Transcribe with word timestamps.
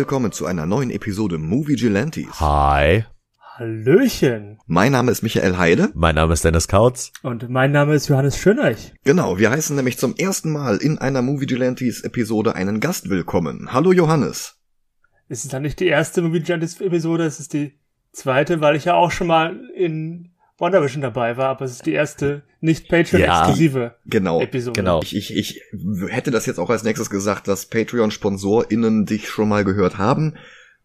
Willkommen 0.00 0.32
zu 0.32 0.46
einer 0.46 0.64
neuen 0.64 0.88
Episode 0.88 1.36
Movie 1.36 1.76
Gelantes. 1.76 2.40
Hi. 2.40 3.04
Hallöchen. 3.58 4.58
Mein 4.66 4.92
Name 4.92 5.10
ist 5.10 5.22
Michael 5.22 5.58
Heide. 5.58 5.90
Mein 5.92 6.14
Name 6.14 6.32
ist 6.32 6.42
Dennis 6.42 6.68
Kautz. 6.68 7.12
Und 7.22 7.50
mein 7.50 7.70
Name 7.70 7.92
ist 7.92 8.08
Johannes 8.08 8.38
Schöneich. 8.38 8.94
Genau, 9.04 9.36
wir 9.36 9.50
heißen 9.50 9.76
nämlich 9.76 9.98
zum 9.98 10.16
ersten 10.16 10.52
Mal 10.52 10.78
in 10.78 10.96
einer 10.96 11.20
Movie 11.20 11.44
Gelantes 11.44 12.00
Episode 12.00 12.54
einen 12.54 12.80
Gast 12.80 13.10
willkommen. 13.10 13.74
Hallo 13.74 13.92
Johannes. 13.92 14.56
Es 15.28 15.44
ist 15.44 15.52
dann 15.52 15.60
nicht 15.60 15.80
die 15.80 15.88
erste 15.88 16.22
Movie 16.22 16.40
Gelantes 16.40 16.80
Episode, 16.80 17.24
es 17.24 17.38
ist 17.38 17.52
die 17.52 17.78
zweite, 18.10 18.62
weil 18.62 18.76
ich 18.76 18.86
ja 18.86 18.94
auch 18.94 19.10
schon 19.10 19.26
mal 19.26 19.60
in 19.76 20.32
Wonder 20.60 20.82
Vision 20.82 21.00
dabei 21.00 21.36
war, 21.36 21.48
aber 21.48 21.64
es 21.64 21.72
ist 21.72 21.86
die 21.86 21.92
erste 21.92 22.42
nicht 22.60 22.88
Patreon-exklusive 22.88 23.80
ja, 23.80 23.94
genau, 24.04 24.40
Episode. 24.40 24.78
Genau. 24.78 25.00
Ich, 25.02 25.16
ich, 25.16 25.34
ich 25.34 25.62
hätte 26.08 26.30
das 26.30 26.44
jetzt 26.44 26.58
auch 26.58 26.68
als 26.68 26.84
nächstes 26.84 27.08
gesagt, 27.08 27.48
dass 27.48 27.66
Patreon-SponsorInnen 27.66 29.06
dich 29.06 29.28
schon 29.28 29.48
mal 29.48 29.64
gehört 29.64 29.96
haben. 29.96 30.34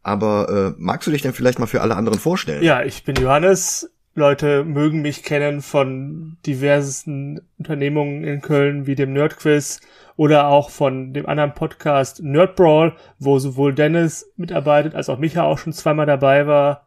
Aber 0.01 0.75
äh, 0.75 0.75
magst 0.77 1.07
du 1.07 1.11
dich 1.11 1.23
denn 1.23 1.33
vielleicht 1.33 1.59
mal 1.59 1.65
für 1.65 1.81
alle 1.81 1.95
anderen 1.95 2.19
vorstellen? 2.19 2.63
Ja, 2.63 2.83
ich 2.83 3.03
bin 3.03 3.15
Johannes. 3.15 3.91
Leute 4.13 4.63
mögen 4.63 5.01
mich 5.01 5.23
kennen 5.23 5.61
von 5.61 6.37
diversesten 6.45 7.41
Unternehmungen 7.57 8.23
in 8.23 8.41
Köln 8.41 8.87
wie 8.87 8.95
dem 8.95 9.11
Nerdquiz 9.11 9.81
oder 10.15 10.47
auch 10.47 10.69
von 10.69 11.13
dem 11.13 11.25
anderen 11.25 11.53
Podcast 11.53 12.23
Nerdbrawl, 12.23 12.95
wo 13.19 13.39
sowohl 13.39 13.73
Dennis 13.73 14.31
mitarbeitet 14.37 14.95
als 14.95 15.09
auch 15.09 15.19
Micha 15.19 15.43
auch 15.43 15.57
schon 15.57 15.73
zweimal 15.73 16.05
dabei 16.05 16.47
war. 16.47 16.85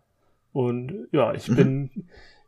Und 0.52 1.08
ja, 1.12 1.34
ich 1.34 1.48
mhm. 1.48 1.56
bin 1.56 1.90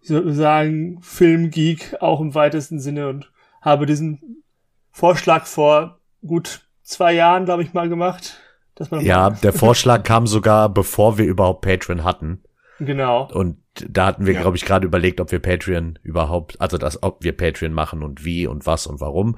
sozusagen 0.03 1.01
Filmgeek 1.03 1.97
auch 2.01 2.21
im 2.21 2.35
weitesten 2.35 2.81
Sinne 2.81 3.09
und 3.09 3.31
habe 3.61 3.87
diesen 3.87 4.43
Vorschlag 4.91 5.47
vor 5.47 6.01
gut 6.27 6.69
zwei 6.83 7.13
Jahren, 7.13 7.45
glaube 7.45 7.63
ich, 7.63 7.73
mal 7.73 7.89
gemacht. 7.89 8.41
Dass 8.75 8.91
man 8.91 9.01
ja, 9.03 9.31
der 9.31 9.53
Vorschlag 9.53 10.05
kam 10.05 10.27
sogar, 10.27 10.69
bevor 10.69 11.19
wir 11.19 11.27
überhaupt 11.27 11.61
Patreon 11.61 12.05
hatten. 12.05 12.43
Genau. 12.79 13.29
Und 13.31 13.59
da 13.75 14.07
hatten 14.07 14.27
wir, 14.27 14.35
ja. 14.35 14.41
glaube 14.41 14.57
ich, 14.57 14.65
gerade 14.65 14.87
überlegt, 14.87 15.21
ob 15.21 15.31
wir 15.33 15.39
Patreon 15.39 15.99
überhaupt, 16.03 16.61
also 16.61 16.79
das, 16.79 17.03
ob 17.03 17.23
wir 17.23 17.37
Patreon 17.37 17.73
machen 17.73 18.03
und 18.03 18.25
wie 18.25 18.47
und 18.47 18.67
was 18.67 18.87
und 18.87 19.01
warum. 19.01 19.37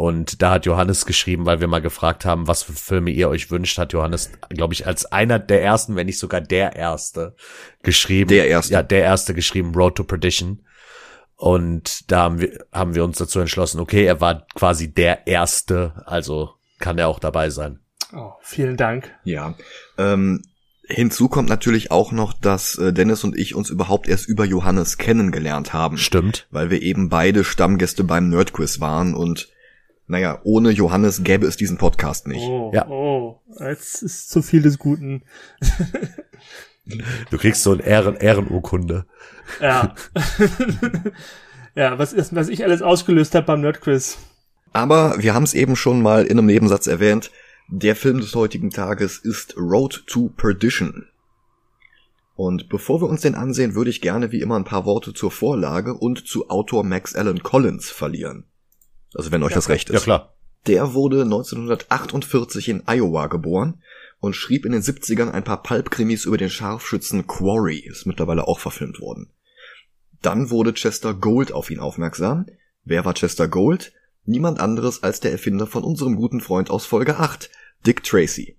Und 0.00 0.40
da 0.40 0.52
hat 0.52 0.64
Johannes 0.64 1.04
geschrieben, 1.04 1.44
weil 1.44 1.60
wir 1.60 1.68
mal 1.68 1.82
gefragt 1.82 2.24
haben, 2.24 2.48
was 2.48 2.62
für 2.62 2.72
Filme 2.72 3.10
ihr 3.10 3.28
euch 3.28 3.50
wünscht, 3.50 3.76
hat 3.76 3.92
Johannes, 3.92 4.30
glaube 4.48 4.72
ich, 4.72 4.86
als 4.86 5.04
einer 5.04 5.38
der 5.38 5.62
ersten, 5.62 5.94
wenn 5.94 6.06
nicht 6.06 6.18
sogar 6.18 6.40
der 6.40 6.74
erste 6.74 7.36
geschrieben. 7.82 8.28
Der 8.28 8.48
erste. 8.48 8.72
Ja, 8.72 8.82
der 8.82 9.02
erste 9.02 9.34
geschrieben, 9.34 9.74
Road 9.74 9.96
to 9.96 10.04
Perdition. 10.04 10.64
Und 11.36 12.10
da 12.10 12.22
haben 12.22 12.40
wir, 12.40 12.64
haben 12.72 12.94
wir 12.94 13.04
uns 13.04 13.18
dazu 13.18 13.40
entschlossen, 13.40 13.78
okay, 13.78 14.06
er 14.06 14.22
war 14.22 14.46
quasi 14.54 14.90
der 14.90 15.26
erste, 15.26 15.92
also 16.06 16.54
kann 16.78 16.96
er 16.96 17.08
auch 17.08 17.18
dabei 17.18 17.50
sein. 17.50 17.80
Oh, 18.16 18.32
vielen 18.40 18.78
Dank. 18.78 19.14
Ja. 19.24 19.54
Ähm, 19.98 20.40
hinzu 20.86 21.28
kommt 21.28 21.50
natürlich 21.50 21.90
auch 21.90 22.10
noch, 22.10 22.32
dass 22.32 22.78
äh, 22.78 22.94
Dennis 22.94 23.22
und 23.22 23.36
ich 23.36 23.54
uns 23.54 23.68
überhaupt 23.68 24.08
erst 24.08 24.26
über 24.26 24.46
Johannes 24.46 24.96
kennengelernt 24.96 25.74
haben. 25.74 25.98
Stimmt. 25.98 26.46
Weil 26.50 26.70
wir 26.70 26.80
eben 26.80 27.10
beide 27.10 27.44
Stammgäste 27.44 28.02
beim 28.02 28.30
Nerdquiz 28.30 28.80
waren 28.80 29.14
und 29.14 29.50
naja, 30.10 30.40
ohne 30.42 30.70
Johannes 30.70 31.22
gäbe 31.22 31.46
es 31.46 31.56
diesen 31.56 31.78
Podcast 31.78 32.26
nicht. 32.26 32.42
Oh, 32.42 32.72
ja. 32.74 32.88
oh, 32.88 33.40
jetzt 33.60 34.02
ist 34.02 34.28
zu 34.28 34.42
viel 34.42 34.60
des 34.60 34.76
Guten. 34.76 35.22
du 37.30 37.38
kriegst 37.38 37.62
so 37.62 37.72
ein 37.72 37.78
Ehren 37.78 38.16
Ehrenurkunde. 38.16 39.06
Ja. 39.60 39.94
ja, 41.76 41.96
was, 41.96 42.12
ist, 42.12 42.34
was 42.34 42.48
ich 42.48 42.64
alles 42.64 42.82
ausgelöst 42.82 43.36
habe 43.36 43.46
beim 43.46 43.60
Nerdquiz. 43.60 44.18
Aber 44.72 45.14
wir 45.18 45.32
haben 45.32 45.44
es 45.44 45.54
eben 45.54 45.76
schon 45.76 46.02
mal 46.02 46.24
in 46.24 46.38
einem 46.38 46.46
Nebensatz 46.46 46.88
erwähnt. 46.88 47.30
Der 47.68 47.94
Film 47.94 48.20
des 48.20 48.34
heutigen 48.34 48.70
Tages 48.70 49.18
ist 49.18 49.56
Road 49.56 50.02
to 50.08 50.30
Perdition. 50.36 51.06
Und 52.34 52.68
bevor 52.68 53.00
wir 53.00 53.08
uns 53.08 53.20
den 53.20 53.36
ansehen, 53.36 53.76
würde 53.76 53.90
ich 53.90 54.00
gerne 54.00 54.32
wie 54.32 54.40
immer 54.40 54.56
ein 54.56 54.64
paar 54.64 54.86
Worte 54.86 55.14
zur 55.14 55.30
Vorlage 55.30 55.94
und 55.94 56.26
zu 56.26 56.50
Autor 56.50 56.82
Max 56.82 57.14
Allen 57.14 57.44
Collins 57.44 57.90
verlieren. 57.90 58.49
Also 59.14 59.32
wenn 59.32 59.42
euch 59.42 59.50
ja, 59.50 59.56
das 59.56 59.68
recht 59.68 59.90
ist. 59.90 59.94
Ja 59.94 60.00
klar. 60.00 60.34
Der 60.66 60.94
wurde 60.94 61.22
1948 61.22 62.68
in 62.68 62.82
Iowa 62.86 63.26
geboren 63.28 63.82
und 64.20 64.36
schrieb 64.36 64.66
in 64.66 64.72
den 64.72 64.82
70ern 64.82 65.30
ein 65.30 65.44
paar 65.44 65.62
Pulp-Krimis 65.62 66.26
über 66.26 66.36
den 66.36 66.50
Scharfschützen 66.50 67.26
Quarry, 67.26 67.78
ist 67.78 68.06
mittlerweile 68.06 68.46
auch 68.46 68.58
verfilmt 68.58 69.00
worden. 69.00 69.30
Dann 70.20 70.50
wurde 70.50 70.74
Chester 70.74 71.14
Gold 71.14 71.52
auf 71.52 71.70
ihn 71.70 71.80
aufmerksam. 71.80 72.46
Wer 72.84 73.04
war 73.06 73.14
Chester 73.14 73.48
Gold? 73.48 73.92
Niemand 74.26 74.60
anderes 74.60 75.02
als 75.02 75.20
der 75.20 75.32
Erfinder 75.32 75.66
von 75.66 75.82
unserem 75.82 76.16
guten 76.16 76.40
Freund 76.40 76.70
aus 76.70 76.84
Folge 76.84 77.18
8, 77.18 77.50
Dick 77.86 78.04
Tracy. 78.04 78.58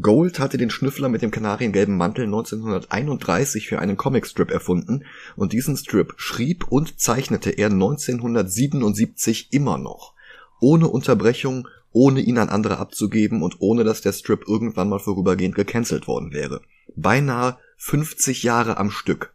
Gold 0.00 0.38
hatte 0.38 0.58
den 0.58 0.68
Schnüffler 0.68 1.08
mit 1.08 1.22
dem 1.22 1.30
kanariengelben 1.30 1.96
Mantel 1.96 2.26
1931 2.26 3.68
für 3.68 3.78
einen 3.78 3.96
Comicstrip 3.96 4.50
erfunden 4.50 5.04
und 5.34 5.54
diesen 5.54 5.76
Strip 5.76 6.14
schrieb 6.16 6.68
und 6.68 7.00
zeichnete 7.00 7.50
er 7.50 7.70
1977 7.70 9.52
immer 9.52 9.78
noch. 9.78 10.14
Ohne 10.60 10.88
Unterbrechung, 10.88 11.68
ohne 11.90 12.20
ihn 12.20 12.36
an 12.36 12.50
andere 12.50 12.78
abzugeben 12.78 13.42
und 13.42 13.56
ohne 13.60 13.82
dass 13.82 14.02
der 14.02 14.12
Strip 14.12 14.46
irgendwann 14.46 14.90
mal 14.90 14.98
vorübergehend 14.98 15.54
gecancelt 15.54 16.06
worden 16.06 16.32
wäre. 16.32 16.60
Beinahe 16.94 17.58
50 17.78 18.42
Jahre 18.42 18.76
am 18.76 18.90
Stück. 18.90 19.32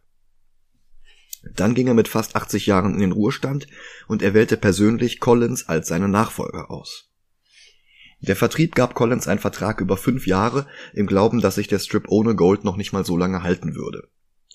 Dann 1.52 1.74
ging 1.74 1.88
er 1.88 1.94
mit 1.94 2.08
fast 2.08 2.36
80 2.36 2.66
Jahren 2.66 2.94
in 2.94 3.00
den 3.00 3.12
Ruhestand 3.12 3.66
und 4.06 4.22
er 4.22 4.34
wählte 4.34 4.56
persönlich 4.56 5.18
Collins 5.18 5.68
als 5.68 5.88
seinen 5.88 6.12
Nachfolger 6.12 6.70
aus. 6.70 7.10
Der 8.20 8.36
Vertrieb 8.36 8.74
gab 8.74 8.94
Collins 8.94 9.28
einen 9.28 9.40
Vertrag 9.40 9.80
über 9.80 9.96
fünf 9.96 10.26
Jahre, 10.26 10.66
im 10.92 11.06
Glauben, 11.06 11.40
dass 11.40 11.56
sich 11.56 11.68
der 11.68 11.78
Strip 11.78 12.04
ohne 12.08 12.34
Gold 12.34 12.64
noch 12.64 12.76
nicht 12.76 12.92
mal 12.92 13.04
so 13.04 13.16
lange 13.16 13.42
halten 13.42 13.74
würde. 13.74 14.08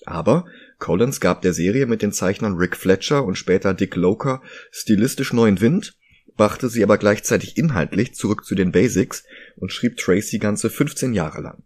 Aber 0.06 0.46
Collins 0.78 1.20
gab 1.20 1.42
der 1.42 1.52
Serie 1.52 1.86
mit 1.86 2.02
den 2.02 2.12
Zeichnern 2.12 2.56
Rick 2.56 2.76
Fletcher 2.76 3.24
und 3.24 3.36
später 3.36 3.74
Dick 3.74 3.96
Loker 3.96 4.42
stilistisch 4.70 5.32
neuen 5.32 5.60
Wind, 5.60 5.96
brachte 6.36 6.68
sie 6.68 6.82
aber 6.82 6.96
gleichzeitig 6.96 7.58
inhaltlich 7.58 8.14
zurück 8.14 8.44
zu 8.44 8.54
den 8.54 8.72
Basics 8.72 9.24
und 9.56 9.72
schrieb 9.72 9.98
Tracy 9.98 10.38
ganze 10.38 10.70
15 10.70 11.12
Jahre 11.12 11.42
lang. 11.42 11.62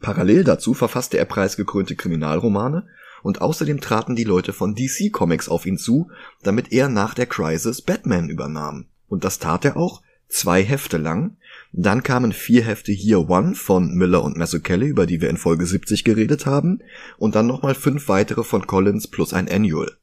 Parallel 0.00 0.44
dazu 0.44 0.74
verfasste 0.74 1.18
er 1.18 1.26
preisgekrönte 1.26 1.94
Kriminalromane 1.94 2.88
und 3.22 3.40
außerdem 3.40 3.80
traten 3.80 4.16
die 4.16 4.24
Leute 4.24 4.52
von 4.52 4.74
DC 4.74 5.12
Comics 5.12 5.48
auf 5.48 5.66
ihn 5.66 5.78
zu, 5.78 6.10
damit 6.42 6.72
er 6.72 6.88
nach 6.88 7.14
der 7.14 7.26
Crisis 7.26 7.82
Batman 7.82 8.28
übernahm. 8.28 8.86
Und 9.08 9.24
das 9.24 9.38
tat 9.38 9.64
er 9.64 9.76
auch, 9.76 10.02
zwei 10.32 10.62
Hefte 10.62 10.98
lang. 10.98 11.36
Dann 11.72 12.02
kamen 12.02 12.32
vier 12.32 12.64
Hefte 12.64 12.92
Year 12.92 13.30
One 13.30 13.54
von 13.54 13.94
Miller 13.94 14.22
und 14.22 14.36
Mazzucchelli, 14.36 14.86
über 14.86 15.06
die 15.06 15.20
wir 15.20 15.30
in 15.30 15.36
Folge 15.36 15.66
70 15.66 16.04
geredet 16.04 16.44
haben, 16.46 16.80
und 17.18 17.34
dann 17.34 17.46
nochmal 17.46 17.74
fünf 17.74 18.08
weitere 18.08 18.42
von 18.42 18.66
Collins 18.66 19.08
plus 19.08 19.32
ein 19.32 19.50
Annual. 19.50 19.96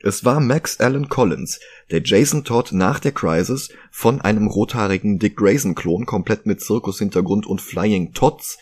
Es 0.00 0.24
war 0.24 0.40
Max 0.40 0.78
Allen 0.78 1.08
Collins, 1.08 1.58
der 1.90 2.02
Jason 2.04 2.44
Todd 2.44 2.72
nach 2.72 3.00
der 3.00 3.12
Crisis 3.12 3.70
von 3.90 4.20
einem 4.20 4.46
rothaarigen 4.46 5.18
Dick 5.18 5.36
Grayson-Klon 5.36 6.06
komplett 6.06 6.46
mit 6.46 6.60
Zirkushintergrund 6.60 7.46
und 7.46 7.60
Flying 7.60 8.12
Tots 8.12 8.58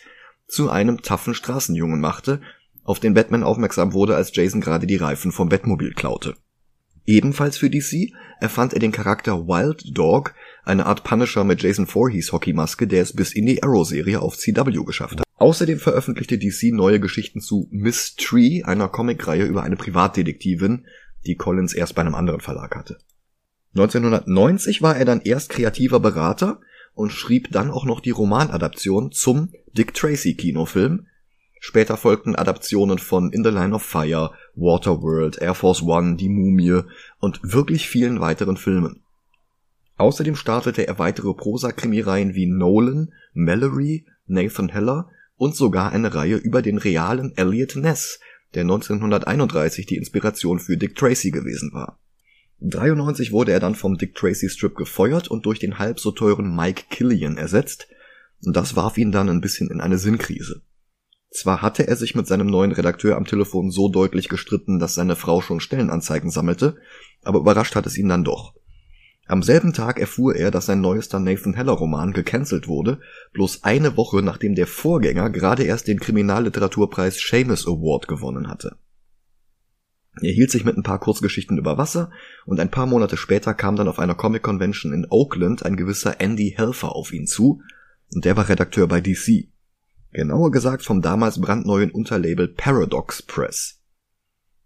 zu 0.47 0.71
einem 0.71 1.01
taffen 1.03 1.35
Straßenjungen 1.35 1.99
machte, 1.99 2.41
auf 2.83 2.99
den 2.99 3.13
Batman 3.13 3.43
aufmerksam 3.43 3.93
wurde, 3.93 4.15
als 4.15 4.35
Jason 4.35 4.61
gerade 4.61 4.87
die 4.87 4.95
Reifen 4.95 5.31
vom 5.31 5.49
Batmobil 5.49 5.93
klaute. 5.93 6.35
Ebenfalls 7.05 7.57
für 7.57 7.69
DC 7.69 8.11
erfand 8.41 8.73
er 8.73 8.79
den 8.79 8.91
Charakter 8.91 9.47
Wild 9.47 9.97
Dog, 9.97 10.33
eine 10.67 10.85
Art 10.85 11.03
Punisher 11.03 11.43
mit 11.43 11.61
Jason 11.63 11.87
Voorhees 11.87 12.31
Hockeymaske, 12.31 12.87
der 12.87 13.01
es 13.01 13.13
bis 13.13 13.33
in 13.33 13.45
die 13.45 13.63
Arrow-Serie 13.63 14.21
auf 14.21 14.37
CW 14.37 14.83
geschafft 14.83 15.19
hat. 15.19 15.27
Außerdem 15.37 15.79
veröffentlichte 15.79 16.37
DC 16.37 16.73
neue 16.73 16.99
Geschichten 16.99 17.41
zu 17.41 17.67
Miss 17.71 18.15
Tree, 18.15 18.63
einer 18.63 18.87
Comicreihe 18.87 19.45
über 19.45 19.63
eine 19.63 19.75
Privatdetektivin, 19.75 20.85
die 21.25 21.35
Collins 21.35 21.73
erst 21.73 21.95
bei 21.95 22.01
einem 22.01 22.15
anderen 22.15 22.41
Verlag 22.41 22.75
hatte. 22.75 22.97
1990 23.75 24.81
war 24.81 24.97
er 24.97 25.05
dann 25.05 25.21
erst 25.21 25.49
kreativer 25.49 25.99
Berater 25.99 26.59
und 26.93 27.11
schrieb 27.11 27.51
dann 27.51 27.69
auch 27.69 27.85
noch 27.85 27.99
die 27.99 28.11
Romanadaption 28.11 29.11
zum 29.11 29.53
Dick 29.73 29.93
Tracy 29.93 30.35
Kinofilm, 30.35 31.05
Später 31.59 31.97
folgten 31.97 32.35
Adaptionen 32.35 32.99
von 32.99 33.31
In 33.31 33.43
the 33.43 33.49
Line 33.49 33.73
of 33.73 33.81
Fire, 33.81 34.31
Waterworld, 34.55 35.41
Air 35.41 35.55
Force 35.55 35.81
One, 35.81 36.15
Die 36.15 36.29
Mumie 36.29 36.81
und 37.19 37.39
wirklich 37.41 37.87
vielen 37.87 38.19
weiteren 38.19 38.57
Filmen. 38.57 39.01
Außerdem 39.97 40.35
startete 40.35 40.87
er 40.87 40.99
weitere 40.99 41.33
Prosa-Krimireihen 41.33 42.35
wie 42.35 42.45
Nolan, 42.45 43.13
Mallory, 43.33 44.05
Nathan 44.27 44.69
Heller 44.69 45.09
und 45.35 45.55
sogar 45.55 45.91
eine 45.91 46.13
Reihe 46.13 46.35
über 46.35 46.61
den 46.61 46.77
realen 46.77 47.35
Elliot 47.35 47.75
Ness, 47.75 48.19
der 48.53 48.61
1931 48.61 49.85
die 49.85 49.97
Inspiration 49.97 50.59
für 50.59 50.77
Dick 50.77 50.95
Tracy 50.95 51.31
gewesen 51.31 51.71
war. 51.73 51.99
93 52.59 53.31
wurde 53.31 53.51
er 53.51 53.59
dann 53.59 53.75
vom 53.75 53.97
Dick 53.97 54.15
Tracy 54.15 54.49
Strip 54.49 54.75
gefeuert 54.75 55.27
und 55.27 55.45
durch 55.45 55.59
den 55.59 55.77
halb 55.77 55.99
so 55.99 56.11
teuren 56.11 56.55
Mike 56.55 56.85
Killian 56.89 57.37
ersetzt, 57.37 57.87
und 58.43 58.55
das 58.55 58.75
warf 58.75 58.97
ihn 58.97 59.11
dann 59.11 59.29
ein 59.29 59.41
bisschen 59.41 59.69
in 59.69 59.81
eine 59.81 59.97
Sinnkrise. 59.97 60.61
Zwar 61.29 61.61
hatte 61.61 61.87
er 61.87 61.95
sich 61.95 62.15
mit 62.15 62.25
seinem 62.27 62.47
neuen 62.47 62.71
Redakteur 62.71 63.15
am 63.15 63.25
Telefon 63.25 63.69
so 63.69 63.89
deutlich 63.89 64.29
gestritten, 64.29 64.79
dass 64.79 64.95
seine 64.95 65.15
Frau 65.15 65.41
schon 65.41 65.59
Stellenanzeigen 65.59 66.31
sammelte, 66.31 66.77
aber 67.23 67.39
überrascht 67.39 67.75
hat 67.75 67.85
es 67.85 67.97
ihn 67.97 68.09
dann 68.09 68.23
doch. 68.23 68.53
Am 69.27 69.43
selben 69.43 69.73
Tag 69.73 69.99
erfuhr 69.99 70.35
er, 70.35 70.51
dass 70.51 70.67
sein 70.67 70.79
neuester 70.79 71.19
Nathan 71.19 71.53
Heller 71.53 71.73
Roman 71.73 72.13
gecancelt 72.13 72.67
wurde, 72.67 72.99
bloß 73.33 73.63
eine 73.63 73.97
Woche 73.97 74.21
nachdem 74.21 74.55
der 74.55 74.67
Vorgänger 74.67 75.29
gerade 75.29 75.63
erst 75.63 75.87
den 75.87 75.99
Kriminalliteraturpreis 75.99 77.19
Seamus 77.19 77.67
Award 77.67 78.07
gewonnen 78.07 78.47
hatte. 78.47 78.77
Er 80.21 80.31
hielt 80.31 80.49
sich 80.49 80.65
mit 80.65 80.77
ein 80.77 80.83
paar 80.83 80.99
Kurzgeschichten 80.99 81.57
über 81.57 81.77
Wasser 81.77 82.09
und 82.45 82.59
ein 82.59 82.71
paar 82.71 82.87
Monate 82.87 83.17
später 83.17 83.53
kam 83.53 83.75
dann 83.75 83.87
auf 83.87 83.99
einer 83.99 84.15
Comic 84.15 84.43
Convention 84.43 84.93
in 84.93 85.05
Oakland 85.09 85.63
ein 85.63 85.75
gewisser 85.75 86.19
Andy 86.21 86.53
Helfer 86.55 86.95
auf 86.95 87.11
ihn 87.11 87.27
zu 87.27 87.61
und 88.13 88.25
der 88.25 88.37
war 88.37 88.49
Redakteur 88.49 88.87
bei 88.87 89.01
DC. 89.01 89.49
Genauer 90.13 90.51
gesagt 90.51 90.83
vom 90.83 91.01
damals 91.01 91.39
brandneuen 91.39 91.91
Unterlabel 91.91 92.47
Paradox 92.47 93.21
Press. 93.21 93.76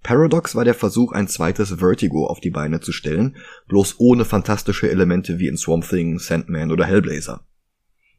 Paradox 0.04 0.56
war 0.56 0.66
der 0.66 0.74
Versuch, 0.74 1.12
ein 1.12 1.28
zweites 1.28 1.76
Vertigo 1.80 2.26
auf 2.26 2.40
die 2.40 2.50
Beine 2.50 2.80
zu 2.80 2.92
stellen, 2.92 3.38
bloß 3.68 3.96
ohne 4.00 4.26
fantastische 4.26 4.90
Elemente 4.90 5.38
wie 5.40 5.48
in 5.48 5.58
Swamp 5.58 5.88
Thing, 5.88 6.18
Sandman 6.18 6.72
oder 6.72 6.86
Hellblazer. 6.86 7.46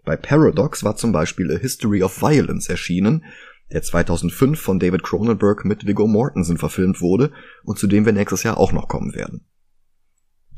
Bei 0.05 0.17
Paradox 0.17 0.85
war 0.85 0.97
zum 0.97 1.13
Beispiel 1.13 1.53
A 1.53 1.59
History 1.59 2.03
of 2.03 2.21
Violence 2.23 2.69
erschienen, 2.69 3.25
der 3.73 3.83
2005 3.83 4.61
von 4.61 4.79
David 4.79 5.03
Cronenberg 5.03 5.65
mit 5.65 5.87
Viggo 5.87 6.07
Mortensen 6.07 6.59
verfilmt 6.59 7.01
wurde 7.01 7.33
und 7.65 7.79
zu 7.79 7.87
dem 7.87 8.05
wir 8.05 8.13
nächstes 8.13 8.43
Jahr 8.43 8.59
auch 8.59 8.73
noch 8.73 8.89
kommen 8.89 9.15
werden. 9.15 9.45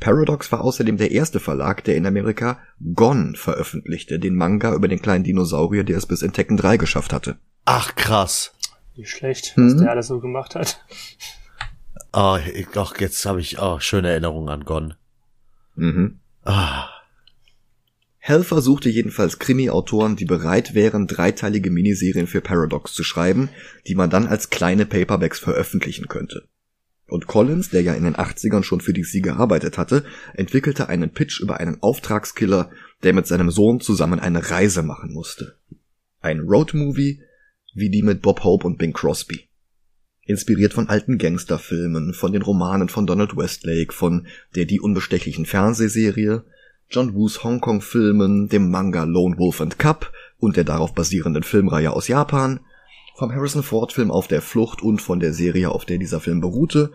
Paradox 0.00 0.50
war 0.50 0.62
außerdem 0.62 0.97
der 0.97 1.12
erste 1.12 1.41
Verlag, 1.41 1.85
der 1.85 1.97
in 1.97 2.06
Amerika 2.06 2.59
Gone 2.94 3.35
veröffentlichte, 3.37 4.19
den 4.19 4.35
Manga 4.35 4.75
über 4.75 4.88
den 4.88 5.00
kleinen 5.00 5.25
Dinosaurier, 5.25 5.85
der 5.85 5.99
es 5.99 6.06
bis 6.06 6.23
in 6.23 6.32
Tekken 6.32 6.56
3 6.56 6.77
geschafft 6.77 7.12
hatte. 7.12 7.38
Ach 7.65 7.94
krass. 7.94 8.54
Nicht 8.96 9.11
schlecht, 9.11 9.55
was 9.56 9.75
mhm. 9.75 9.79
der 9.79 9.91
alles 9.91 10.06
so 10.06 10.20
gemacht 10.20 10.55
hat. 10.55 10.85
Oh, 12.12 12.38
ich, 12.55 12.69
ach, 12.76 13.00
jetzt 13.00 13.26
habe 13.26 13.41
ich 13.41 13.58
oh, 13.61 13.81
schöne 13.81 14.08
Erinnerungen 14.08 14.49
an 14.49 14.64
Gon. 14.64 14.94
Mhm. 15.75 16.20
Ah. 16.44 16.88
Helfer 18.19 18.62
suchte 18.62 18.88
jedenfalls 18.88 19.38
Krimi-Autoren, 19.38 20.17
die 20.17 20.25
bereit 20.25 20.75
wären, 20.75 21.06
dreiteilige 21.06 21.70
Miniserien 21.70 22.26
für 22.26 22.41
Paradox 22.41 22.94
zu 22.94 23.02
schreiben, 23.02 23.50
die 23.87 23.96
man 23.96 24.11
dann 24.11 24.26
als 24.26 24.49
kleine 24.49 24.87
Paperbacks 24.87 25.38
veröffentlichen 25.41 26.08
könnte. 26.08 26.49
Und 27.06 27.26
Collins, 27.26 27.69
der 27.69 27.82
ja 27.82 27.93
in 27.93 28.05
den 28.05 28.17
80ern 28.17 28.62
schon 28.62 28.81
für 28.81 28.94
DC 28.94 29.23
gearbeitet 29.23 29.76
hatte, 29.76 30.05
entwickelte 30.32 30.88
einen 30.88 31.11
Pitch 31.11 31.41
über 31.41 31.61
einen 31.61 31.82
Auftragskiller, 31.82 32.70
der 33.02 33.12
mit 33.12 33.26
seinem 33.26 33.50
Sohn 33.50 33.81
zusammen 33.81 34.20
eine 34.20 34.50
Reise 34.50 34.82
machen 34.82 35.12
musste. 35.12 35.58
Ein 36.20 36.41
Roadmovie, 36.41 37.20
wie 37.75 37.91
die 37.91 38.03
mit 38.03 38.23
Bob 38.23 38.44
Hope 38.44 38.67
und 38.67 38.79
Bing 38.79 38.93
Crosby. 38.93 39.49
Inspiriert 40.26 40.73
von 40.73 40.88
alten 40.88 41.19
Gangsterfilmen, 41.19 42.15
von 42.15 42.32
den 42.32 42.43
Romanen 42.43 42.88
von 42.88 43.06
Donald 43.06 43.37
Westlake, 43.37 43.93
von 43.93 44.26
der 44.55 44.65
Die 44.65 44.81
Unbestechlichen 44.81 45.44
Fernsehserie, 45.44 46.44
John 46.88 47.15
Woos 47.15 47.44
Hongkong-Filmen, 47.44 48.49
dem 48.49 48.71
Manga 48.71 49.05
Lone 49.05 49.37
Wolf 49.38 49.61
and 49.61 49.79
Cub 49.79 50.12
und 50.38 50.56
der 50.56 50.65
darauf 50.65 50.94
basierenden 50.94 51.43
Filmreihe 51.43 51.93
aus 51.93 52.09
Japan, 52.09 52.61
vom 53.17 53.32
Harrison 53.32 53.62
Ford-Film 53.62 54.11
Auf 54.11 54.29
der 54.29 54.43
Flucht 54.43 54.82
und 54.82 55.00
von 55.00 55.20
der 55.20 55.32
Serie, 55.32 55.70
auf 55.70 55.85
der 55.85 55.99
dieser 55.99 56.20
Film 56.20 56.41
beruhte, 56.41 56.93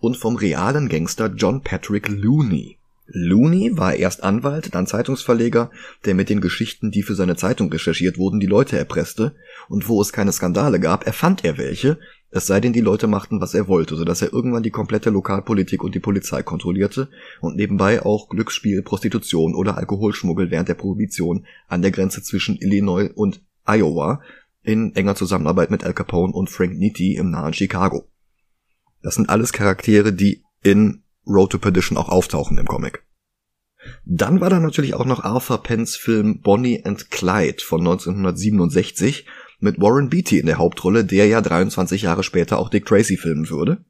und 0.00 0.16
vom 0.16 0.36
realen 0.36 0.88
Gangster 0.88 1.32
John 1.34 1.62
Patrick 1.62 2.08
Looney. 2.08 2.78
Looney 3.08 3.76
war 3.76 3.94
erst 3.94 4.24
Anwalt, 4.24 4.74
dann 4.74 4.86
Zeitungsverleger, 4.86 5.70
der 6.04 6.14
mit 6.14 6.28
den 6.28 6.40
Geschichten, 6.40 6.90
die 6.90 7.02
für 7.02 7.14
seine 7.14 7.36
Zeitung 7.36 7.70
recherchiert 7.70 8.18
wurden, 8.18 8.40
die 8.40 8.46
Leute 8.46 8.76
erpresste, 8.76 9.36
und 9.68 9.88
wo 9.88 10.00
es 10.00 10.12
keine 10.12 10.32
Skandale 10.32 10.80
gab, 10.80 11.06
erfand 11.06 11.44
er 11.44 11.56
welche, 11.56 11.98
es 12.30 12.46
sei 12.46 12.60
denn, 12.60 12.72
die 12.72 12.80
Leute 12.80 13.06
machten, 13.06 13.40
was 13.40 13.54
er 13.54 13.68
wollte, 13.68 13.94
so 13.94 14.04
dass 14.04 14.20
er 14.20 14.32
irgendwann 14.32 14.64
die 14.64 14.70
komplette 14.70 15.10
Lokalpolitik 15.10 15.82
und 15.84 15.94
die 15.94 16.00
Polizei 16.00 16.42
kontrollierte 16.42 17.08
und 17.40 17.56
nebenbei 17.56 18.02
auch 18.02 18.28
Glücksspiel, 18.28 18.82
Prostitution 18.82 19.54
oder 19.54 19.76
Alkoholschmuggel 19.76 20.50
während 20.50 20.68
der 20.68 20.74
Prohibition 20.74 21.46
an 21.68 21.82
der 21.82 21.92
Grenze 21.92 22.22
zwischen 22.22 22.56
Illinois 22.56 23.10
und 23.14 23.42
Iowa 23.64 24.20
in 24.62 24.94
enger 24.96 25.14
Zusammenarbeit 25.14 25.70
mit 25.70 25.84
Al 25.84 25.94
Capone 25.94 26.32
und 26.32 26.50
Frank 26.50 26.76
Nitti 26.76 27.14
im 27.14 27.30
nahen 27.30 27.54
Chicago. 27.54 28.08
Das 29.02 29.14
sind 29.14 29.30
alles 29.30 29.52
Charaktere, 29.52 30.12
die 30.12 30.42
in 30.62 31.04
Road 31.26 31.52
to 31.52 31.58
Perdition 31.58 31.98
auch 31.98 32.08
auftauchen 32.08 32.58
im 32.58 32.66
Comic. 32.66 33.02
Dann 34.04 34.40
war 34.40 34.50
da 34.50 34.60
natürlich 34.60 34.94
auch 34.94 35.04
noch 35.04 35.24
Arthur 35.24 35.62
Penns 35.62 35.96
Film 35.96 36.40
Bonnie 36.40 36.84
and 36.84 37.10
Clyde 37.10 37.62
von 37.62 37.80
1967 37.80 39.26
mit 39.60 39.80
Warren 39.80 40.10
Beatty 40.10 40.38
in 40.38 40.46
der 40.46 40.58
Hauptrolle, 40.58 41.04
der 41.04 41.26
ja 41.26 41.40
23 41.40 42.02
Jahre 42.02 42.22
später 42.22 42.58
auch 42.58 42.68
Dick 42.68 42.86
Tracy 42.86 43.16
filmen 43.16 43.48
würde. 43.48 43.84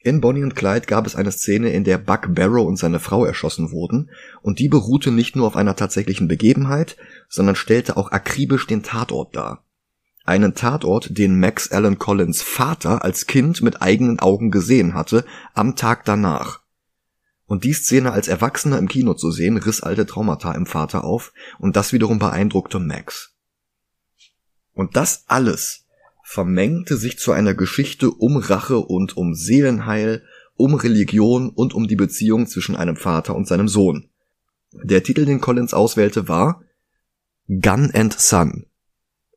In 0.00 0.20
Bonnie 0.20 0.44
and 0.44 0.54
Clyde 0.54 0.86
gab 0.86 1.06
es 1.06 1.16
eine 1.16 1.32
Szene, 1.32 1.70
in 1.70 1.82
der 1.82 1.98
Buck 1.98 2.32
Barrow 2.34 2.66
und 2.66 2.76
seine 2.76 3.00
Frau 3.00 3.24
erschossen 3.24 3.72
wurden, 3.72 4.10
und 4.42 4.60
die 4.60 4.68
beruhte 4.68 5.10
nicht 5.10 5.34
nur 5.34 5.46
auf 5.46 5.56
einer 5.56 5.74
tatsächlichen 5.74 6.28
Begebenheit, 6.28 6.96
sondern 7.28 7.56
stellte 7.56 7.96
auch 7.96 8.12
akribisch 8.12 8.66
den 8.66 8.84
Tatort 8.84 9.34
dar. 9.34 9.64
Einen 10.28 10.54
Tatort, 10.54 11.16
den 11.16 11.40
Max 11.40 11.72
Allen 11.72 11.98
Collins 11.98 12.42
Vater 12.42 13.02
als 13.02 13.26
Kind 13.26 13.62
mit 13.62 13.80
eigenen 13.80 14.18
Augen 14.18 14.50
gesehen 14.50 14.92
hatte, 14.92 15.24
am 15.54 15.74
Tag 15.74 16.04
danach. 16.04 16.60
Und 17.46 17.64
die 17.64 17.72
Szene 17.72 18.12
als 18.12 18.28
Erwachsener 18.28 18.76
im 18.76 18.88
Kino 18.88 19.14
zu 19.14 19.30
sehen, 19.30 19.56
riss 19.56 19.82
alte 19.82 20.04
Traumata 20.04 20.52
im 20.52 20.66
Vater 20.66 21.04
auf, 21.04 21.32
und 21.58 21.76
das 21.76 21.94
wiederum 21.94 22.18
beeindruckte 22.18 22.78
Max. 22.78 23.36
Und 24.74 24.96
das 24.96 25.24
alles 25.28 25.86
vermengte 26.22 26.98
sich 26.98 27.18
zu 27.18 27.32
einer 27.32 27.54
Geschichte 27.54 28.10
um 28.10 28.36
Rache 28.36 28.80
und 28.80 29.16
um 29.16 29.34
Seelenheil, 29.34 30.22
um 30.56 30.74
Religion 30.74 31.48
und 31.48 31.72
um 31.72 31.88
die 31.88 31.96
Beziehung 31.96 32.46
zwischen 32.46 32.76
einem 32.76 32.96
Vater 32.96 33.34
und 33.34 33.48
seinem 33.48 33.66
Sohn. 33.66 34.10
Der 34.74 35.02
Titel, 35.02 35.24
den 35.24 35.40
Collins 35.40 35.72
auswählte, 35.72 36.28
war 36.28 36.62
Gun 37.48 37.90
and 37.94 38.12
Son, 38.12 38.66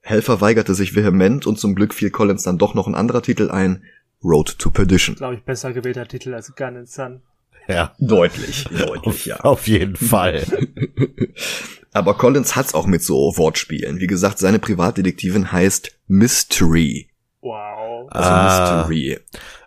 Helfer 0.02 0.42
weigerte 0.42 0.76
sich 0.76 0.96
vehement 0.96 1.46
und 1.46 1.60
zum 1.60 1.76
Glück 1.76 1.94
fiel 1.94 2.10
Collins 2.10 2.44
dann 2.44 2.58
doch 2.58 2.74
noch 2.74 2.88
ein 2.88 2.96
anderer 2.96 3.22
Titel 3.22 3.50
ein, 3.52 3.84
Road 4.24 4.58
to 4.60 4.72
Perdition. 4.72 5.16
Glaube 5.16 5.36
ich, 5.36 5.44
besser 5.44 5.74
gewählter 5.74 6.08
Titel 6.08 6.34
als 6.34 6.56
Gun 6.56 6.78
and 6.78 6.90
Sun. 6.90 7.22
Ja. 7.68 7.94
Deutlich, 8.00 8.66
deutlich, 8.66 9.06
auf, 9.06 9.26
ja. 9.26 9.40
Auf 9.42 9.68
jeden 9.68 9.96
Fall. 9.96 10.44
Aber 11.94 12.18
Collins 12.18 12.56
hat's 12.56 12.74
auch 12.74 12.88
mit 12.88 13.04
so 13.04 13.38
Wortspielen. 13.38 14.00
Wie 14.00 14.08
gesagt, 14.08 14.40
seine 14.40 14.60
Privatdetektivin 14.60 15.52
heißt 15.52 15.98
Mystery. 16.08 17.10
Wow. 17.42 18.08
Also 18.12 18.30
ah, 18.30 18.86
Mystery. 18.88 19.20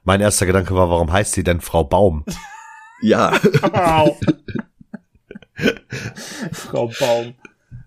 Mein 0.05 0.21
erster 0.21 0.47
Gedanke 0.47 0.75
war, 0.75 0.91
warum 0.91 1.13
heißt 1.13 1.33
sie 1.33 1.45
denn 1.45 1.61
Frau 1.61 1.85
Baum? 1.85 2.25
ja. 3.03 3.33
Frau 6.53 6.91
Baum. 6.99 7.35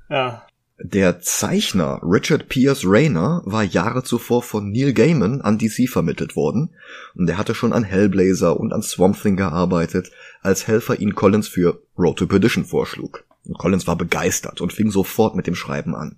Ja. 0.09 0.46
Der 0.79 1.21
Zeichner 1.21 1.99
Richard 2.03 2.49
Pierce 2.49 2.83
Rayner 2.85 3.41
war 3.45 3.63
Jahre 3.63 4.03
zuvor 4.03 4.43
von 4.43 4.71
Neil 4.71 4.93
Gaiman 4.93 5.41
an 5.41 5.57
DC 5.57 5.89
vermittelt 5.89 6.35
worden 6.35 6.69
und 7.15 7.27
er 7.27 7.39
hatte 7.39 7.55
schon 7.55 7.73
an 7.73 7.83
Hellblazer 7.83 8.59
und 8.59 8.73
an 8.73 8.83
Swamp 8.83 9.19
Thing 9.19 9.37
gearbeitet, 9.37 10.11
als 10.41 10.67
Helfer 10.67 10.99
ihn 10.99 11.15
Collins 11.15 11.47
für 11.47 11.81
Road 11.97 12.19
to 12.19 12.27
Perdition 12.27 12.63
vorschlug. 12.63 13.23
Und 13.45 13.57
Collins 13.57 13.87
war 13.87 13.95
begeistert 13.95 14.61
und 14.61 14.71
fing 14.71 14.91
sofort 14.91 15.35
mit 15.35 15.47
dem 15.47 15.55
Schreiben 15.55 15.95
an. 15.95 16.17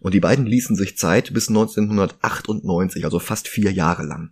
Und 0.00 0.14
die 0.14 0.20
beiden 0.20 0.46
ließen 0.46 0.74
sich 0.74 0.96
Zeit 0.96 1.34
bis 1.34 1.48
1998, 1.48 3.04
also 3.04 3.18
fast 3.18 3.46
vier 3.46 3.72
Jahre 3.72 4.04
lang. 4.04 4.30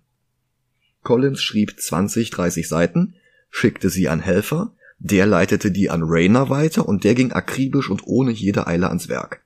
Collins 1.03 1.43
schrieb 1.43 1.79
20, 1.79 2.31
30 2.31 2.67
Seiten, 2.67 3.15
schickte 3.51 3.91
sie 3.91 4.09
an 4.09 4.21
Helfer, 4.21 4.73
der 5.05 5.27
leitete 5.27 5.71
die 5.71 5.91
an 5.91 6.03
Rayner 6.03 6.49
weiter 6.49 6.89
und 6.89 7.05
der 7.05 7.15
ging 7.15 7.31
akribisch 7.31 7.91
und 7.91 8.07
ohne 8.07 8.33
jede 8.33 8.67
Eile 8.67 8.89
ans 8.89 9.11
Werk. 9.11 9.45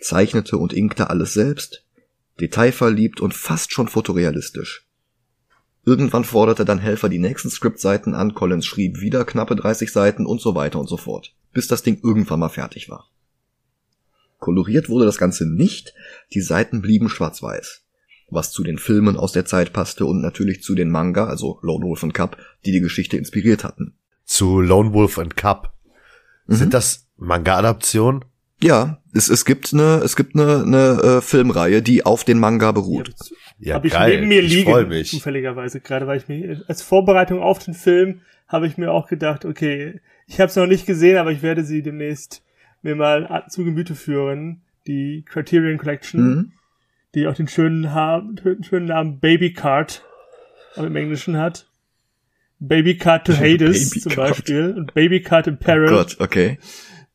Zeichnete 0.00 0.56
und 0.56 0.72
inkte 0.72 1.10
alles 1.10 1.34
selbst, 1.34 1.84
detailverliebt 2.40 3.20
und 3.20 3.34
fast 3.34 3.74
schon 3.74 3.88
fotorealistisch. 3.88 4.88
Irgendwann 5.84 6.24
forderte 6.24 6.64
dann 6.64 6.78
Helfer 6.78 7.10
die 7.10 7.18
nächsten 7.18 7.50
Skriptseiten 7.50 8.14
an, 8.14 8.32
Collins 8.32 8.64
schrieb 8.64 9.02
wieder 9.02 9.26
knappe 9.26 9.56
30 9.56 9.92
Seiten 9.92 10.24
und 10.24 10.40
so 10.40 10.54
weiter 10.54 10.80
und 10.80 10.88
so 10.88 10.96
fort, 10.96 11.34
bis 11.52 11.68
das 11.68 11.82
Ding 11.82 12.00
irgendwann 12.02 12.40
mal 12.40 12.48
fertig 12.48 12.88
war. 12.88 13.10
Koloriert 14.38 14.88
wurde 14.88 15.04
das 15.04 15.18
Ganze 15.18 15.46
nicht, 15.46 15.92
die 16.32 16.40
Seiten 16.40 16.80
blieben 16.80 17.10
schwarz-weiß 17.10 17.81
was 18.32 18.50
zu 18.50 18.62
den 18.62 18.78
Filmen 18.78 19.16
aus 19.16 19.32
der 19.32 19.44
Zeit 19.44 19.72
passte 19.72 20.06
und 20.06 20.20
natürlich 20.20 20.62
zu 20.62 20.74
den 20.74 20.90
Manga, 20.90 21.26
also 21.26 21.58
Lone 21.62 21.84
Wolf 21.84 22.02
and 22.02 22.14
Cup, 22.14 22.38
die 22.64 22.72
die 22.72 22.80
Geschichte 22.80 23.16
inspiriert 23.16 23.64
hatten. 23.64 23.94
Zu 24.24 24.60
Lone 24.60 24.92
Wolf 24.92 25.18
and 25.18 25.36
Cup. 25.36 25.74
Mhm. 26.46 26.54
Sind 26.54 26.74
das 26.74 27.08
Manga-Adaptionen? 27.16 28.24
Ja, 28.62 29.02
es, 29.12 29.28
es 29.28 29.44
gibt 29.44 29.72
eine, 29.74 30.00
es 30.04 30.16
gibt 30.16 30.34
eine, 30.34 30.62
eine 30.62 31.02
äh, 31.02 31.20
Filmreihe, 31.20 31.82
die 31.82 32.06
auf 32.06 32.24
den 32.24 32.38
Manga 32.38 32.72
beruht. 32.72 33.12
Ja, 33.58 33.74
habe 33.74 33.88
ich 33.88 33.92
geil. 33.92 34.16
neben 34.16 34.28
mir 34.28 34.42
liegen, 34.42 34.92
ich 34.92 35.10
zufälligerweise 35.10 35.80
gerade, 35.80 36.06
weil 36.06 36.18
ich 36.18 36.28
mir 36.28 36.64
als 36.68 36.82
Vorbereitung 36.82 37.40
auf 37.40 37.58
den 37.58 37.74
Film 37.74 38.22
habe 38.48 38.66
ich 38.66 38.78
mir 38.78 38.92
auch 38.92 39.08
gedacht, 39.08 39.44
okay, 39.44 40.00
ich 40.26 40.40
habe 40.40 40.48
es 40.48 40.56
noch 40.56 40.66
nicht 40.66 40.86
gesehen, 40.86 41.16
aber 41.16 41.32
ich 41.32 41.42
werde 41.42 41.64
sie 41.64 41.82
demnächst 41.82 42.42
mir 42.82 42.94
mal 42.94 43.44
zu 43.48 43.64
Gemüte 43.64 43.94
führen, 43.94 44.62
die 44.86 45.24
Criterion 45.26 45.78
Collection. 45.78 46.22
Mhm 46.22 46.52
die 47.14 47.26
auch 47.26 47.34
den 47.34 47.48
schönen, 47.48 47.92
ha 47.94 48.22
schönen 48.62 48.86
Namen 48.86 49.20
Baby 49.20 49.52
Card 49.52 50.02
im 50.76 50.96
Englischen 50.96 51.36
hat. 51.36 51.68
Baby 52.58 52.96
Card 52.96 53.26
to 53.26 53.32
Hades 53.36 53.90
Baby 53.90 54.00
zum 54.00 54.12
Card. 54.12 54.28
Beispiel 54.30 54.74
und 54.76 54.94
Baby 54.94 55.20
Card 55.22 55.46
in 55.48 55.58
Peril. 55.58 55.88
Oh 55.88 55.96
Gott, 55.96 56.16
okay. 56.20 56.58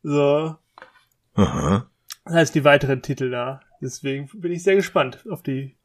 So, 0.03 0.55
Aha. 1.33 1.89
das 2.25 2.33
heißt 2.33 2.55
die 2.55 2.63
weiteren 2.63 3.01
Titel 3.01 3.31
da. 3.31 3.61
Deswegen 3.81 4.27
bin 4.33 4.51
ich 4.51 4.63
sehr 4.63 4.75
gespannt 4.75 5.25
auf 5.29 5.43
die, 5.43 5.75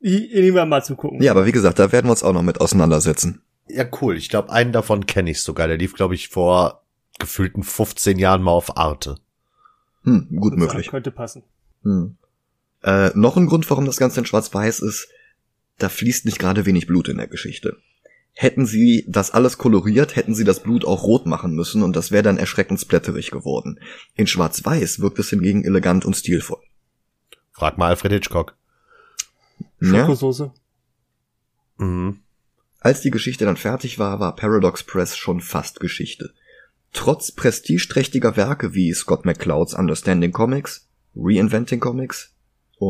die 0.00 0.32
irgendwann 0.32 0.68
mal 0.68 0.82
zu 0.84 0.96
gucken. 0.96 1.22
Ja, 1.22 1.32
aber 1.32 1.46
wie 1.46 1.52
gesagt, 1.52 1.78
da 1.78 1.92
werden 1.92 2.06
wir 2.06 2.12
uns 2.12 2.22
auch 2.22 2.32
noch 2.32 2.42
mit 2.42 2.60
auseinandersetzen. 2.60 3.42
Ja, 3.68 3.84
cool. 4.00 4.16
Ich 4.16 4.28
glaube, 4.28 4.50
einen 4.52 4.72
davon 4.72 5.06
kenne 5.06 5.30
ich 5.30 5.40
sogar. 5.40 5.68
Der 5.68 5.76
lief, 5.78 5.94
glaube 5.94 6.14
ich, 6.14 6.28
vor 6.28 6.82
gefühlten 7.18 7.62
15 7.62 8.18
Jahren 8.18 8.42
mal 8.42 8.50
auf 8.50 8.76
Arte. 8.76 9.16
Hm, 10.04 10.28
gut 10.36 10.54
Das 10.54 10.58
möglich. 10.60 10.88
Könnte 10.88 11.10
passen. 11.12 11.44
Hm. 11.82 12.16
Äh, 12.82 13.10
noch 13.14 13.36
ein 13.36 13.46
Grund, 13.46 13.68
warum 13.70 13.84
das 13.84 13.96
Ganze 13.96 14.20
in 14.20 14.26
Schwarz-Weiß 14.26 14.80
ist, 14.80 15.08
da 15.78 15.88
fließt 15.88 16.24
nicht 16.24 16.38
gerade 16.38 16.66
wenig 16.66 16.86
Blut 16.86 17.08
in 17.08 17.18
der 17.18 17.28
Geschichte. 17.28 17.76
Hätten 18.34 18.66
sie 18.66 19.04
das 19.08 19.30
alles 19.30 19.58
koloriert, 19.58 20.16
hätten 20.16 20.34
sie 20.34 20.44
das 20.44 20.60
Blut 20.60 20.84
auch 20.84 21.02
rot 21.02 21.26
machen 21.26 21.54
müssen 21.54 21.82
und 21.82 21.94
das 21.94 22.10
wäre 22.10 22.22
dann 22.22 22.38
erschreckend 22.38 22.80
splatterig 22.80 23.30
geworden. 23.30 23.78
In 24.14 24.26
Schwarz-Weiß 24.26 25.00
wirkt 25.00 25.18
es 25.18 25.30
hingegen 25.30 25.64
elegant 25.64 26.04
und 26.04 26.16
stilvoll. 26.16 26.62
Frag 27.52 27.76
mal 27.78 27.88
Alfred 27.88 28.12
Hitchcock. 28.12 28.56
Ja? 29.80 30.00
Schokosoße. 30.00 30.52
Mhm. 31.76 32.20
Als 32.80 33.00
die 33.00 33.10
Geschichte 33.10 33.44
dann 33.44 33.56
fertig 33.56 33.98
war, 33.98 34.18
war 34.18 34.34
Paradox 34.34 34.82
Press 34.82 35.16
schon 35.16 35.40
fast 35.40 35.78
Geschichte. 35.78 36.32
Trotz 36.92 37.32
prestigeträchtiger 37.32 38.36
Werke 38.36 38.74
wie 38.74 38.92
Scott 38.92 39.24
McClouds 39.24 39.74
Understanding 39.74 40.32
Comics, 40.32 40.88
Reinventing 41.14 41.80
Comics 41.80 42.31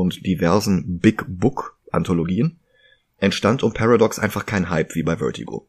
und 0.01 0.25
diversen 0.27 0.99
Big 0.99 1.25
Book 1.29 1.79
Anthologien 1.91 2.59
entstand 3.19 3.63
um 3.63 3.73
Paradox 3.73 4.19
einfach 4.19 4.47
kein 4.47 4.71
Hype 4.71 4.95
wie 4.95 5.03
bei 5.03 5.19
Vertigo. 5.19 5.69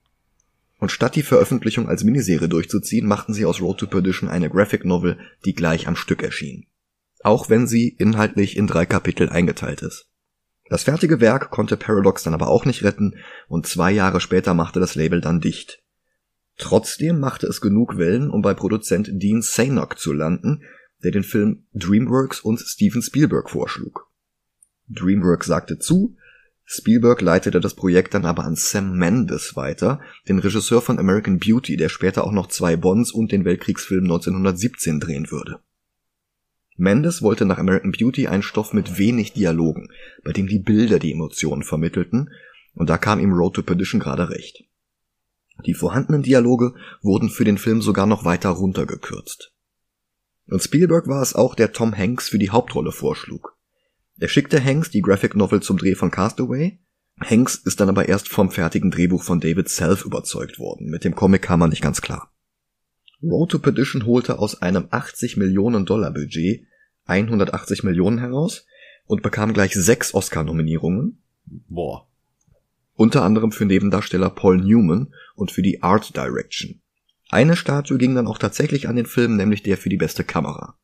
Und 0.79 0.91
statt 0.91 1.15
die 1.15 1.23
Veröffentlichung 1.23 1.87
als 1.87 2.03
Miniserie 2.03 2.49
durchzuziehen, 2.49 3.05
machten 3.05 3.33
sie 3.33 3.45
aus 3.45 3.61
Road 3.61 3.79
to 3.79 3.87
Perdition 3.87 4.29
eine 4.29 4.49
Graphic 4.49 4.85
Novel, 4.85 5.17
die 5.45 5.53
gleich 5.53 5.87
am 5.87 5.95
Stück 5.95 6.23
erschien. 6.23 6.65
Auch 7.21 7.49
wenn 7.49 7.67
sie 7.67 7.89
inhaltlich 7.89 8.57
in 8.57 8.67
drei 8.67 8.85
Kapitel 8.85 9.29
eingeteilt 9.29 9.81
ist. 9.81 10.07
Das 10.69 10.83
fertige 10.83 11.19
Werk 11.21 11.51
konnte 11.51 11.77
Paradox 11.77 12.23
dann 12.23 12.33
aber 12.33 12.47
auch 12.47 12.65
nicht 12.65 12.83
retten 12.83 13.15
und 13.47 13.67
zwei 13.67 13.91
Jahre 13.91 14.19
später 14.19 14.53
machte 14.53 14.79
das 14.79 14.95
Label 14.95 15.21
dann 15.21 15.41
dicht. 15.41 15.83
Trotzdem 16.57 17.19
machte 17.19 17.47
es 17.47 17.61
genug 17.61 17.97
Wellen, 17.97 18.29
um 18.29 18.41
bei 18.41 18.53
Produzent 18.53 19.09
Dean 19.11 19.41
Sanok 19.41 19.99
zu 19.99 20.13
landen, 20.13 20.63
der 21.03 21.11
den 21.11 21.23
Film 21.23 21.65
DreamWorks 21.73 22.39
und 22.39 22.59
Steven 22.59 23.01
Spielberg 23.01 23.49
vorschlug. 23.49 24.09
DreamWorks 24.89 25.47
sagte 25.47 25.79
zu, 25.79 26.15
Spielberg 26.65 27.21
leitete 27.21 27.59
das 27.59 27.75
Projekt 27.75 28.13
dann 28.13 28.25
aber 28.25 28.45
an 28.45 28.55
Sam 28.55 28.97
Mendes 28.97 29.55
weiter, 29.55 29.99
den 30.27 30.39
Regisseur 30.39 30.81
von 30.81 30.97
American 30.97 31.39
Beauty, 31.39 31.77
der 31.77 31.89
später 31.89 32.23
auch 32.23 32.31
noch 32.31 32.47
zwei 32.47 32.75
Bonds 32.75 33.11
und 33.11 33.31
den 33.31 33.45
Weltkriegsfilm 33.45 34.03
1917 34.03 34.99
drehen 34.99 35.29
würde. 35.29 35.59
Mendes 36.75 37.21
wollte 37.21 37.45
nach 37.45 37.59
American 37.59 37.91
Beauty 37.91 38.27
einen 38.27 38.43
Stoff 38.43 38.73
mit 38.73 38.97
wenig 38.97 39.33
Dialogen, 39.33 39.89
bei 40.23 40.31
dem 40.31 40.47
die 40.47 40.59
Bilder 40.59 40.99
die 40.99 41.11
Emotionen 41.11 41.63
vermittelten, 41.63 42.31
und 42.73 42.89
da 42.89 42.97
kam 42.97 43.19
ihm 43.19 43.33
Road 43.33 43.55
to 43.55 43.61
Perdition 43.61 43.99
gerade 43.99 44.29
recht. 44.29 44.63
Die 45.65 45.75
vorhandenen 45.75 46.23
Dialoge 46.23 46.73
wurden 47.01 47.29
für 47.29 47.43
den 47.43 47.59
Film 47.59 47.81
sogar 47.81 48.07
noch 48.07 48.25
weiter 48.25 48.49
runtergekürzt. 48.49 49.53
Und 50.47 50.63
Spielberg 50.63 51.07
war 51.07 51.21
es 51.21 51.35
auch, 51.35 51.55
der 51.55 51.71
Tom 51.71 51.95
Hanks 51.95 52.29
für 52.29 52.39
die 52.39 52.49
Hauptrolle 52.49 52.91
vorschlug. 52.91 53.52
Er 54.23 54.29
schickte 54.29 54.63
Hanks 54.63 54.89
die 54.89 55.01
Graphic 55.01 55.35
Novel 55.35 55.61
zum 55.61 55.75
Dreh 55.75 55.95
von 55.95 56.09
Castaway. 56.09 56.79
Hanks 57.19 57.55
ist 57.55 57.81
dann 57.81 57.89
aber 57.89 58.07
erst 58.07 58.29
vom 58.29 58.51
fertigen 58.51 58.89
Drehbuch 58.89 59.21
von 59.21 59.41
David 59.41 59.67
Self 59.67 60.05
überzeugt 60.05 60.59
worden. 60.59 60.89
Mit 60.89 61.03
dem 61.03 61.13
Comic 61.13 61.41
kam 61.41 61.59
er 61.59 61.67
nicht 61.67 61.81
ganz 61.81 61.99
klar. 61.99 62.31
Road 63.21 63.51
to 63.51 63.59
Perdition 63.59 64.05
holte 64.05 64.39
aus 64.39 64.61
einem 64.61 64.87
80 64.91 65.35
Millionen 65.35 65.85
Dollar 65.85 66.11
Budget 66.11 66.65
180 67.03 67.83
Millionen 67.83 68.17
heraus 68.17 68.65
und 69.07 69.23
bekam 69.23 69.51
gleich 69.51 69.73
sechs 69.73 70.13
Oscar-Nominierungen, 70.13 71.21
Boah. 71.67 72.07
unter 72.93 73.23
anderem 73.23 73.51
für 73.51 73.65
Nebendarsteller 73.65 74.29
Paul 74.29 74.61
Newman 74.61 75.13
und 75.35 75.51
für 75.51 75.63
die 75.63 75.83
Art 75.83 76.15
Direction. 76.15 76.79
Eine 77.27 77.57
Statue 77.57 77.97
ging 77.97 78.15
dann 78.15 78.27
auch 78.27 78.37
tatsächlich 78.37 78.87
an 78.87 78.95
den 78.95 79.05
Film, 79.05 79.35
nämlich 79.35 79.63
der 79.63 79.77
für 79.77 79.89
die 79.89 79.97
beste 79.97 80.23
Kamera. 80.23 80.77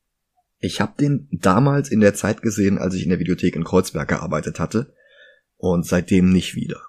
Ich 0.59 0.81
habe 0.81 0.93
den 0.99 1.27
damals 1.31 1.89
in 1.89 2.01
der 2.01 2.13
Zeit 2.13 2.41
gesehen, 2.41 2.77
als 2.77 2.93
ich 2.93 3.03
in 3.03 3.09
der 3.09 3.19
Videothek 3.19 3.55
in 3.55 3.63
Kreuzberg 3.63 4.07
gearbeitet 4.09 4.59
hatte, 4.59 4.93
und 5.57 5.85
seitdem 5.85 6.31
nicht 6.31 6.55
wieder. 6.55 6.81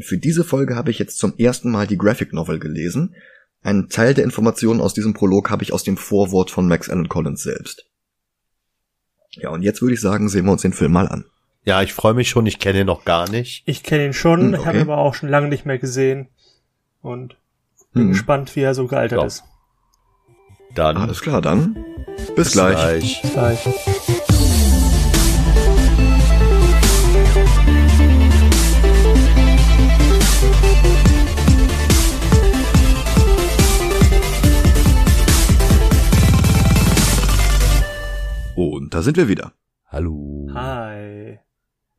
Für 0.00 0.18
diese 0.18 0.44
Folge 0.44 0.76
habe 0.76 0.90
ich 0.90 0.98
jetzt 0.98 1.18
zum 1.18 1.34
ersten 1.38 1.70
Mal 1.70 1.86
die 1.86 1.96
Graphic 1.96 2.32
Novel 2.32 2.58
gelesen. 2.58 3.14
Einen 3.62 3.88
Teil 3.88 4.12
der 4.14 4.24
Informationen 4.24 4.80
aus 4.80 4.92
diesem 4.94 5.14
Prolog 5.14 5.50
habe 5.50 5.62
ich 5.62 5.72
aus 5.72 5.82
dem 5.84 5.96
Vorwort 5.96 6.50
von 6.50 6.68
Max 6.68 6.88
Allen 6.90 7.08
Collins 7.08 7.42
selbst. 7.42 7.86
Ja, 9.32 9.50
und 9.50 9.62
jetzt 9.62 9.80
würde 9.82 9.94
ich 9.94 10.00
sagen, 10.00 10.28
sehen 10.28 10.44
wir 10.46 10.52
uns 10.52 10.62
den 10.62 10.72
Film 10.72 10.92
mal 10.92 11.08
an. 11.08 11.24
Ja, 11.64 11.82
ich 11.82 11.92
freue 11.92 12.14
mich 12.14 12.28
schon. 12.28 12.46
Ich 12.46 12.58
kenne 12.58 12.80
ihn 12.80 12.86
noch 12.86 13.04
gar 13.04 13.28
nicht. 13.30 13.62
Ich 13.66 13.82
kenne 13.82 14.06
ihn 14.06 14.12
schon, 14.12 14.40
Hm, 14.40 14.54
ich 14.54 14.60
habe 14.60 14.68
okay. 14.70 14.76
ihn 14.78 14.82
aber 14.82 14.98
auch 14.98 15.14
schon 15.14 15.28
lange 15.28 15.48
nicht 15.48 15.66
mehr 15.66 15.78
gesehen. 15.78 16.28
Und 17.02 17.36
bin 17.92 18.04
Hm. 18.04 18.08
gespannt, 18.12 18.54
wie 18.56 18.60
er 18.60 18.74
so 18.74 18.86
gealtert 18.86 19.20
Ja. 19.20 19.26
ist. 19.26 19.42
Dann 20.76 20.98
Alles 20.98 21.22
klar, 21.22 21.40
dann. 21.40 21.74
Bis, 22.36 22.52
gleich. 22.52 22.76
gleich. 22.76 23.22
Bis 23.22 23.32
gleich. 23.32 23.66
Und 38.54 38.92
da 38.92 39.00
sind 39.00 39.16
wir 39.16 39.28
wieder. 39.28 39.54
Hallo. 39.86 40.50
Hi. 40.52 41.38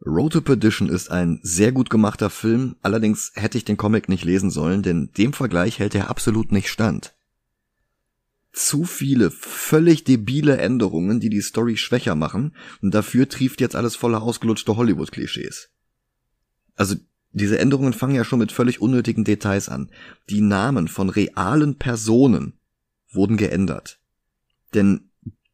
Road 0.06 0.34
to 0.34 0.42
Perdition 0.42 0.88
ist 0.88 1.10
ein 1.10 1.40
sehr 1.42 1.72
gut 1.72 1.90
gemachter 1.90 2.30
Film, 2.30 2.76
allerdings 2.84 3.32
hätte 3.34 3.58
ich 3.58 3.66
den 3.66 3.78
Comic 3.78 4.08
nicht 4.08 4.24
lesen 4.24 4.52
sollen, 4.52 4.84
denn 4.84 5.10
dem 5.18 5.34
Vergleich 5.34 5.80
hält 5.80 5.96
er 5.96 6.12
absolut 6.12 6.52
nicht 6.52 6.70
stand. 6.70 7.17
Zu 8.52 8.86
viele 8.86 9.30
völlig 9.30 10.04
debile 10.04 10.58
Änderungen, 10.58 11.20
die 11.20 11.30
die 11.30 11.42
Story 11.42 11.78
schwächer 11.78 12.16
machen, 12.16 12.56
und 12.82 12.94
dafür 12.94 13.30
trieft 13.30 13.62
jetzt 13.62 13.76
alles 13.76 13.96
voller 13.96 14.22
ausgelutschter 14.22 14.78
Hollywood-Klischees. 14.78 15.70
Also, 16.76 16.96
diese 17.32 17.60
Änderungen 17.60 17.94
fangen 17.94 18.16
ja 18.16 18.24
schon 18.24 18.40
mit 18.40 18.52
völlig 18.52 18.82
unnötigen 18.82 19.24
Details 19.24 19.70
an. 19.70 19.92
Die 20.30 20.42
Namen 20.42 20.88
von 20.88 21.10
realen 21.10 21.78
Personen 21.78 22.54
wurden 23.12 23.38
geändert. 23.38 24.00
Denn 24.74 25.10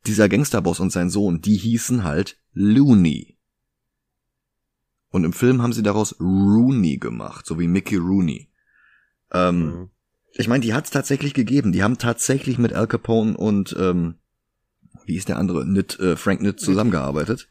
dieser 0.05 0.29
Gangsterboss 0.29 0.79
und 0.79 0.91
sein 0.91 1.09
Sohn, 1.09 1.41
die 1.41 1.57
hießen 1.57 2.03
halt 2.03 2.37
Looney. 2.53 3.37
Und 5.09 5.25
im 5.25 5.33
Film 5.33 5.61
haben 5.61 5.73
sie 5.73 5.83
daraus 5.83 6.19
Rooney 6.19 6.97
gemacht, 6.97 7.45
so 7.45 7.59
wie 7.59 7.67
Mickey 7.67 7.97
Rooney. 7.97 8.49
Ähm, 9.31 9.65
Mhm. 9.65 9.89
Ich 10.35 10.47
meine, 10.47 10.61
die 10.61 10.73
hat's 10.73 10.89
tatsächlich 10.89 11.33
gegeben. 11.33 11.71
Die 11.71 11.83
haben 11.83 11.97
tatsächlich 11.97 12.57
mit 12.57 12.73
Al 12.73 12.87
Capone 12.87 13.37
und 13.37 13.75
ähm, 13.79 14.15
wie 15.05 15.15
ist 15.15 15.29
der 15.29 15.37
andere? 15.37 15.65
Nitt, 15.65 15.99
äh, 15.99 16.15
Frank 16.15 16.41
Nitt 16.41 16.59
zusammengearbeitet. 16.59 17.47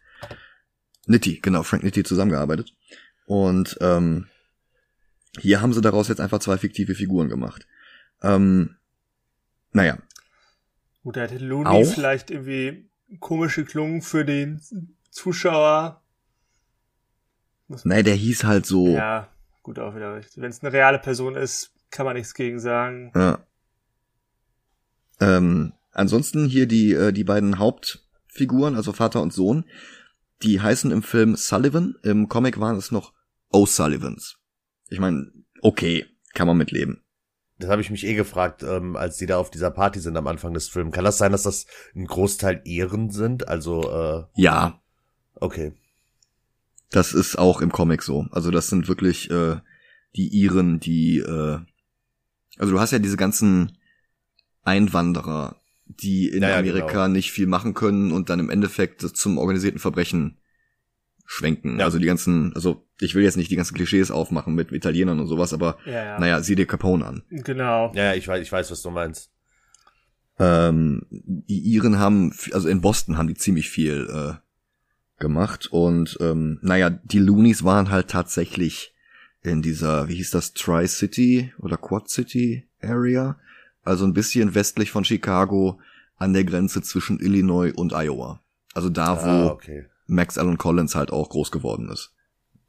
Nitti, 1.06 1.40
genau, 1.40 1.62
Frank 1.62 1.82
Nitti 1.84 2.02
zusammengearbeitet. 2.02 2.74
Und 3.26 3.76
ähm, 3.80 4.26
hier 5.38 5.60
haben 5.60 5.72
sie 5.72 5.80
daraus 5.80 6.08
jetzt 6.08 6.20
einfach 6.20 6.40
zwei 6.40 6.58
fiktive 6.58 6.94
Figuren 6.94 7.28
gemacht. 7.28 7.66
Ähm, 8.22 8.76
naja, 9.72 9.98
Gut, 11.02 11.16
da 11.16 11.22
hätte 11.22 11.38
Looney 11.38 11.68
Auch? 11.68 11.92
vielleicht 11.94 12.30
irgendwie 12.30 12.88
komische 13.18 13.64
Klungen 13.64 14.02
für 14.02 14.24
den 14.24 14.60
Zuschauer. 15.10 16.00
Muss- 17.66 17.84
nein, 17.84 18.04
der 18.04 18.14
hieß 18.14 18.44
halt 18.44 18.66
so. 18.66 18.86
Ja, 18.88 19.28
gut, 19.64 19.80
auch 19.80 19.96
wieder 19.96 20.14
recht. 20.14 20.40
Wenn 20.40 20.50
es 20.50 20.62
eine 20.62 20.72
reale 20.72 21.00
Person 21.00 21.34
ist, 21.34 21.71
kann 21.92 22.06
man 22.06 22.16
nichts 22.16 22.34
gegen 22.34 22.58
sagen. 22.58 23.12
Ja. 23.14 23.46
Ähm, 25.20 25.72
ansonsten 25.92 26.46
hier 26.46 26.66
die, 26.66 26.92
äh, 26.92 27.12
die 27.12 27.22
beiden 27.22 27.58
Hauptfiguren, 27.58 28.74
also 28.74 28.92
Vater 28.92 29.22
und 29.22 29.32
Sohn, 29.32 29.64
die 30.42 30.60
heißen 30.60 30.90
im 30.90 31.02
Film 31.04 31.36
Sullivan, 31.36 31.94
im 32.02 32.28
Comic 32.28 32.58
waren 32.58 32.76
es 32.76 32.90
noch 32.90 33.12
O'Sullivans. 33.52 34.34
Ich 34.88 34.98
meine, 34.98 35.30
okay, 35.60 36.06
kann 36.34 36.48
man 36.48 36.56
mitleben. 36.56 37.04
Das 37.58 37.70
habe 37.70 37.82
ich 37.82 37.90
mich 37.90 38.04
eh 38.04 38.14
gefragt, 38.14 38.64
ähm, 38.64 38.96
als 38.96 39.18
die 39.18 39.26
da 39.26 39.36
auf 39.36 39.50
dieser 39.50 39.70
Party 39.70 40.00
sind 40.00 40.16
am 40.16 40.26
Anfang 40.26 40.52
des 40.52 40.68
Films. 40.68 40.92
Kann 40.92 41.04
das 41.04 41.18
sein, 41.18 41.30
dass 41.30 41.44
das 41.44 41.66
ein 41.94 42.06
Großteil 42.06 42.62
Ehren 42.64 43.10
sind? 43.10 43.46
Also, 43.46 43.82
äh, 43.88 44.24
Ja, 44.34 44.80
okay. 45.36 45.72
das 46.90 47.12
ist 47.12 47.38
auch 47.38 47.60
im 47.60 47.70
Comic 47.70 48.02
so. 48.02 48.26
Also 48.32 48.50
das 48.50 48.68
sind 48.68 48.88
wirklich 48.88 49.30
äh, 49.30 49.60
die 50.16 50.28
Iren, 50.28 50.80
die 50.80 51.18
äh, 51.18 51.60
also 52.62 52.74
du 52.74 52.80
hast 52.80 52.92
ja 52.92 53.00
diese 53.00 53.16
ganzen 53.16 53.76
Einwanderer, 54.62 55.56
die 55.86 56.28
in 56.28 56.42
Ja, 56.42 56.50
ja, 56.50 56.58
Amerika 56.58 56.86
genau. 57.06 57.08
nicht 57.08 57.32
viel 57.32 57.48
machen 57.48 57.74
können 57.74 58.12
und 58.12 58.30
dann 58.30 58.38
im 58.38 58.50
Endeffekt 58.50 59.00
zum 59.02 59.36
organisierten 59.36 59.80
Verbrechen 59.80 60.38
schwenken. 61.26 61.80
Ja. 61.80 61.86
Also 61.86 61.98
die 61.98 62.06
ganzen, 62.06 62.54
also 62.54 62.86
ich 63.00 63.16
will 63.16 63.24
jetzt 63.24 63.36
nicht 63.36 63.50
die 63.50 63.56
ganzen 63.56 63.74
Klischees 63.74 64.12
aufmachen 64.12 64.54
mit 64.54 64.70
Italienern 64.70 65.18
und 65.18 65.26
sowas, 65.26 65.52
aber 65.52 65.76
Ja, 65.86 66.04
ja. 66.04 66.18
naja, 66.20 66.40
sieh 66.40 66.54
dir 66.54 66.66
Capone 66.66 67.04
an. 67.04 67.22
Genau. 67.30 67.90
Ja, 67.96 68.14
ich 68.14 68.28
weiß, 68.28 68.40
ich 68.40 68.52
weiß, 68.52 68.70
was 68.70 68.80
du 68.82 68.90
meinst. 68.90 69.30
Ähm, 70.38 71.02
die 71.10 71.58
Iren 71.58 71.98
haben, 71.98 72.32
also 72.52 72.68
in 72.68 72.80
Boston 72.80 73.18
haben 73.18 73.26
die 73.28 73.34
ziemlich 73.34 73.70
viel 73.70 74.08
äh, 74.08 74.34
gemacht 75.20 75.66
und 75.72 76.16
ähm, 76.20 76.60
naja, 76.62 76.90
die 76.90 77.18
Loonies 77.18 77.64
waren 77.64 77.90
halt 77.90 78.08
tatsächlich 78.08 78.94
in 79.42 79.62
dieser, 79.62 80.08
wie 80.08 80.14
hieß 80.16 80.30
das, 80.30 80.54
Tri-City 80.54 81.52
oder 81.58 81.76
Quad-City 81.76 82.66
Area, 82.80 83.38
also 83.82 84.04
ein 84.04 84.14
bisschen 84.14 84.54
westlich 84.54 84.90
von 84.90 85.04
Chicago 85.04 85.80
an 86.16 86.32
der 86.32 86.44
Grenze 86.44 86.82
zwischen 86.82 87.18
Illinois 87.18 87.72
und 87.74 87.92
Iowa. 87.92 88.40
Also 88.74 88.88
da, 88.88 89.22
wo 89.22 89.28
Ah, 89.28 89.46
okay. 89.46 89.86
Max 90.06 90.38
Allen 90.38 90.58
Collins 90.58 90.94
halt 90.94 91.12
auch 91.12 91.30
groß 91.30 91.50
geworden 91.50 91.88
ist. 91.90 92.12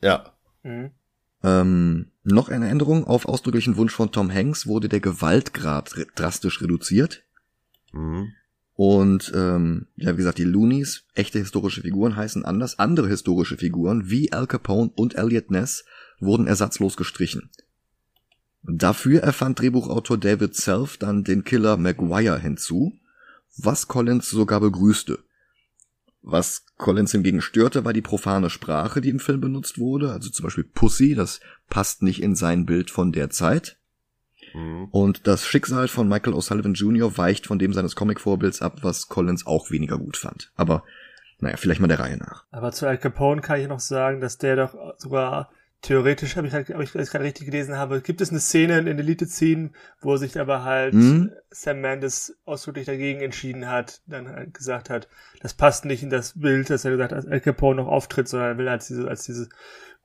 Ja. 0.02 0.34
Mhm. 0.64 0.92
Ähm, 1.44 2.08
noch 2.24 2.50
eine 2.50 2.70
Änderung. 2.70 3.06
Auf 3.06 3.28
ausdrücklichen 3.28 3.78
Wunsch 3.78 3.94
von 3.94 4.12
Tom 4.12 4.34
Hanks 4.34 4.66
wurde 4.66 4.90
der 4.90 5.02
Gewaltgrad 5.02 5.98
re 5.98 6.08
drastisch 6.16 6.62
reduziert. 6.62 7.24
Mhm. 7.92 8.34
Und 8.76 9.32
ähm, 9.36 9.88
ja, 9.98 10.14
wie 10.14 10.18
gesagt, 10.18 10.40
die 10.40 10.46
Loonies, 10.46 11.04
echte 11.14 11.38
historische 11.38 11.82
Figuren 11.82 12.16
heißen 12.16 12.44
anders. 12.44 12.80
Andere 12.80 13.08
historische 13.08 13.58
Figuren 13.58 14.10
wie 14.10 14.32
Al 14.32 14.48
Capone 14.48 14.90
und 14.96 15.16
Elliot 15.16 15.52
Ness 15.52 15.86
wurden 16.20 16.48
ersatzlos 16.48 16.98
gestrichen. 16.98 17.50
Dafür 18.64 19.22
erfand 19.22 19.60
Drehbuchautor 19.60 20.18
David 20.18 20.56
Self 20.56 20.98
dann 20.98 21.24
den 21.24 21.44
Killer 21.44 21.78
Maguire 21.78 22.40
hinzu, 22.40 22.94
was 23.58 23.88
Collins 23.88 24.30
sogar 24.30 24.62
begrüßte. 24.62 25.20
Was 26.22 26.66
Collins 26.78 27.12
hingegen 27.12 27.42
störte, 27.42 27.84
war 27.84 27.92
die 27.92 28.02
profane 28.02 28.50
Sprache, 28.50 29.02
die 29.02 29.10
im 29.10 29.20
Film 29.20 29.42
benutzt 29.42 29.78
wurde. 29.78 30.14
Also 30.14 30.30
zum 30.30 30.44
Beispiel 30.44 30.64
Pussy, 30.64 31.16
das 31.16 31.42
passt 31.70 32.02
nicht 32.02 32.24
in 32.24 32.36
sein 32.36 32.66
Bild 32.66 32.90
von 32.90 33.12
der 33.12 33.30
Zeit. 33.30 33.78
Mhm. 34.54 34.88
Und 34.92 35.28
das 35.28 35.46
Schicksal 35.46 35.90
von 35.90 36.08
Michael 36.08 36.34
O'Sullivan 36.34 36.74
Jr. 36.74 37.18
weicht 37.18 37.48
von 37.48 37.60
dem 37.60 37.74
seines 37.74 37.98
Comic-Vorbilds 37.98 38.62
ab, 38.62 38.80
was 38.84 39.10
Collins 39.10 39.46
auch 39.46 39.70
weniger 39.70 39.98
gut 39.98 40.16
fand. 40.16 40.54
Aber 40.56 40.84
naja, 41.40 41.58
vielleicht 41.58 41.82
mal 41.82 41.88
der 41.88 42.00
Reihe 42.00 42.18
nach. 42.18 42.46
Aber 42.52 42.72
zu 42.72 42.88
Al 42.88 42.98
Capone 42.98 43.42
kann 43.42 43.60
ich 43.60 43.68
noch 43.68 43.82
sagen, 43.82 44.22
dass 44.22 44.38
der 44.38 44.56
doch 44.56 44.98
sogar 44.98 45.52
theoretisch, 45.84 46.36
habe 46.38 46.48
ich, 46.48 46.54
halt, 46.54 46.70
hab 46.70 46.82
ich 46.82 46.92
das 46.92 47.12
gerade 47.12 47.26
richtig 47.26 47.46
gelesen 47.46 47.78
habe, 47.78 48.02
gibt 48.02 48.22
es 48.22 48.32
eine 48.32 48.40
Szene 48.40 48.80
in 48.80 48.98
Deleted 48.98 49.30
Scene, 49.30 49.72
wo 50.02 50.18
sich 50.18 50.40
aber 50.40 50.64
halt 50.64 50.94
Mhm. 50.96 51.32
Sam 51.52 51.82
Mendes 51.82 52.36
ausdrücklich 52.46 52.86
dagegen 52.86 53.22
entschieden 53.22 53.70
hat, 53.70 54.02
dann 54.08 54.28
halt 54.28 54.54
gesagt 54.54 54.90
hat, 54.90 55.08
das 55.42 55.54
passt 55.54 55.86
nicht 55.86 56.02
in 56.02 56.10
das 56.10 56.40
Bild, 56.40 56.70
dass 56.70 56.86
er 56.86 56.92
gesagt 56.92 57.12
hat, 57.12 57.18
als 57.18 57.28
Al 57.28 57.42
Capone 57.42 57.82
noch 57.82 57.88
auftritt, 57.88 58.28
sondern 58.28 58.52
er 58.52 58.58
will 58.58 58.68
als 58.68 58.88
diese, 58.88 59.08
als 59.08 59.26
diese, 59.26 59.50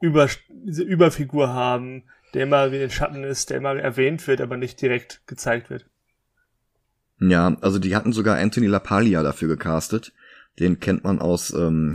Über, 0.01 0.29
diese 0.51 0.83
Überfigur 0.83 1.49
haben, 1.49 2.05
der 2.35 2.43
immer 2.43 2.71
wie 2.71 2.77
in 2.77 2.83
den 2.83 2.91
Schatten 2.91 3.25
ist, 3.25 3.51
der 3.51 3.57
immer 3.57 3.75
erwähnt 3.77 4.27
wird, 4.27 4.41
aber 4.41 4.57
nicht 4.57 4.81
direkt 4.83 5.27
gezeigt 5.27 5.71
wird. 5.71 5.87
Ja, 7.21 7.57
also 7.61 7.79
die 7.79 7.97
hatten 7.97 8.13
sogar 8.13 8.37
Anthony 8.37 8.67
LaPaglia 8.67 9.23
dafür 9.23 9.49
gecastet. 9.49 10.13
Den 10.59 10.79
kennt 10.81 11.05
man 11.05 11.21
aus 11.21 11.53
ähm, 11.53 11.95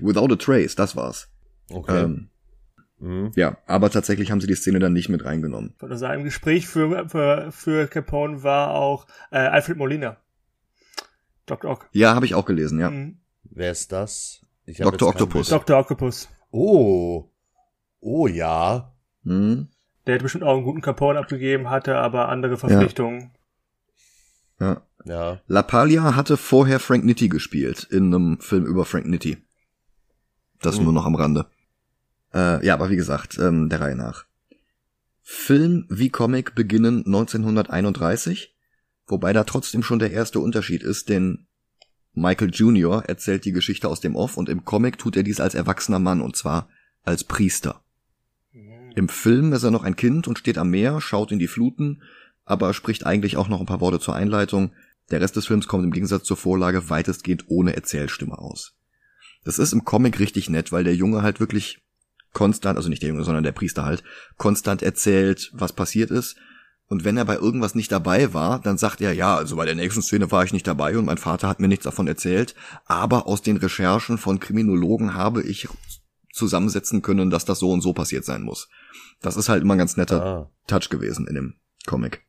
Without 0.00 0.32
a 0.32 0.36
Trace, 0.36 0.74
das 0.74 0.96
war's. 0.96 1.28
Okay. 1.70 2.04
Ähm, 2.04 2.29
mhm. 3.00 3.32
ja, 3.34 3.56
aber 3.66 3.90
tatsächlich 3.90 4.30
haben 4.30 4.40
sie 4.40 4.46
die 4.46 4.54
Szene 4.54 4.78
dann 4.78 4.92
nicht 4.92 5.08
mit 5.08 5.24
reingenommen. 5.24 5.74
Von 5.78 5.90
also 5.90 6.06
im 6.06 6.24
Gespräch 6.24 6.66
für, 6.68 7.08
für, 7.08 7.50
für 7.52 7.86
Capone 7.88 8.42
war 8.42 8.74
auch 8.74 9.06
äh, 9.30 9.38
Alfred 9.38 9.76
Molina. 9.76 10.16
Dr. 11.46 11.70
Ock. 11.70 11.88
Ja, 11.92 12.14
habe 12.14 12.26
ich 12.26 12.34
auch 12.34 12.44
gelesen, 12.46 12.78
ja. 12.78 12.90
Mhm. 12.90 13.18
Wer 13.42 13.72
ist 13.72 13.90
das? 13.92 14.46
Ich 14.66 14.78
Dr. 14.78 15.08
Octopus. 15.08 15.48
Dr. 15.48 15.78
Octopus. 15.78 16.28
Oh. 16.52 17.28
Oh 18.00 18.26
ja. 18.28 18.94
Hm, 19.24 19.68
Der 20.06 20.14
hätte 20.14 20.22
bestimmt 20.22 20.44
auch 20.44 20.54
einen 20.54 20.64
guten 20.64 20.80
Capone 20.80 21.18
abgegeben, 21.18 21.68
hatte 21.68 21.96
aber 21.96 22.28
andere 22.28 22.56
Verpflichtungen. 22.56 23.32
ja. 24.60 24.82
Ja. 25.06 25.40
LaPaglia 25.46 26.14
hatte 26.14 26.36
vorher 26.36 26.78
Frank 26.78 27.06
Nitti 27.06 27.30
gespielt 27.30 27.84
in 27.90 28.14
einem 28.14 28.38
Film 28.40 28.66
über 28.66 28.84
Frank 28.84 29.06
Nitti. 29.06 29.38
Das 30.60 30.76
Hm. 30.76 30.84
nur 30.84 30.92
noch 30.92 31.06
am 31.06 31.14
Rande. 31.14 31.46
Äh, 32.34 32.64
ja, 32.64 32.74
aber 32.74 32.90
wie 32.90 32.96
gesagt, 32.96 33.38
ähm, 33.38 33.68
der 33.68 33.80
Reihe 33.80 33.96
nach. 33.96 34.24
Film 35.22 35.86
wie 35.88 36.10
Comic 36.10 36.54
beginnen 36.54 37.04
1931, 37.06 38.54
wobei 39.06 39.32
da 39.32 39.44
trotzdem 39.44 39.82
schon 39.82 39.98
der 39.98 40.10
erste 40.10 40.40
Unterschied 40.40 40.82
ist, 40.82 41.08
denn 41.08 41.46
Michael 42.14 42.50
Jr. 42.52 43.04
erzählt 43.06 43.44
die 43.44 43.52
Geschichte 43.52 43.88
aus 43.88 44.00
dem 44.00 44.16
Off 44.16 44.36
und 44.36 44.48
im 44.48 44.64
Comic 44.64 44.98
tut 44.98 45.16
er 45.16 45.22
dies 45.22 45.40
als 45.40 45.54
erwachsener 45.54 46.00
Mann 46.00 46.20
und 46.20 46.36
zwar 46.36 46.68
als 47.04 47.24
Priester. 47.24 47.82
Mhm. 48.52 48.92
Im 48.96 49.08
Film 49.08 49.52
ist 49.52 49.62
er 49.62 49.70
noch 49.70 49.84
ein 49.84 49.96
Kind 49.96 50.26
und 50.26 50.38
steht 50.38 50.58
am 50.58 50.70
Meer, 50.70 51.00
schaut 51.00 51.30
in 51.30 51.38
die 51.38 51.48
Fluten, 51.48 52.02
aber 52.44 52.74
spricht 52.74 53.06
eigentlich 53.06 53.36
auch 53.36 53.48
noch 53.48 53.60
ein 53.60 53.66
paar 53.66 53.80
Worte 53.80 54.00
zur 54.00 54.16
Einleitung. 54.16 54.72
Der 55.10 55.20
Rest 55.20 55.36
des 55.36 55.46
Films 55.46 55.68
kommt 55.68 55.84
im 55.84 55.92
Gegensatz 55.92 56.24
zur 56.24 56.36
Vorlage 56.36 56.90
weitestgehend 56.90 57.44
ohne 57.46 57.76
Erzählstimme 57.76 58.38
aus. 58.38 58.74
Das 59.44 59.58
ist 59.58 59.72
im 59.72 59.84
Comic 59.84 60.18
richtig 60.18 60.50
nett, 60.50 60.72
weil 60.72 60.84
der 60.84 60.94
Junge 60.94 61.22
halt 61.22 61.40
wirklich 61.40 61.80
konstant, 62.32 62.76
also 62.76 62.88
nicht 62.88 63.02
der 63.02 63.10
Junge, 63.10 63.24
sondern 63.24 63.44
der 63.44 63.52
Priester 63.52 63.84
halt, 63.84 64.02
konstant 64.36 64.82
erzählt, 64.82 65.50
was 65.52 65.72
passiert 65.72 66.10
ist. 66.10 66.36
Und 66.86 67.04
wenn 67.04 67.16
er 67.16 67.24
bei 67.24 67.36
irgendwas 67.36 67.76
nicht 67.76 67.92
dabei 67.92 68.34
war, 68.34 68.58
dann 68.60 68.76
sagt 68.76 69.00
er, 69.00 69.12
ja, 69.12 69.36
also 69.36 69.54
bei 69.56 69.64
der 69.64 69.76
nächsten 69.76 70.02
Szene 70.02 70.30
war 70.32 70.42
ich 70.44 70.52
nicht 70.52 70.66
dabei 70.66 70.98
und 70.98 71.04
mein 71.04 71.18
Vater 71.18 71.48
hat 71.48 71.60
mir 71.60 71.68
nichts 71.68 71.84
davon 71.84 72.08
erzählt, 72.08 72.54
aber 72.84 73.26
aus 73.26 73.42
den 73.42 73.56
Recherchen 73.58 74.18
von 74.18 74.40
Kriminologen 74.40 75.14
habe 75.14 75.42
ich 75.42 75.68
zusammensetzen 76.32 77.02
können, 77.02 77.30
dass 77.30 77.44
das 77.44 77.60
so 77.60 77.70
und 77.70 77.80
so 77.80 77.92
passiert 77.92 78.24
sein 78.24 78.42
muss. 78.42 78.68
Das 79.20 79.36
ist 79.36 79.48
halt 79.48 79.62
immer 79.62 79.74
ein 79.74 79.78
ganz 79.78 79.96
netter 79.96 80.24
Ah. 80.24 80.50
Touch 80.66 80.88
gewesen 80.88 81.26
in 81.28 81.34
dem 81.34 81.54
Comic. 81.86 82.22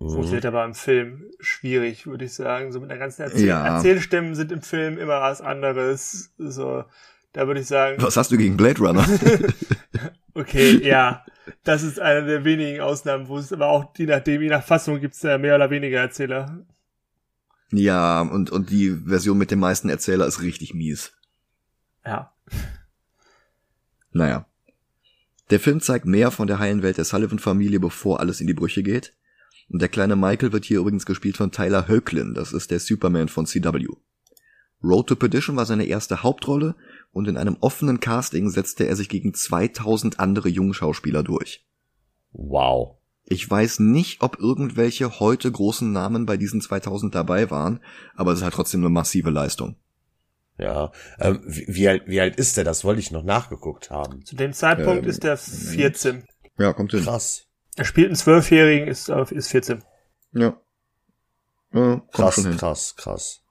Mhm. 0.00 0.10
Funktioniert 0.10 0.46
aber 0.46 0.64
im 0.64 0.74
Film 0.74 1.24
schwierig, 1.40 2.06
würde 2.06 2.24
ich 2.24 2.34
sagen. 2.34 2.72
So 2.72 2.80
mit 2.80 2.90
der 2.90 2.98
ganzen 2.98 3.22
Erzähl 3.22 3.46
Ja. 3.46 3.76
Erzählstimmen 3.76 4.34
sind 4.34 4.50
im 4.50 4.62
Film 4.62 4.98
immer 4.98 5.20
was 5.20 5.40
anderes. 5.40 6.32
So, 6.38 6.84
da 7.32 7.46
würde 7.46 7.60
ich 7.60 7.66
sagen, 7.66 8.00
Was 8.02 8.16
hast 8.16 8.32
du 8.32 8.36
gegen 8.36 8.56
Blade 8.56 8.80
Runner? 8.80 9.06
okay, 10.34 10.80
ja. 10.86 11.24
Das 11.64 11.82
ist 11.82 11.98
eine 11.98 12.26
der 12.26 12.44
wenigen 12.44 12.80
Ausnahmen, 12.80 13.28
wo 13.28 13.38
es 13.38 13.52
aber 13.52 13.68
auch, 13.68 13.92
je 13.96 14.06
nachdem, 14.06 14.42
je 14.42 14.48
nach 14.48 14.64
Fassung 14.64 15.00
gibt 15.00 15.14
es 15.14 15.22
mehr 15.22 15.56
oder 15.56 15.70
weniger 15.70 16.00
Erzähler. 16.00 16.64
ja, 17.70 18.20
und, 18.22 18.50
und 18.50 18.70
die 18.70 18.90
Version 18.90 19.38
mit 19.38 19.50
dem 19.50 19.60
meisten 19.60 19.88
Erzähler 19.88 20.26
ist 20.26 20.42
richtig 20.42 20.74
mies. 20.74 21.12
Ja. 22.04 22.32
Naja. 24.12 24.46
Der 25.50 25.60
Film 25.60 25.80
zeigt 25.80 26.06
mehr 26.06 26.30
von 26.30 26.46
der 26.46 26.58
heilen 26.58 26.82
Welt 26.82 26.96
der 26.96 27.04
Sullivan-Familie, 27.04 27.80
bevor 27.80 28.20
alles 28.20 28.40
in 28.40 28.46
die 28.46 28.54
Brüche 28.54 28.82
geht. 28.82 29.14
Und 29.68 29.80
der 29.82 29.88
kleine 29.88 30.16
Michael 30.16 30.52
wird 30.52 30.64
hier 30.64 30.80
übrigens 30.80 31.06
gespielt 31.06 31.36
von 31.36 31.52
Tyler 31.52 31.86
Hoechlin, 31.88 32.34
das 32.34 32.52
ist 32.52 32.70
der 32.70 32.80
Superman 32.80 33.28
von 33.28 33.46
CW. 33.46 33.86
Road 34.82 35.08
to 35.08 35.16
Perdition 35.16 35.56
war 35.56 35.66
seine 35.66 35.84
erste 35.84 36.22
Hauptrolle 36.22 36.74
und 37.12 37.28
in 37.28 37.36
einem 37.36 37.56
offenen 37.60 38.00
Casting 38.00 38.48
setzte 38.50 38.86
er 38.86 38.96
sich 38.96 39.08
gegen 39.08 39.34
2000 39.34 40.20
andere 40.20 40.48
Jungschauspieler 40.48 41.22
durch. 41.22 41.66
Wow. 42.32 42.96
Ich 43.24 43.48
weiß 43.48 43.80
nicht, 43.80 44.22
ob 44.22 44.38
irgendwelche 44.38 45.20
heute 45.20 45.50
großen 45.52 45.92
Namen 45.92 46.26
bei 46.26 46.36
diesen 46.36 46.60
2000 46.60 47.14
dabei 47.14 47.50
waren, 47.50 47.80
aber 48.14 48.32
es 48.32 48.38
ist 48.38 48.44
halt 48.44 48.54
trotzdem 48.54 48.80
eine 48.80 48.90
massive 48.90 49.30
Leistung. 49.30 49.76
Ja. 50.58 50.92
Ähm, 51.18 51.40
wie, 51.46 51.64
wie, 51.68 51.88
alt, 51.88 52.02
wie 52.06 52.20
alt 52.20 52.36
ist 52.36 52.56
der? 52.56 52.64
Das 52.64 52.84
wollte 52.84 53.00
ich 53.00 53.10
noch 53.10 53.22
nachgeguckt 53.22 53.90
haben. 53.90 54.24
Zu 54.24 54.36
dem 54.36 54.52
Zeitpunkt 54.52 55.04
Ähm, 55.04 55.08
ist 55.08 55.24
er 55.24 55.36
14. 55.36 56.24
Ja, 56.58 56.72
kommt 56.72 56.90
hin. 56.92 57.04
Krass. 57.04 57.46
Er 57.76 57.84
spielt 57.84 58.08
einen 58.08 58.16
Zwölfjährigen, 58.16 58.88
ist, 58.88 59.08
äh, 59.08 59.24
ist 59.30 59.48
14. 59.48 59.82
Ja. 60.32 60.60
ja 61.72 61.96
kommt 61.96 62.12
Krass, 62.12 62.34
schon 62.34 62.44
hin. 62.44 62.56
krass, 62.56 62.94
krass. 62.96 63.42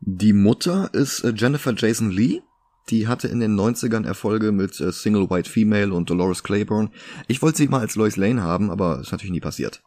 Die 0.00 0.32
Mutter 0.32 0.90
ist 0.92 1.24
äh, 1.24 1.32
Jennifer 1.36 1.74
Jason 1.76 2.10
Lee. 2.10 2.42
Die 2.90 3.06
hatte 3.06 3.28
in 3.28 3.40
den 3.40 3.58
90ern 3.58 4.06
Erfolge 4.06 4.52
mit 4.52 4.80
äh, 4.80 4.92
Single 4.92 5.28
White 5.28 5.50
Female 5.50 5.92
und 5.92 6.08
Dolores 6.08 6.42
Claiborne. 6.42 6.90
Ich 7.26 7.42
wollte 7.42 7.58
sie 7.58 7.68
mal 7.68 7.80
als 7.80 7.96
Lois 7.96 8.16
Lane 8.16 8.42
haben, 8.42 8.70
aber 8.70 9.00
ist 9.00 9.12
natürlich 9.12 9.32
nie 9.32 9.40
passiert. 9.40 9.82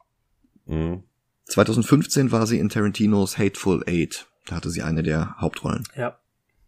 Mhm. 0.67 1.03
2015 1.45 2.31
war 2.31 2.45
sie 2.47 2.59
in 2.59 2.69
Tarantinos 2.69 3.37
Hateful 3.37 3.83
Eight. 3.87 4.27
Da 4.45 4.55
hatte 4.55 4.69
sie 4.69 4.83
eine 4.83 5.03
der 5.03 5.35
Hauptrollen. 5.39 5.83
Ja. 5.95 6.17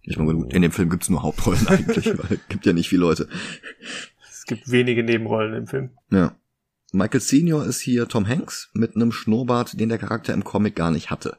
Ich 0.02 0.18
meine, 0.18 0.34
gut, 0.34 0.54
in 0.54 0.62
dem 0.62 0.72
Film 0.72 0.90
gibt's 0.90 1.10
nur 1.10 1.24
Hauptrollen 1.24 1.68
eigentlich, 1.68 2.06
weil 2.18 2.38
es 2.38 2.48
gibt 2.50 2.66
ja 2.66 2.74
nicht 2.74 2.90
viele 2.90 3.02
Leute. 3.02 3.30
Es 4.30 4.46
gibt 4.46 4.70
wenige 4.70 5.04
Nebenrollen 5.04 5.54
im 5.54 5.68
Film. 5.68 5.92
Ja. 6.12 6.36
Michael 6.92 7.22
Senior 7.22 7.66
ist 7.66 7.80
hier 7.80 8.08
Tom 8.08 8.28
Hanks 8.28 8.70
mit 8.74 8.96
einem 8.96 9.12
Schnurrbart, 9.12 9.80
den 9.80 9.90
der 9.90 9.98
Charakter 9.98 10.34
im 10.34 10.44
Comic 10.44 10.76
gar 10.76 10.92
nicht 10.92 11.10
hatte. 11.10 11.38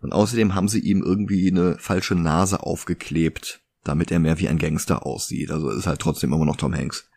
Und 0.00 0.12
außerdem 0.12 0.54
haben 0.54 0.68
sie 0.68 0.80
ihm 0.80 1.02
irgendwie 1.02 1.50
eine 1.50 1.78
falsche 1.78 2.14
Nase 2.14 2.62
aufgeklebt, 2.62 3.60
damit 3.84 4.10
er 4.10 4.18
mehr 4.18 4.38
wie 4.38 4.48
ein 4.48 4.58
Gangster 4.58 5.06
aussieht. 5.06 5.50
Also 5.50 5.70
ist 5.70 5.86
halt 5.86 6.00
trotzdem 6.00 6.32
immer 6.32 6.44
noch 6.44 6.56
Tom 6.56 6.74
Hanks. 6.74 7.08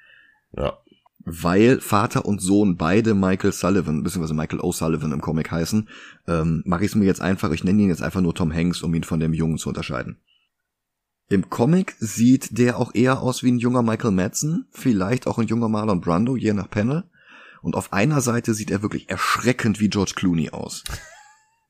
Ja. 0.55 0.77
Weil 1.25 1.81
Vater 1.81 2.25
und 2.25 2.41
Sohn 2.41 2.77
beide 2.77 3.13
Michael 3.13 3.51
Sullivan, 3.51 4.03
beziehungsweise 4.03 4.33
Michael 4.33 4.61
O'Sullivan 4.61 5.13
im 5.13 5.21
Comic 5.21 5.51
heißen, 5.51 5.89
ähm, 6.27 6.63
mache 6.65 6.85
ich 6.85 6.91
es 6.91 6.95
mir 6.95 7.05
jetzt 7.05 7.21
einfach, 7.21 7.51
ich 7.51 7.63
nenne 7.63 7.81
ihn 7.81 7.89
jetzt 7.89 8.01
einfach 8.01 8.21
nur 8.21 8.33
Tom 8.33 8.53
Hanks, 8.53 8.81
um 8.81 8.93
ihn 8.93 9.03
von 9.03 9.19
dem 9.19 9.33
Jungen 9.33 9.57
zu 9.57 9.69
unterscheiden. 9.69 10.17
Im 11.27 11.49
Comic 11.49 11.95
sieht 11.99 12.57
der 12.57 12.79
auch 12.79 12.95
eher 12.95 13.21
aus 13.21 13.43
wie 13.43 13.51
ein 13.51 13.59
junger 13.59 13.83
Michael 13.83 14.11
Madsen, 14.11 14.65
vielleicht 14.71 15.27
auch 15.27 15.37
ein 15.37 15.47
junger 15.47 15.69
Marlon 15.69 16.01
Brando, 16.01 16.35
je 16.35 16.53
nach 16.53 16.69
Panel. 16.69 17.03
Und 17.61 17.75
auf 17.75 17.93
einer 17.93 18.21
Seite 18.21 18.53
sieht 18.53 18.71
er 18.71 18.81
wirklich 18.81 19.09
erschreckend 19.09 19.79
wie 19.79 19.89
George 19.89 20.13
Clooney 20.15 20.49
aus. 20.49 20.83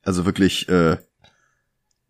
Also 0.02 0.24
wirklich 0.24 0.68
äh, 0.68 0.96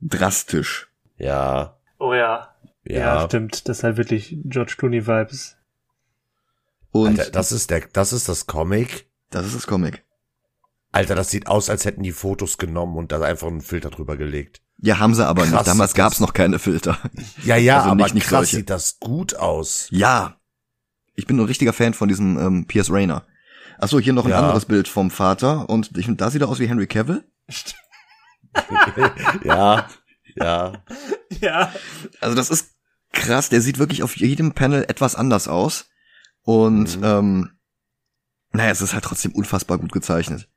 drastisch. 0.00 0.88
Ja. 1.18 1.76
Oh 1.98 2.14
ja. 2.14 2.55
Ja, 2.85 2.98
Ja, 2.98 3.24
stimmt. 3.26 3.68
Das 3.68 3.79
ist 3.79 3.85
halt 3.85 3.96
wirklich 3.96 4.37
George 4.44 4.74
Clooney 4.79 5.07
Vibes. 5.07 5.57
Und 6.92 7.18
Alter, 7.20 7.31
das 7.31 7.53
ist 7.53 7.70
der, 7.70 7.83
das 7.92 8.12
ist 8.12 8.29
das 8.29 8.46
Comic. 8.46 9.07
das 9.31 9.46
ist 9.46 9.55
das 9.55 9.66
Comic. 9.66 10.05
Alter, 10.92 11.14
das 11.14 11.31
sieht 11.31 11.46
aus, 11.46 11.70
als 11.70 11.85
hätten 11.85 12.03
die 12.03 12.11
Fotos 12.11 12.59
genommen 12.59 12.96
und 12.96 13.12
da 13.12 13.20
einfach 13.20 13.46
einen 13.46 13.61
Filter 13.61 13.90
drüber 13.90 14.16
gelegt. 14.16 14.61
Ja, 14.79 14.98
haben 14.98 15.14
sie 15.14 15.24
aber 15.24 15.42
Krass, 15.42 15.53
nicht. 15.53 15.66
Damals 15.68 15.94
gab's 15.94 16.18
noch 16.20 16.33
keine 16.33 16.59
Filter. 16.59 16.98
Ja, 17.44 17.57
ja, 17.57 17.79
Also 17.79 17.90
aber 17.90 18.03
nicht- 18.05 18.14
nicht 18.14 18.26
krass 18.26 18.38
solche. 18.50 18.57
sieht 18.57 18.70
das 18.70 18.98
gut 18.98 19.37
aus. 19.37 19.87
Ja. 19.90 20.40
Ich 21.14 21.26
bin 21.26 21.38
ein 21.38 21.44
richtiger 21.44 21.72
Fan 21.74 21.92
von 21.94 22.09
diesem 22.09 22.38
ähm, 22.38 22.66
Pierce 22.66 22.90
Rayner. 22.90 23.24
Achso, 23.79 24.00
hier 24.00 24.12
noch 24.14 24.24
ein 24.24 24.31
Ja. 24.31 24.40
anderes 24.40 24.64
Bild 24.64 24.88
vom 24.88 25.11
Vater 25.11 25.68
und 25.68 25.96
ich 25.96 26.07
finde, 26.07 26.16
da 26.24 26.31
sieht 26.31 26.40
er 26.42 26.48
aus 26.48 26.59
wie 26.59 26.68
Henry 26.68 26.87
Cavill. 26.87 27.22
ja, 29.45 29.89
ja. 30.37 30.73
ja. 31.41 31.73
Also 32.21 32.35
das 32.37 32.51
ist 32.51 32.75
krass, 33.13 33.49
der 33.49 33.61
sieht 33.61 33.79
wirklich 33.79 34.03
auf 34.03 34.17
jedem 34.17 34.53
Panel 34.53 34.85
etwas 34.85 35.15
anders 35.15 35.49
aus. 35.49 35.89
Und 36.43 36.99
Mhm. 36.99 37.05
ähm, 37.05 37.51
naja, 38.53 38.71
es 38.71 38.81
ist 38.81 38.95
halt 38.95 39.05
trotzdem 39.05 39.33
unfassbar 39.33 39.79
gut 39.79 39.93
gezeichnet. 39.93 40.49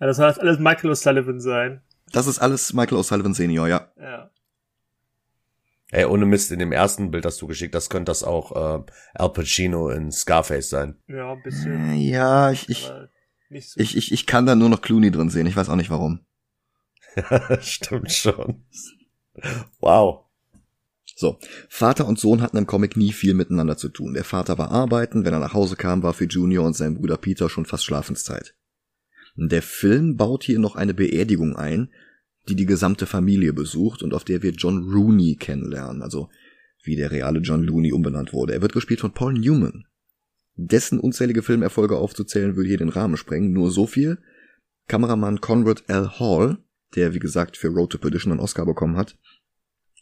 ja. 0.00 0.06
Das 0.06 0.16
soll 0.16 0.28
jetzt 0.28 0.40
alles 0.40 0.58
Michael 0.58 0.90
O'Sullivan 0.90 1.40
sein. 1.40 1.82
Das 2.12 2.26
ist 2.26 2.38
alles 2.38 2.72
Michael 2.72 2.98
O'Sullivan 2.98 3.34
Senior, 3.34 3.68
ja. 3.68 3.90
Ja. 3.98 4.30
Ey, 5.90 6.04
ohne 6.06 6.24
Mist, 6.24 6.50
in 6.52 6.58
dem 6.58 6.72
ersten 6.72 7.10
Bild, 7.10 7.24
das 7.24 7.36
du 7.36 7.46
geschickt 7.46 7.74
hast, 7.74 7.90
könnte 7.90 8.10
das 8.10 8.22
auch 8.22 8.52
äh, 8.80 8.82
Al 9.14 9.32
Pacino 9.32 9.90
in 9.90 10.10
Scarface 10.10 10.70
sein. 10.70 10.96
Ja, 11.06 11.32
ein 11.32 11.42
bisschen. 11.42 11.90
Äh, 11.92 11.96
Ja, 11.96 12.50
ich, 12.50 12.68
ich, 12.70 12.90
so. 13.68 13.78
ich, 13.80 13.96
ich, 13.96 14.12
ich 14.12 14.26
kann 14.26 14.46
da 14.46 14.54
nur 14.54 14.68
noch 14.70 14.80
Clooney 14.80 15.10
drin 15.10 15.28
sehen. 15.28 15.46
Ich 15.46 15.56
weiß 15.56 15.68
auch 15.68 15.76
nicht 15.76 15.90
warum. 15.90 16.20
Stimmt 17.60 18.12
schon. 18.12 18.64
Wow. 19.80 20.26
So, 21.14 21.38
Vater 21.68 22.06
und 22.08 22.18
Sohn 22.18 22.40
hatten 22.40 22.56
im 22.56 22.66
Comic 22.66 22.96
nie 22.96 23.12
viel 23.12 23.34
miteinander 23.34 23.76
zu 23.76 23.88
tun. 23.88 24.14
Der 24.14 24.24
Vater 24.24 24.58
war 24.58 24.70
arbeiten, 24.70 25.24
wenn 25.24 25.34
er 25.34 25.40
nach 25.40 25.54
Hause 25.54 25.76
kam, 25.76 26.02
war 26.02 26.14
für 26.14 26.24
Junior 26.24 26.66
und 26.66 26.74
seinen 26.74 26.96
Bruder 26.96 27.16
Peter 27.16 27.48
schon 27.48 27.66
fast 27.66 27.84
Schlafenszeit. 27.84 28.54
Der 29.36 29.62
Film 29.62 30.16
baut 30.16 30.44
hier 30.44 30.58
noch 30.58 30.76
eine 30.76 30.94
Beerdigung 30.94 31.56
ein, 31.56 31.90
die 32.48 32.56
die 32.56 32.66
gesamte 32.66 33.06
Familie 33.06 33.52
besucht 33.52 34.02
und 34.02 34.14
auf 34.14 34.24
der 34.24 34.42
wir 34.42 34.52
John 34.52 34.90
Rooney 34.90 35.36
kennenlernen, 35.36 36.02
also 36.02 36.28
wie 36.82 36.96
der 36.96 37.10
reale 37.10 37.38
John 37.38 37.62
Looney 37.62 37.92
umbenannt 37.92 38.32
wurde. 38.32 38.54
Er 38.54 38.62
wird 38.62 38.72
gespielt 38.72 39.00
von 39.00 39.12
Paul 39.12 39.34
Newman. 39.34 39.86
Dessen 40.56 40.98
unzählige 40.98 41.42
Filmerfolge 41.42 41.96
aufzuzählen 41.96 42.56
würde 42.56 42.68
hier 42.68 42.78
den 42.78 42.88
Rahmen 42.88 43.16
sprengen, 43.16 43.52
nur 43.52 43.70
so 43.70 43.86
viel. 43.86 44.18
Kameramann 44.88 45.40
Conrad 45.40 45.84
L. 45.86 46.18
Hall, 46.18 46.58
der 46.94 47.14
wie 47.14 47.18
gesagt 47.18 47.56
für 47.56 47.68
Road 47.68 47.90
to 47.90 47.98
Perdition 47.98 48.32
einen 48.32 48.40
Oscar 48.40 48.66
bekommen 48.66 48.96
hat, 48.96 49.16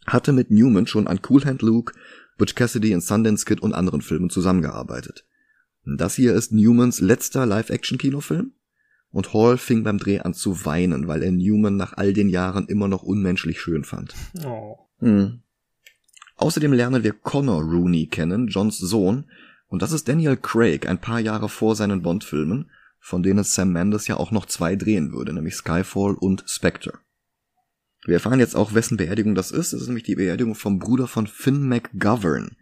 hatte 0.07 0.33
mit 0.33 0.51
Newman 0.51 0.87
schon 0.87 1.07
an 1.07 1.21
Cool 1.29 1.45
Hand 1.45 1.63
Luke, 1.63 1.95
Butch 2.39 2.55
Cassidy 2.55 2.95
und 2.95 3.03
Sundance 3.03 3.45
Kid 3.45 3.61
und 3.61 3.75
anderen 3.75 4.01
Filmen 4.01 4.31
zusammengearbeitet. 4.31 5.27
Das 5.85 6.15
hier 6.15 6.35
ist 6.35 6.53
Newmans 6.53 7.01
letzter 7.01 7.47
Live-Action-Kinofilm 7.47 8.53
und 9.11 9.35
Hall 9.35 9.59
fing 9.59 9.83
beim 9.83 9.99
Dreh 9.99 10.21
an 10.21 10.35
zu 10.35 10.65
weinen, 10.65 11.09
weil 11.09 11.23
er 11.23 11.33
Newman 11.33 11.77
nach 11.77 11.95
all 11.97 12.13
den 12.13 12.29
Jahren 12.29 12.67
immer 12.67 12.89
noch 12.89 13.03
unmenschlich 13.03 13.61
schön 13.61 13.85
fand. 13.85 14.15
oh. 14.45 14.79
Hm. 14.99 15.41
Außerdem 16.37 16.73
lernen 16.73 17.03
wir 17.03 17.13
Connor 17.13 17.63
Rooney 17.63 18.07
kennen, 18.07 18.49
Johns 18.49 18.79
Sohn, 18.79 19.27
und 19.69 19.83
das 19.83 19.93
ist 19.93 20.09
Daniel 20.09 20.37
Craig, 20.37 20.89
ein 20.89 21.01
paar 21.01 21.21
Jahre 21.21 21.49
vor 21.49 21.77
seinen 21.77 22.03
Bond-Filmen, 22.03 22.71
von 23.01 23.23
denen 23.23 23.43
Sam 23.45 23.73
Mendes 23.73 24.07
ja 24.07 24.17
auch 24.17 24.31
noch 24.31 24.47
zwei 24.47 24.77
drehen 24.77 25.13
würde, 25.13 25.33
nämlich 25.33 25.57
Skyfall 25.57 26.15
und 26.15 26.45
Spectre. 26.47 26.99
Wir 28.05 28.15
erfahren 28.15 28.41
jetzt 28.41 28.55
auch, 28.57 28.75
wessen 28.75 28.97
Beerdigung 28.97 29.35
das 29.35 29.51
ist. 29.51 29.73
Das 29.73 29.81
ist 29.81 29.89
nämlich 29.89 30.05
die 30.05 30.15
Beerdigung 30.15 30.55
vom 30.55 30.79
Bruder 30.79 31.07
von 31.07 31.27
Finn 31.27 31.69
McGovern, 31.69 32.57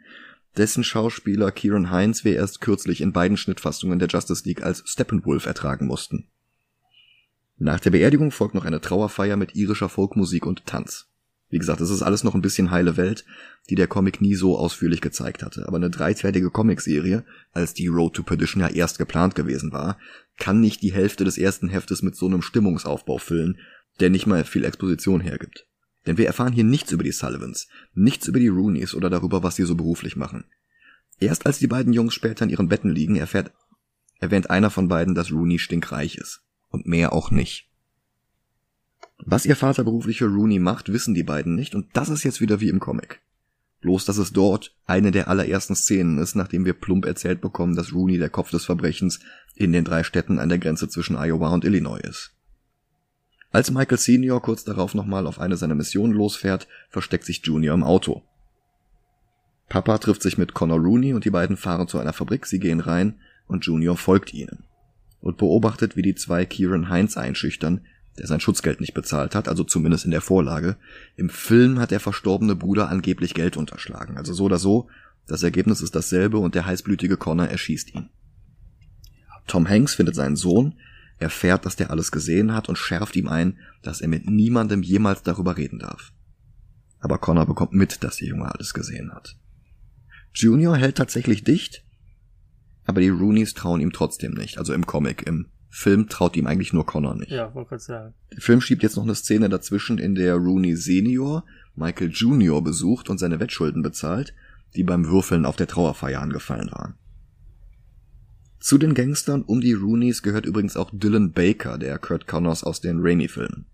dessen 0.56 0.82
Schauspieler 0.82 1.52
Kieran 1.52 1.90
Hines 1.90 2.24
wir 2.24 2.34
erst 2.34 2.60
kürzlich 2.60 3.00
in 3.00 3.12
beiden 3.12 3.36
Schnittfassungen 3.36 3.98
der 3.98 4.08
Justice 4.08 4.44
League 4.44 4.62
als 4.62 4.82
Steppenwolf 4.86 5.46
ertragen 5.46 5.86
mussten. 5.86 6.28
Nach 7.56 7.80
der 7.80 7.90
Beerdigung 7.90 8.30
folgt 8.30 8.54
noch 8.54 8.64
eine 8.64 8.80
Trauerfeier 8.80 9.36
mit 9.36 9.54
irischer 9.54 9.88
Folkmusik 9.88 10.46
und 10.46 10.66
Tanz. 10.66 11.08
Wie 11.50 11.58
gesagt, 11.58 11.80
es 11.80 11.90
ist 11.90 12.02
alles 12.02 12.24
noch 12.24 12.34
ein 12.34 12.42
bisschen 12.42 12.70
heile 12.70 12.96
Welt, 12.96 13.24
die 13.70 13.74
der 13.74 13.86
Comic 13.86 14.20
nie 14.20 14.34
so 14.34 14.58
ausführlich 14.58 15.00
gezeigt 15.00 15.42
hatte. 15.42 15.66
Aber 15.66 15.78
eine 15.78 15.90
dreiteilige 15.90 16.50
Comicserie, 16.50 17.24
als 17.52 17.72
die 17.72 17.86
Road 17.86 18.14
to 18.14 18.22
Perdition 18.22 18.60
ja 18.62 18.68
erst 18.68 18.98
geplant 18.98 19.34
gewesen 19.34 19.72
war, 19.72 19.98
kann 20.38 20.60
nicht 20.60 20.82
die 20.82 20.92
Hälfte 20.92 21.24
des 21.24 21.38
ersten 21.38 21.68
Heftes 21.68 22.02
mit 22.02 22.16
so 22.16 22.26
einem 22.26 22.42
Stimmungsaufbau 22.42 23.18
füllen, 23.18 23.58
der 24.00 24.10
nicht 24.10 24.26
mal 24.26 24.44
viel 24.44 24.64
Exposition 24.64 25.20
hergibt. 25.20 25.66
Denn 26.06 26.18
wir 26.18 26.26
erfahren 26.26 26.52
hier 26.52 26.64
nichts 26.64 26.92
über 26.92 27.02
die 27.02 27.12
Sullivans, 27.12 27.68
nichts 27.94 28.28
über 28.28 28.38
die 28.38 28.48
Rooneys 28.48 28.94
oder 28.94 29.10
darüber, 29.10 29.42
was 29.42 29.56
sie 29.56 29.64
so 29.64 29.74
beruflich 29.74 30.16
machen. 30.16 30.44
Erst 31.18 31.46
als 31.46 31.58
die 31.58 31.66
beiden 31.66 31.92
Jungs 31.92 32.14
später 32.14 32.44
in 32.44 32.50
ihren 32.50 32.68
Betten 32.68 32.90
liegen, 32.90 33.16
erfährt, 33.16 33.52
erwähnt 34.20 34.50
einer 34.50 34.70
von 34.70 34.88
beiden, 34.88 35.14
dass 35.14 35.32
Rooney 35.32 35.58
stinkreich 35.58 36.16
ist. 36.16 36.42
Und 36.68 36.86
mehr 36.86 37.12
auch 37.12 37.30
nicht. 37.30 37.67
Was 39.18 39.46
ihr 39.46 39.56
Vater 39.56 39.84
beruflich 39.84 40.18
für 40.18 40.26
Rooney 40.26 40.58
macht, 40.58 40.92
wissen 40.92 41.14
die 41.14 41.22
beiden 41.22 41.54
nicht, 41.54 41.74
und 41.74 41.88
das 41.92 42.08
ist 42.08 42.22
jetzt 42.24 42.40
wieder 42.40 42.60
wie 42.60 42.68
im 42.68 42.80
Comic. 42.80 43.20
Bloß, 43.80 44.04
dass 44.04 44.18
es 44.18 44.32
dort 44.32 44.74
eine 44.86 45.10
der 45.10 45.28
allerersten 45.28 45.76
Szenen 45.76 46.18
ist, 46.18 46.34
nachdem 46.34 46.64
wir 46.64 46.72
plump 46.72 47.04
erzählt 47.04 47.40
bekommen, 47.40 47.76
dass 47.76 47.92
Rooney 47.92 48.18
der 48.18 48.30
Kopf 48.30 48.50
des 48.50 48.64
Verbrechens 48.64 49.20
in 49.54 49.72
den 49.72 49.84
drei 49.84 50.02
Städten 50.02 50.38
an 50.38 50.48
der 50.48 50.58
Grenze 50.58 50.88
zwischen 50.88 51.16
Iowa 51.16 51.50
und 51.50 51.64
Illinois 51.64 52.00
ist. 52.00 52.32
Als 53.50 53.70
Michael 53.70 53.98
Senior 53.98 54.42
kurz 54.42 54.64
darauf 54.64 54.94
nochmal 54.94 55.26
auf 55.26 55.38
eine 55.38 55.56
seiner 55.56 55.74
Missionen 55.74 56.12
losfährt, 56.12 56.68
versteckt 56.90 57.24
sich 57.24 57.40
Junior 57.44 57.74
im 57.74 57.84
Auto. 57.84 58.22
Papa 59.68 59.98
trifft 59.98 60.22
sich 60.22 60.38
mit 60.38 60.54
Connor 60.54 60.80
Rooney 60.80 61.14
und 61.14 61.24
die 61.24 61.30
beiden 61.30 61.56
fahren 61.56 61.88
zu 61.88 61.98
einer 61.98 62.12
Fabrik, 62.12 62.46
sie 62.46 62.58
gehen 62.58 62.80
rein 62.80 63.20
und 63.46 63.64
Junior 63.64 63.96
folgt 63.96 64.34
ihnen 64.34 64.64
und 65.20 65.36
beobachtet, 65.38 65.96
wie 65.96 66.02
die 66.02 66.14
zwei 66.14 66.44
Kieran 66.44 66.88
Heinz 66.88 67.16
einschüchtern, 67.16 67.84
der 68.18 68.26
sein 68.26 68.40
Schutzgeld 68.40 68.80
nicht 68.80 68.94
bezahlt 68.94 69.34
hat, 69.34 69.48
also 69.48 69.64
zumindest 69.64 70.04
in 70.04 70.10
der 70.10 70.20
Vorlage. 70.20 70.76
Im 71.16 71.30
Film 71.30 71.78
hat 71.78 71.90
der 71.90 72.00
verstorbene 72.00 72.56
Bruder 72.56 72.88
angeblich 72.88 73.34
Geld 73.34 73.56
unterschlagen, 73.56 74.16
also 74.16 74.32
so 74.32 74.44
oder 74.44 74.58
so, 74.58 74.88
das 75.26 75.42
Ergebnis 75.42 75.82
ist 75.82 75.94
dasselbe 75.94 76.38
und 76.38 76.54
der 76.54 76.66
heißblütige 76.66 77.16
Connor 77.16 77.46
erschießt 77.46 77.94
ihn. 77.94 78.08
Tom 79.46 79.68
Hanks 79.68 79.94
findet 79.94 80.14
seinen 80.14 80.36
Sohn, 80.36 80.74
erfährt, 81.18 81.66
dass 81.66 81.76
der 81.76 81.90
alles 81.90 82.12
gesehen 82.12 82.54
hat 82.54 82.68
und 82.68 82.78
schärft 82.78 83.16
ihm 83.16 83.28
ein, 83.28 83.58
dass 83.82 84.00
er 84.00 84.08
mit 84.08 84.28
niemandem 84.28 84.82
jemals 84.82 85.22
darüber 85.22 85.56
reden 85.56 85.78
darf. 85.78 86.12
Aber 87.00 87.18
Connor 87.18 87.46
bekommt 87.46 87.72
mit, 87.72 88.02
dass 88.02 88.16
der 88.16 88.28
Junge 88.28 88.52
alles 88.52 88.74
gesehen 88.74 89.12
hat. 89.12 89.36
Junior 90.34 90.76
hält 90.76 90.96
tatsächlich 90.96 91.44
dicht, 91.44 91.84
aber 92.84 93.00
die 93.00 93.08
Roonies 93.08 93.54
trauen 93.54 93.80
ihm 93.80 93.92
trotzdem 93.92 94.32
nicht, 94.32 94.58
also 94.58 94.72
im 94.72 94.86
Comic. 94.86 95.26
Im 95.26 95.46
Film 95.70 96.08
traut 96.08 96.36
ihm 96.36 96.46
eigentlich 96.46 96.72
nur 96.72 96.86
Connor 96.86 97.14
nicht. 97.14 97.30
Ja, 97.30 97.54
wollte 97.54 97.70
gerade 97.70 97.82
sagen. 97.82 98.14
Der 98.32 98.40
Film 98.40 98.60
schiebt 98.60 98.82
jetzt 98.82 98.96
noch 98.96 99.04
eine 99.04 99.14
Szene 99.14 99.48
dazwischen, 99.48 99.98
in 99.98 100.14
der 100.14 100.34
Rooney 100.34 100.76
Senior 100.76 101.44
Michael 101.74 102.10
Junior 102.10 102.62
besucht 102.62 103.08
und 103.08 103.18
seine 103.18 103.38
Wettschulden 103.40 103.82
bezahlt, 103.82 104.34
die 104.74 104.84
beim 104.84 105.06
Würfeln 105.06 105.46
auf 105.46 105.56
der 105.56 105.66
Trauerfeier 105.66 106.20
angefallen 106.20 106.70
waren. 106.72 106.94
Zu 108.60 108.76
den 108.76 108.94
Gangstern 108.94 109.42
um 109.42 109.60
die 109.60 109.72
Roonies 109.72 110.22
gehört 110.22 110.44
übrigens 110.44 110.76
auch 110.76 110.90
Dylan 110.92 111.32
Baker, 111.32 111.78
der 111.78 111.98
Kurt 111.98 112.26
Connors 112.26 112.64
aus 112.64 112.80
den 112.80 112.98
Raimi-Filmen. 113.00 113.66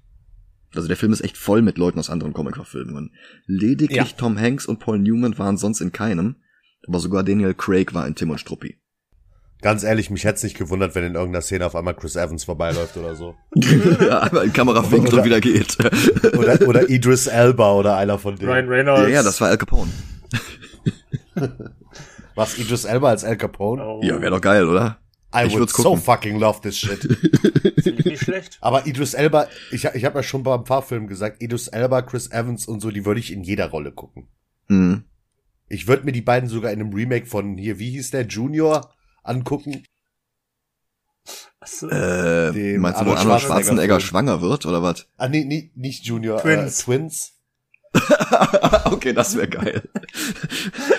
Also 0.75 0.89
der 0.89 0.97
Film 0.97 1.13
ist 1.13 1.23
echt 1.23 1.39
voll 1.39 1.63
mit 1.63 1.79
Leuten 1.79 1.99
aus 1.99 2.11
anderen 2.11 2.33
Comic-Verfilmungen. 2.33 3.13
Lediglich 3.47 3.97
Ja. 3.97 4.17
Tom 4.17 4.39
Hanks 4.39 4.67
und 4.67 4.81
Paul 4.81 4.99
Newman 4.99 5.39
waren 5.39 5.57
sonst 5.57 5.81
in 5.81 5.93
keinem, 5.93 6.37
aber 6.87 6.99
sogar 6.99 7.23
Daniel 7.23 7.55
Craig 7.55 7.95
war 7.95 8.07
in 8.07 8.15
Tim 8.15 8.31
und 8.31 8.41
Struppi. 8.41 8.79
Ganz 9.65 9.83
ehrlich, 9.83 10.11
mich 10.11 10.25
hätte 10.25 10.35
es 10.37 10.43
nicht 10.43 10.59
gewundert, 10.59 10.95
wenn 10.95 11.05
in 11.05 11.15
irgendeiner 11.15 11.41
Szene 11.41 11.65
auf 11.65 11.75
einmal 11.75 11.95
Chris 11.95 12.17
Evans 12.17 12.45
vorbeiläuft 12.45 12.99
oder 12.99 13.15
so. 13.15 13.35
ja, 13.57 14.19
einmal 14.21 14.45
in 14.45 14.53
Kamerawinkel 14.53 14.99
und 15.09 15.15
Oder- 15.15 15.25
wieder 15.25 15.41
geht. 15.41 15.79
Oder, 16.37 16.69
oder 16.69 16.91
Idris 16.91 17.27
Elba 17.29 17.73
oder 17.73 17.97
einer 17.97 18.19
von 18.19 18.37
denen. 18.37 18.51
Ryan 18.51 18.69
Reynolds. 18.69 19.03
ja, 19.05 19.09
ja, 19.09 19.23
das 19.23 19.41
war 19.41 19.49
Al 19.49 19.57
Capone. 19.57 19.91
Was, 22.35 22.59
Idris 22.59 22.85
Elba 22.85 23.09
als 23.09 23.25
Al 23.25 23.37
Capone? 23.39 23.83
Oh, 23.83 24.01
Ja, 24.03 24.21
wäre 24.21 24.33
doch 24.33 24.41
geil, 24.43 24.69
oder? 24.69 24.99
I 25.35 25.47
ich 25.47 25.53
would 25.53 25.61
würd's 25.63 25.77
so 25.77 25.97
fucking 25.97 26.39
love 26.39 26.61
this 26.61 26.77
shit. 26.79 27.01
finde 27.83 28.01
ich 28.01 28.05
nicht 28.05 28.23
schlecht. 28.23 28.59
Aber 28.61 28.87
Idris 28.87 29.15
Elba, 29.15 29.49
ich, 29.73 29.85
ich 29.85 30.05
habe 30.05 30.19
ja 30.19 30.23
schon 30.23 30.43
beim 30.43 30.67
Fahrfilm 30.67 31.07
gesagt, 31.07 31.43
Idris 31.43 31.69
Elba, 31.69 32.03
Chris 32.03 32.31
Evans 32.31 32.67
und 32.67 32.81
so, 32.81 32.91
die 32.91 33.05
würde 33.07 33.21
ich 33.21 33.33
in 33.33 33.43
jeder 33.43 33.71
Rolle 33.71 33.93
gucken. 33.93 34.29
Mhm. 34.69 35.05
Ich 35.69 35.89
würde 35.89 36.05
mir 36.05 36.13
die 36.13 36.21
beiden 36.21 36.49
sogar 36.49 36.71
in 36.71 36.81
einem 36.81 36.93
Remake 36.93 37.27
von 37.27 37.57
hier, 37.57 37.79
wie 37.79 37.91
hieß 37.93 38.11
der, 38.11 38.27
Junior, 38.27 38.91
angucken. 39.25 39.83
Achso. 41.61 41.89
Äh, 41.89 42.79
meinst 42.79 43.01
du, 43.01 43.07
wo 43.07 43.13
Arnold 43.13 43.41
Schwarzenegger 43.41 43.99
schwanger 44.01 44.43
wird, 44.43 44.67
oder 44.67 44.83
was? 44.83 45.07
Ah, 45.17 45.29
nee, 45.29 45.45
nee 45.45 45.71
nicht 45.75 46.05
Junior, 46.05 46.41
Twins. 46.41 46.81
Äh, 46.81 46.85
Twins. 46.85 47.33
okay, 48.85 49.13
das 49.13 49.37
wäre 49.37 49.49
geil. 49.49 49.83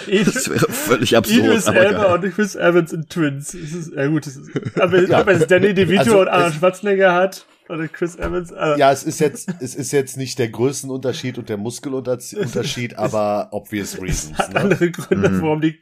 Das 0.07 0.49
wäre 0.49 0.71
völlig 0.71 1.17
absurd, 1.17 1.39
Idris 1.39 1.65
aber 1.65 1.79
Elba 1.79 2.13
und 2.13 2.31
Chris 2.31 2.55
Evans 2.55 2.93
in 2.93 3.09
Twins. 3.09 3.53
Das 3.53 3.71
ist, 3.71 3.93
ja 3.93 4.05
gut, 4.05 4.27
das 4.27 4.35
ist, 4.35 4.79
aber 4.79 5.01
ja. 5.01 5.25
wenn 5.25 5.41
es 5.41 5.47
Danny 5.47 5.73
DeVito 5.73 5.99
Also, 5.99 6.21
und 6.21 6.27
Arnold 6.27 6.53
Schwarzenegger 6.53 7.13
hat, 7.13 7.47
oder 7.69 7.87
Chris 7.87 8.15
Evans, 8.15 8.51
also, 8.53 8.79
Ja, 8.79 8.91
es 8.91 9.03
ist 9.03 9.19
jetzt, 9.19 9.49
es 9.59 9.75
ist 9.75 9.91
jetzt 9.91 10.17
nicht 10.17 10.37
der 10.39 10.49
Größenunterschied 10.49 11.37
und 11.37 11.49
der 11.49 11.57
Muskelunterschied, 11.57 12.95
aber 12.97 13.49
obvious 13.51 13.99
reasons. 14.01 14.37
hat 14.37 14.53
Ne? 14.53 14.59
andere 14.61 14.91
Gründe, 14.91 15.29
Mhm. 15.29 15.41
warum 15.41 15.61
die 15.61 15.79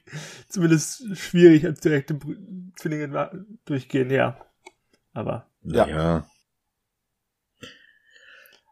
zumindest 0.50 1.04
schwierig 1.18 1.66
als 1.66 1.80
direkte 1.82 2.18
Zwillinge 2.78 3.48
durchgehen, 3.66 4.10
ja. 4.10 4.38
Aber, 5.14 5.48
Ja. 5.64 5.88
ja. 5.88 6.28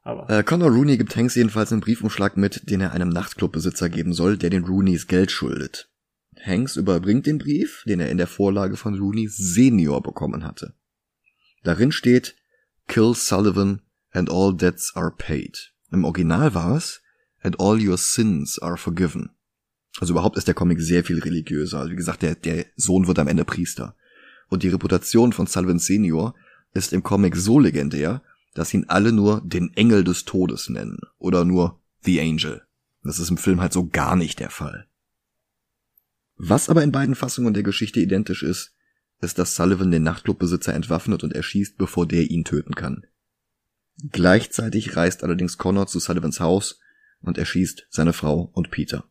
aber. 0.04 0.30
Äh, 0.30 0.44
Conor 0.44 0.70
Rooney 0.72 0.98
gibt 0.98 1.16
Hanks 1.16 1.36
jedenfalls 1.36 1.72
einen 1.72 1.82
Briefumschlag 1.82 2.38
mit, 2.38 2.70
den 2.70 2.82
er 2.82 2.92
einem 2.94 3.10
Nachtclubbesitzer 3.10 3.90
geben 3.90 4.14
soll, 4.14 4.38
der 4.38 4.50
den 4.50 4.66
Rooneys 4.66 5.08
Geld 5.08 5.32
schuldet. 5.32 5.90
Hanks 6.44 6.76
überbringt 6.78 7.28
den 7.28 7.38
Brief, 7.38 7.84
den 7.86 8.00
er 8.00 8.10
in 8.10 8.18
der 8.18 8.28
Vorlage 8.28 8.78
von 8.78 8.98
Rooney 8.98 9.28
Senior 9.28 10.02
bekommen 10.02 10.44
hatte. 10.44 10.74
Darin 11.64 11.92
steht 11.92 12.36
Kill 12.92 13.16
Sullivan 13.16 13.80
and 14.12 14.30
all 14.30 14.52
debts 14.52 14.92
are 14.98 15.12
paid. 15.12 15.72
Im 15.94 16.04
Original 16.04 16.54
war 16.54 16.76
es 16.76 17.00
And 17.42 17.58
all 17.58 17.80
your 17.80 17.98
sins 17.98 18.60
are 18.60 18.76
forgiven. 18.76 19.30
Also 20.02 20.12
überhaupt 20.14 20.36
ist 20.36 20.48
der 20.48 20.56
Comic 20.56 20.82
sehr 20.82 21.06
viel 21.06 21.20
religiöser. 21.20 21.80
Also 21.80 21.92
wie 21.92 21.96
gesagt, 21.96 22.22
der, 22.22 22.36
der 22.36 22.66
Sohn 22.76 23.08
wird 23.08 23.18
am 23.18 23.30
Ende 23.30 23.46
Priester. 23.46 23.96
Und 24.50 24.64
die 24.64 24.68
Reputation 24.68 25.32
von 25.32 25.48
Sullivan 25.48 25.80
Senior 25.80 26.36
ist 26.74 26.92
im 26.92 27.02
Comic 27.02 27.38
so 27.38 27.60
legendär, 27.60 28.22
dass 28.56 28.74
ihn 28.74 28.84
alle 28.90 29.14
nur 29.14 29.42
den 29.46 29.74
Engel 29.78 30.04
des 30.04 30.26
Todes 30.26 30.68
nennen 30.68 31.00
oder 31.18 31.46
nur 31.46 31.80
The 32.02 32.20
Angel. 32.20 32.62
Das 33.06 33.20
ist 33.20 33.30
im 33.30 33.38
Film 33.38 33.62
halt 33.62 33.72
so 33.72 33.88
gar 33.88 34.18
nicht 34.18 34.42
der 34.42 34.50
Fall. 34.50 34.86
Was 36.36 36.68
aber 36.68 36.84
in 36.84 36.92
beiden 36.92 37.16
Fassungen 37.16 37.54
der 37.54 37.64
Geschichte 37.64 38.02
identisch 38.02 38.44
ist, 38.44 38.74
ist, 39.22 39.38
dass 39.40 39.56
Sullivan 39.56 39.92
den 39.92 40.04
Nachtclubbesitzer 40.04 40.74
entwaffnet 40.74 41.24
und 41.24 41.34
erschießt, 41.34 41.78
bevor 41.78 42.08
der 42.08 42.30
ihn 42.30 42.44
töten 42.44 42.76
kann. 42.76 43.06
Gleichzeitig 44.12 44.96
reist 44.96 45.24
allerdings 45.24 45.58
Connor 45.58 45.88
zu 45.88 46.00
Sullivans 46.00 46.40
Haus 46.40 46.80
und 47.22 47.38
erschießt 47.38 47.88
seine 47.90 48.14
Frau 48.14 48.50
und 48.54 48.72
Peter, 48.72 49.04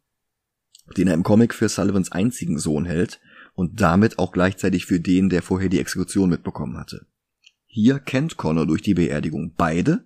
den 0.96 1.06
er 1.08 1.14
im 1.14 1.22
Comic 1.22 1.54
für 1.54 1.68
Sullivans 1.68 2.10
einzigen 2.12 2.58
Sohn 2.58 2.84
hält 2.86 3.20
und 3.54 3.80
damit 3.80 4.18
auch 4.18 4.32
gleichzeitig 4.32 4.86
für 4.86 4.98
den, 5.00 5.28
der 5.28 5.42
vorher 5.42 5.68
die 5.68 5.78
Exekution 5.80 6.30
mitbekommen 6.30 6.76
hatte. 6.76 7.06
Hier 7.66 8.00
kennt 8.00 8.36
Connor 8.36 8.66
durch 8.66 8.82
die 8.82 8.94
Beerdigung 8.94 9.54
beide, 9.56 10.04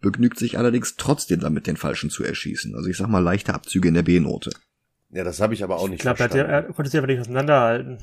begnügt 0.00 0.38
sich 0.38 0.56
allerdings 0.56 0.96
trotzdem 0.96 1.40
damit, 1.40 1.66
den 1.66 1.76
Falschen 1.76 2.08
zu 2.08 2.24
erschießen. 2.24 2.74
Also 2.74 2.88
ich 2.88 2.96
sag 2.96 3.08
mal 3.08 3.18
leichte 3.18 3.52
Abzüge 3.52 3.88
in 3.88 3.94
der 3.94 4.04
B-Note. 4.04 4.52
Ja, 5.10 5.24
das 5.24 5.40
habe 5.40 5.52
ich 5.54 5.64
aber 5.64 5.76
auch 5.78 5.88
nicht 5.88 5.96
ich 5.96 6.00
glaube, 6.02 6.18
er, 6.20 6.24
hat- 6.24 6.30
verstanden. 6.32 6.66
er 6.68 6.72
konnte 6.72 6.90
sich 6.90 6.98
einfach 6.98 7.08
nicht 7.08 7.20
auseinanderhalten. 7.20 7.98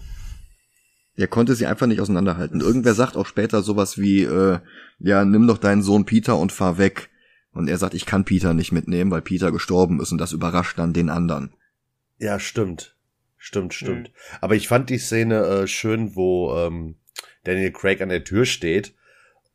Er 1.18 1.28
konnte 1.28 1.56
sie 1.56 1.66
einfach 1.66 1.88
nicht 1.88 2.02
auseinanderhalten. 2.02 2.60
Irgendwer 2.62 2.94
sagt 2.94 3.16
auch 3.16 3.26
später 3.26 3.62
sowas 3.62 3.98
wie, 3.98 4.24
äh, 4.24 4.60
ja, 5.00 5.24
nimm 5.26 5.48
doch 5.48 5.58
deinen 5.58 5.82
Sohn 5.84 6.06
Peter 6.06 6.38
und 6.38 6.52
fahr 6.52 6.78
weg. 6.78 7.10
Und 7.52 7.70
er 7.70 7.78
sagt, 7.78 7.94
ich 7.94 8.06
kann 8.06 8.26
Peter 8.26 8.54
nicht 8.54 8.74
mitnehmen, 8.74 9.12
weil 9.12 9.22
Peter 9.22 9.52
gestorben 9.52 10.02
ist 10.02 10.12
und 10.12 10.18
das 10.18 10.34
überrascht 10.34 10.78
dann 10.78 10.92
den 10.92 11.10
anderen. 11.10 11.54
Ja, 12.18 12.40
stimmt. 12.40 12.98
Stimmt, 13.38 13.74
stimmt. 13.74 14.10
Mhm. 14.10 14.14
Aber 14.42 14.56
ich 14.56 14.68
fand 14.68 14.90
die 14.90 14.98
Szene 14.98 15.46
äh, 15.46 15.68
schön, 15.68 16.16
wo 16.16 16.54
ähm, 16.58 16.96
Daniel 17.44 17.72
Craig 17.72 18.02
an 18.02 18.10
der 18.10 18.24
Tür 18.24 18.46
steht 18.46 18.94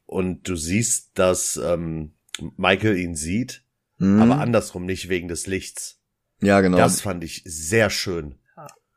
und 0.06 0.48
du 0.48 0.56
siehst, 0.56 1.10
dass 1.18 1.60
ähm, 1.62 2.12
Michael 2.56 2.96
ihn 2.96 3.14
sieht, 3.16 3.64
Hm? 3.98 4.22
aber 4.22 4.38
andersrum 4.40 4.86
nicht 4.86 5.08
wegen 5.10 5.28
des 5.28 5.46
Lichts. 5.46 6.00
ja, 6.40 6.60
genau. 6.62 6.78
Das 6.78 7.02
fand 7.02 7.22
ich 7.22 7.42
sehr 7.44 7.90
schön. 7.90 8.36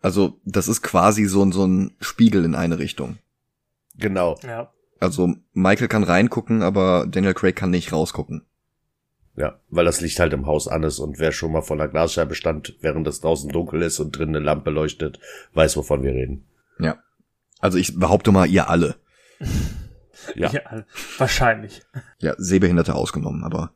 Also 0.04 0.40
das 0.46 0.68
ist 0.68 0.84
quasi 0.84 1.26
so, 1.26 1.44
ein- 1.44 1.52
so 1.52 1.66
ein 1.66 1.96
Spiegel 2.00 2.46
in 2.46 2.54
eine 2.54 2.78
Richtung. 2.78 3.18
Genau. 3.98 4.38
Ja. 4.44 4.72
Also 5.00 5.34
Michael 5.54 5.88
kann 5.88 6.04
reingucken, 6.04 6.62
aber 6.62 7.08
Daniel 7.10 7.34
Craig 7.34 7.56
kann 7.56 7.72
nicht 7.72 7.92
rausgucken. 7.92 8.46
Ja, 9.36 9.60
weil 9.70 9.86
das 9.86 10.00
Licht 10.00 10.20
halt 10.20 10.32
im 10.34 10.46
Haus 10.46 10.68
an 10.68 10.84
ist 10.84 11.00
und 11.00 11.18
wer 11.18 11.32
schon 11.32 11.52
mal 11.52 11.64
vor 11.64 11.76
einer 11.76 11.88
Glasscheibe 11.88 12.36
stand, 12.36 12.76
während 12.82 13.08
es 13.08 13.20
draußen 13.20 13.50
dunkel 13.50 13.82
ist 13.82 14.00
und 14.00 14.12
drin 14.16 14.30
eine 14.30 14.40
Lampe 14.40 14.70
leuchtet, 14.70 15.20
weiß, 15.56 15.76
wovon 15.76 16.04
wir 16.04 16.12
reden. 16.14 16.46
Ja. 16.80 16.98
Also 17.60 17.80
ich 17.80 17.98
behaupte 17.98 18.32
mal, 18.32 18.48
ihr 18.48 18.70
alle. 18.70 18.96
Ja. 20.36 20.52
ja. 20.52 20.62
Wahrscheinlich. 21.18 21.82
Ja, 22.20 22.36
Sehbehinderte 22.38 22.96
ausgenommen, 22.96 23.44
aber 23.44 23.74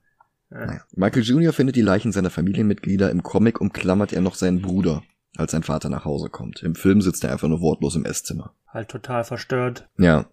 Ja. 0.50 0.66
naja. 0.66 0.82
Michael 0.96 1.24
Jr. 1.24 1.52
findet 1.52 1.76
die 1.76 1.82
Leichen 1.82 2.12
seiner 2.14 2.30
Familienmitglieder. 2.30 3.12
Im 3.12 3.22
Comic 3.24 3.60
umklammert 3.60 4.14
er 4.14 4.22
noch 4.22 4.36
seinen 4.36 4.62
Bruder, 4.62 5.04
als 5.38 5.52
sein 5.52 5.64
Vater 5.64 5.90
nach 5.90 6.06
Hause 6.06 6.30
kommt. 6.30 6.64
Im 6.64 6.76
Film 6.76 7.02
sitzt 7.02 7.24
er 7.24 7.32
einfach 7.32 7.48
nur 7.48 7.62
wortlos 7.62 7.96
im 7.96 8.06
Esszimmer. 8.06 8.54
Halt 8.68 8.90
total 8.90 9.24
verstört. 9.24 9.88
Ja. 9.98 10.26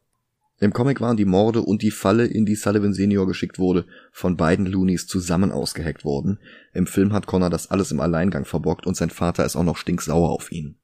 Im 0.61 0.73
Comic 0.73 1.01
waren 1.01 1.17
die 1.17 1.25
Morde 1.25 1.63
und 1.63 1.83
die 1.83 1.91
Falle, 1.91 2.27
in 2.27 2.47
die 2.47 2.55
Sullivan 2.55 2.95
Senior 2.95 3.27
geschickt 3.27 3.59
wurde, 3.59 3.87
von 4.13 4.37
beiden 4.37 4.67
Loonies 4.67 5.07
zusammen 5.07 5.51
ausgeheckt 5.51 6.05
worden. 6.05 6.39
Im 6.73 6.87
Film 6.87 7.13
hat 7.13 7.27
Connor 7.27 7.51
das 7.51 7.71
alles 7.71 7.91
im 7.91 8.01
Alleingang 8.01 8.45
verbockt 8.45 8.87
und 8.87 8.97
sein 8.97 9.11
Vater 9.11 9.45
ist 9.45 9.57
auch 9.57 9.65
noch 9.65 9.77
stinksauer 9.77 10.31
auf 10.31 10.53
ihn. 10.53 10.77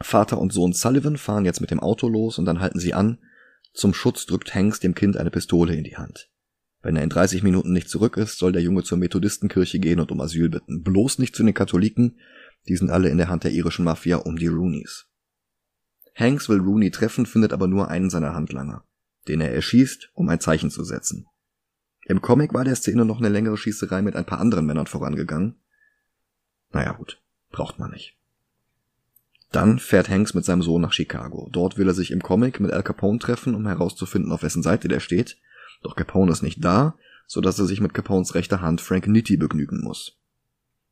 Vater 0.00 0.38
und 0.38 0.52
Sohn 0.52 0.72
Sullivan 0.72 1.16
fahren 1.16 1.44
jetzt 1.44 1.60
mit 1.60 1.70
dem 1.70 1.80
Auto 1.80 2.08
los 2.08 2.38
und 2.38 2.44
dann 2.44 2.60
halten 2.60 2.78
sie 2.78 2.94
an. 2.94 3.18
Zum 3.74 3.92
Schutz 3.94 4.26
drückt 4.26 4.54
Hanks 4.54 4.80
dem 4.80 4.94
Kind 4.94 5.16
eine 5.16 5.30
Pistole 5.30 5.74
in 5.74 5.84
die 5.84 5.96
Hand. 5.96 6.28
Wenn 6.82 6.96
er 6.96 7.04
in 7.04 7.10
30 7.10 7.42
Minuten 7.42 7.72
nicht 7.72 7.88
zurück 7.88 8.16
ist, 8.16 8.38
soll 8.38 8.52
der 8.52 8.62
Junge 8.62 8.82
zur 8.82 8.98
Methodistenkirche 8.98 9.78
gehen 9.78 10.00
und 10.00 10.10
um 10.10 10.20
Asyl 10.20 10.48
bitten. 10.48 10.82
Bloß 10.82 11.18
nicht 11.18 11.36
zu 11.36 11.44
den 11.44 11.54
Katholiken, 11.54 12.16
die 12.68 12.76
sind 12.76 12.90
alle 12.90 13.08
in 13.08 13.18
der 13.18 13.28
Hand 13.28 13.44
der 13.44 13.52
irischen 13.52 13.84
Mafia 13.84 14.16
um 14.16 14.36
die 14.36 14.46
Roonies. 14.46 15.06
Hanks 16.14 16.48
will 16.48 16.60
Rooney 16.60 16.90
treffen, 16.90 17.26
findet 17.26 17.52
aber 17.52 17.66
nur 17.66 17.88
einen 17.88 18.10
seiner 18.10 18.34
Handlanger, 18.34 18.84
den 19.28 19.40
er 19.40 19.52
erschießt, 19.52 20.10
um 20.14 20.28
ein 20.28 20.40
Zeichen 20.40 20.70
zu 20.70 20.84
setzen. 20.84 21.26
Im 22.04 22.20
Comic 22.20 22.52
war 22.52 22.64
der 22.64 22.76
Szene 22.76 23.04
noch 23.04 23.18
eine 23.18 23.28
längere 23.28 23.56
Schießerei 23.56 24.02
mit 24.02 24.16
ein 24.16 24.26
paar 24.26 24.40
anderen 24.40 24.66
Männern 24.66 24.86
vorangegangen. 24.86 25.56
Naja 26.70 26.92
gut, 26.92 27.22
braucht 27.50 27.78
man 27.78 27.90
nicht. 27.90 28.16
Dann 29.52 29.78
fährt 29.78 30.08
Hanks 30.08 30.34
mit 30.34 30.44
seinem 30.44 30.62
Sohn 30.62 30.80
nach 30.80 30.92
Chicago. 30.92 31.48
Dort 31.52 31.76
will 31.76 31.86
er 31.86 31.94
sich 31.94 32.10
im 32.10 32.22
Comic 32.22 32.58
mit 32.58 32.72
Al 32.72 32.82
Capone 32.82 33.18
treffen, 33.18 33.54
um 33.54 33.66
herauszufinden, 33.66 34.32
auf 34.32 34.42
wessen 34.42 34.62
Seite 34.62 34.88
der 34.88 35.00
steht. 35.00 35.38
Doch 35.82 35.94
Capone 35.94 36.32
ist 36.32 36.42
nicht 36.42 36.64
da, 36.64 36.96
so 37.26 37.40
dass 37.40 37.58
er 37.58 37.66
sich 37.66 37.80
mit 37.80 37.94
Capones 37.94 38.34
rechter 38.34 38.62
Hand 38.62 38.80
Frank 38.80 39.06
Nitti 39.06 39.36
begnügen 39.36 39.82
muss. 39.82 40.18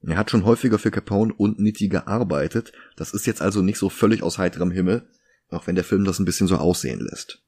Er 0.02 0.16
hat 0.16 0.30
schon 0.30 0.44
häufiger 0.44 0.78
für 0.78 0.90
Capone 0.90 1.32
und 1.34 1.60
Nitti 1.60 1.88
gearbeitet, 1.88 2.72
das 2.96 3.12
ist 3.12 3.26
jetzt 3.26 3.42
also 3.42 3.62
nicht 3.62 3.78
so 3.78 3.90
völlig 3.90 4.22
aus 4.22 4.38
heiterem 4.38 4.70
Himmel, 4.70 5.06
auch 5.50 5.66
wenn 5.66 5.74
der 5.74 5.84
Film 5.84 6.04
das 6.04 6.18
ein 6.18 6.24
bisschen 6.24 6.46
so 6.46 6.56
aussehen 6.56 7.00
lässt. 7.00 7.42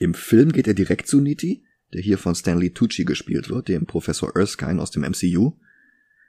Im 0.00 0.14
Film 0.14 0.50
geht 0.52 0.66
er 0.66 0.74
direkt 0.74 1.06
zu 1.06 1.20
Nitti, 1.20 1.64
der 1.92 2.00
hier 2.00 2.18
von 2.18 2.34
Stanley 2.34 2.72
Tucci 2.72 3.04
gespielt 3.04 3.48
wird, 3.48 3.68
dem 3.68 3.86
Professor 3.86 4.34
Erskine 4.34 4.80
aus 4.80 4.90
dem 4.90 5.02
MCU, 5.02 5.56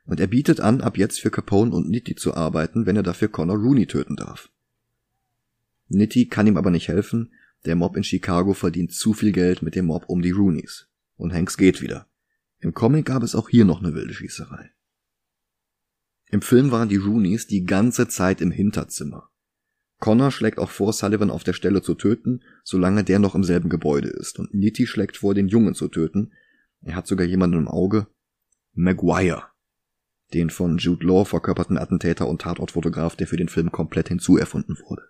und 0.06 0.20
er 0.20 0.28
bietet 0.28 0.60
an, 0.60 0.82
ab 0.82 0.98
jetzt 0.98 1.20
für 1.20 1.32
Capone 1.32 1.72
und 1.72 1.90
Nitti 1.90 2.16
zu 2.16 2.34
arbeiten, 2.34 2.86
wenn 2.86 2.96
er 2.96 3.04
dafür 3.04 3.30
Connor 3.30 3.58
Rooney 3.58 3.86
töten 3.86 4.16
darf. 4.16 4.50
Nitti 5.88 6.28
kann 6.28 6.48
ihm 6.48 6.58
aber 6.58 6.72
nicht 6.72 6.88
helfen, 6.88 7.32
der 7.66 7.76
Mob 7.76 7.96
in 7.96 8.04
Chicago 8.04 8.54
verdient 8.54 8.94
zu 8.94 9.14
viel 9.14 9.32
Geld 9.32 9.62
mit 9.62 9.76
dem 9.76 9.86
Mob 9.86 10.06
um 10.08 10.22
die 10.22 10.32
Roonies. 10.32 10.88
Und 11.18 11.34
Hanks 11.34 11.58
geht 11.58 11.82
wieder. 11.82 12.08
Im 12.60 12.74
Comic 12.74 13.06
gab 13.06 13.22
es 13.22 13.36
auch 13.36 13.50
hier 13.50 13.66
noch 13.66 13.84
eine 13.84 13.94
wilde 13.94 14.14
Schießerei. 14.14 14.72
Im 16.32 16.42
Film 16.42 16.72
waren 16.72 16.88
die 16.88 16.96
Roonies 16.96 17.46
die 17.48 17.66
ganze 17.66 18.08
Zeit 18.08 18.40
im 18.40 18.52
Hinterzimmer. 18.52 19.30
Connor 20.00 20.32
schlägt 20.32 20.60
auch 20.60 20.70
vor, 20.70 20.94
Sullivan 20.94 21.30
auf 21.30 21.44
der 21.44 21.52
Stelle 21.52 21.82
zu 21.82 21.94
töten, 21.94 22.42
solange 22.64 23.04
der 23.04 23.20
noch 23.20 23.36
im 23.36 23.44
selben 23.44 23.70
Gebäude 23.70 24.08
ist, 24.08 24.40
und 24.40 24.54
Nitti 24.54 24.88
schlägt 24.88 25.18
vor, 25.18 25.36
den 25.36 25.50
Jungen 25.50 25.76
zu 25.76 25.90
töten. 25.90 26.32
Er 26.82 26.96
hat 26.96 27.06
sogar 27.06 27.28
jemanden 27.28 27.58
im 27.58 27.68
Auge. 27.68 28.08
Maguire. 28.74 29.44
Den 30.34 30.50
von 30.50 30.78
Jude 30.78 31.06
Law 31.06 31.26
verkörperten 31.26 31.78
Attentäter 31.78 32.28
und 32.28 32.42
Tatortfotograf, 32.42 33.18
der 33.18 33.28
für 33.28 33.38
den 33.38 33.50
Film 33.50 33.70
komplett 33.70 34.08
hinzuerfunden 34.08 34.78
wurde. 34.88 35.04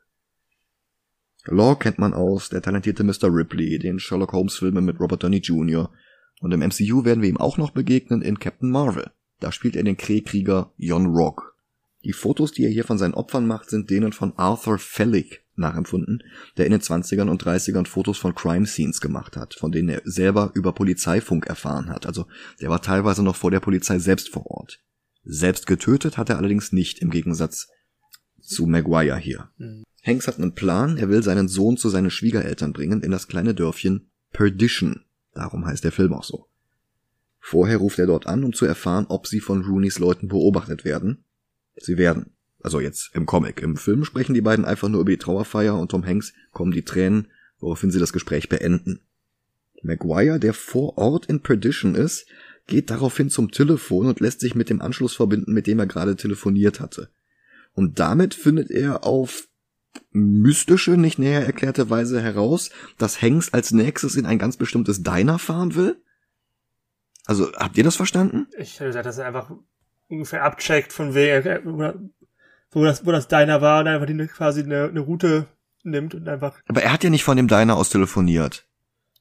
Law 1.46 1.76
kennt 1.76 2.00
man 2.00 2.16
aus 2.16 2.50
der 2.50 2.64
talentierte 2.64 3.04
Mr. 3.04 3.30
Ripley, 3.32 3.78
den 3.78 4.00
Sherlock 4.00 4.34
Holmes 4.34 4.56
Filmen 4.56 4.86
mit 4.86 5.00
Robert 5.00 5.24
Downey 5.24 5.38
Jr. 5.38 5.94
Und 6.40 6.52
im 6.52 6.62
MCU 6.62 7.06
werden 7.06 7.22
wir 7.22 7.30
ihm 7.30 7.38
auch 7.38 7.60
noch 7.60 7.70
begegnen 7.70 8.24
in 8.24 8.40
Captain 8.40 8.72
Marvel. 8.72 9.12
Da 9.42 9.52
spielt 9.52 9.76
er 9.76 9.84
den 9.84 9.98
Krähkrieger 9.98 10.72
Jon 10.78 11.08
Rock. 11.08 11.58
Die 12.04 12.14
Fotos, 12.14 12.52
die 12.52 12.64
er 12.64 12.72
hier 12.72 12.86
von 12.86 12.98
seinen 12.98 13.14
Opfern 13.14 13.46
macht, 13.46 13.70
sind 13.70 13.90
denen 13.90 14.14
von 14.14 14.34
Arthur 14.38 14.80
Felick 14.80 15.44
nachempfunden, 15.56 16.24
der 16.58 16.66
in 16.66 16.72
den 16.72 16.82
20ern 16.82 17.30
und 17.30 17.44
30ern 17.44 17.86
Fotos 17.86 18.18
von 18.18 18.34
Crime 18.34 18.66
Scenes 18.66 19.02
gemacht 19.02 19.36
hat, 19.36 19.54
von 19.56 19.72
denen 19.72 19.90
er 19.90 20.02
selber 20.06 20.52
über 20.54 20.74
Polizeifunk 20.74 21.48
erfahren 21.48 21.90
hat. 21.90 22.06
Also 22.06 22.28
der 22.62 22.70
war 22.70 22.82
teilweise 22.82 23.24
noch 23.24 23.36
vor 23.36 23.52
der 23.52 23.60
Polizei 23.60 24.00
selbst 24.00 24.30
vor 24.30 24.46
Ort. 24.48 24.80
Selbst 25.24 25.68
getötet 25.68 26.18
hat 26.18 26.30
er 26.30 26.38
allerdings 26.38 26.72
nicht, 26.72 27.00
im 27.00 27.12
Gegensatz 27.12 27.68
zu 28.42 28.66
Maguire 28.66 29.18
hier. 29.18 29.50
Mhm. 29.58 29.84
Hanks 30.04 30.28
hat 30.28 30.38
einen 30.38 30.56
Plan, 30.56 30.98
er 30.98 31.10
will 31.10 31.22
seinen 31.22 31.48
Sohn 31.48 31.78
zu 31.78 31.90
seinen 31.90 32.10
Schwiegereltern 32.10 32.74
bringen 32.74 33.04
in 33.04 33.12
das 33.12 33.28
kleine 33.28 33.54
Dörfchen 33.54 34.10
Perdition. 34.32 35.06
Darum 35.34 35.66
heißt 35.66 35.84
der 35.84 35.92
Film 35.92 36.14
auch 36.14 36.24
so. 36.24 36.48
Vorher 37.42 37.78
ruft 37.78 38.00
er 38.00 38.06
dort 38.06 38.28
an, 38.28 38.44
um 38.44 38.54
zu 38.54 38.66
erfahren, 38.66 39.08
ob 39.10 39.28
sie 39.28 39.40
von 39.40 39.64
Rooneys 39.64 40.00
Leuten 40.00 40.28
beobachtet 40.28 40.86
werden. 40.86 41.26
Sie 41.76 41.98
werden. 41.98 42.38
Also 42.62 42.80
jetzt 42.80 43.10
im 43.16 43.26
Comic. 43.26 43.62
Im 43.62 43.76
Film 43.76 44.06
sprechen 44.06 44.36
die 44.36 44.42
beiden 44.42 44.64
einfach 44.64 44.88
nur 44.88 45.02
über 45.02 45.10
die 45.10 45.18
Trauerfeier 45.18 45.78
und 45.78 45.90
Tom 45.90 46.06
Hanks 46.06 46.34
kommen 46.52 46.72
die 46.72 46.86
Tränen, 46.86 47.28
woraufhin 47.60 47.90
sie 47.90 48.00
das 48.00 48.14
Gespräch 48.14 48.48
beenden. 48.48 49.02
Maguire, 49.82 50.40
der 50.40 50.54
vor 50.54 51.00
Ort 51.00 51.26
in 51.26 51.42
Perdition 51.42 51.96
ist, 51.96 52.28
geht 52.68 52.92
daraufhin 52.92 53.32
zum 53.32 53.50
Telefon 53.50 54.06
und 54.06 54.20
lässt 54.20 54.40
sich 54.40 54.54
mit 54.54 54.70
dem 54.70 54.80
Anschluss 54.80 55.16
verbinden, 55.16 55.54
mit 55.54 55.66
dem 55.66 55.80
er 55.80 55.88
gerade 55.88 56.16
telefoniert 56.16 56.80
hatte. 56.80 57.10
Und 57.74 58.00
damit 58.00 58.36
findet 58.36 58.70
er 58.70 59.04
auf 59.04 59.48
mystische, 60.12 60.92
nicht 60.92 61.20
näher 61.20 61.46
erklärte 61.46 61.90
Weise 61.90 62.22
heraus, 62.22 62.70
dass 63.00 63.22
Hanks 63.22 63.52
als 63.54 63.72
nächstes 63.72 64.16
in 64.16 64.26
ein 64.26 64.40
ganz 64.40 64.58
bestimmtes 64.58 65.02
Diner 65.02 65.40
fahren 65.40 65.76
will? 65.76 66.02
Also, 67.32 67.50
habt 67.54 67.78
ihr 67.78 67.86
das 67.86 67.96
verstanden? 67.96 68.48
Ich 68.58 68.74
hätte 68.74 68.88
gesagt, 68.88 69.06
dass 69.06 69.17
er 69.17 69.26
einfach 69.26 69.50
ungefähr 70.10 70.44
abcheckt 70.44 70.91
von 70.91 71.15
wegen, 71.15 72.12
wo 72.72 72.84
das, 72.84 73.06
wo 73.06 73.12
das 73.13 73.30
Diner 73.30 73.62
war 73.62 73.80
und 73.80 73.88
einfach 73.88 74.06
die, 74.06 74.28
quasi 74.28 74.63
eine, 74.63 74.89
eine 74.89 75.00
Route 75.00 75.48
nimmt 75.84 76.13
und 76.13 76.28
einfach. 76.28 76.60
Aber 76.67 76.84
er 76.84 76.91
hat 76.91 77.06
ja 77.06 77.10
nicht 77.10 77.24
von 77.24 77.38
dem 77.38 77.48
Diner 77.48 77.78
aus 77.78 77.88
telefoniert. 77.88 78.67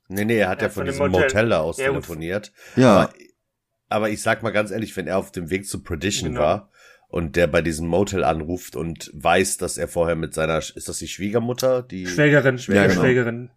Nee, 0.09 0.25
nee, 0.25 0.39
er 0.39 0.49
hat 0.49 0.61
ja, 0.61 0.67
ja 0.67 0.73
von, 0.73 0.87
von 0.87 0.87
diesem 0.87 1.11
Motel, 1.13 1.23
Motel 1.23 1.53
aus 1.53 1.79
ja, 1.79 1.87
telefoniert. 1.87 2.53
Ja. 2.75 2.97
Aber, 2.97 3.13
aber, 3.91 4.11
ich 4.11 4.23
sag 4.23 4.43
mal 4.43 4.51
ganz 4.51 4.73
ehrlich, 4.73 4.97
wenn 4.97 5.07
er 5.07 5.19
auf 5.19 5.31
dem 5.31 5.51
Weg 5.51 5.69
zu 5.69 5.85
Perdition 5.85 6.31
genau. 6.31 6.41
war 6.41 6.71
und 7.07 7.37
der 7.37 7.47
bei 7.47 7.63
diesem 7.63 7.87
Motel 7.87 8.25
anruft 8.25 8.75
und 8.75 9.09
weiß, 9.15 9.59
dass 9.59 9.79
er 9.79 9.87
vorher 9.87 10.17
mit 10.17 10.35
seiner, 10.35 10.59
ist 10.59 10.89
das 10.89 10.99
die 10.99 11.07
Schwiegermutter? 11.07 11.85
Die 11.85 12.09
Schwägerin, 12.09 12.59
Schwäger, 12.59 12.83
ja, 12.83 12.89
genau. 12.89 13.03
Schwägerin. 13.03 13.51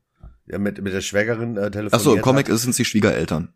Ja, 0.45 0.59
mit, 0.59 0.79
mit 0.79 0.93
der 0.93 1.01
Schwägerin 1.01 1.57
äh, 1.57 1.71
telefoniert. 1.71 1.93
Ach 1.95 1.99
so, 1.99 2.13
im 2.13 2.21
Comic 2.21 2.51
hat. 2.51 2.57
sind 2.59 2.69
es 2.69 2.77
die 2.77 2.85
Schwiegereltern. 2.85 3.51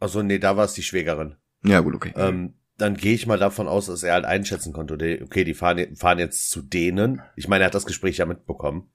Ach 0.00 0.08
so, 0.08 0.22
nee, 0.22 0.38
da 0.38 0.56
war 0.56 0.64
es 0.64 0.72
die 0.72 0.82
Schwägerin. 0.82 1.36
Ja, 1.62 1.80
gut, 1.80 1.94
okay. 1.94 2.12
Ähm, 2.16 2.54
dann 2.78 2.96
gehe 2.96 3.14
ich 3.14 3.26
mal 3.26 3.38
davon 3.38 3.68
aus, 3.68 3.86
dass 3.86 4.02
er 4.02 4.14
halt 4.14 4.24
einschätzen 4.24 4.72
konnte, 4.72 4.94
okay, 5.22 5.44
die 5.44 5.54
fahren, 5.54 5.94
fahren 5.94 6.18
jetzt 6.18 6.50
zu 6.50 6.62
denen. 6.62 7.20
Ich 7.36 7.46
meine, 7.46 7.64
er 7.64 7.66
hat 7.66 7.74
das 7.74 7.86
Gespräch 7.86 8.16
ja 8.16 8.26
mitbekommen. 8.26 8.88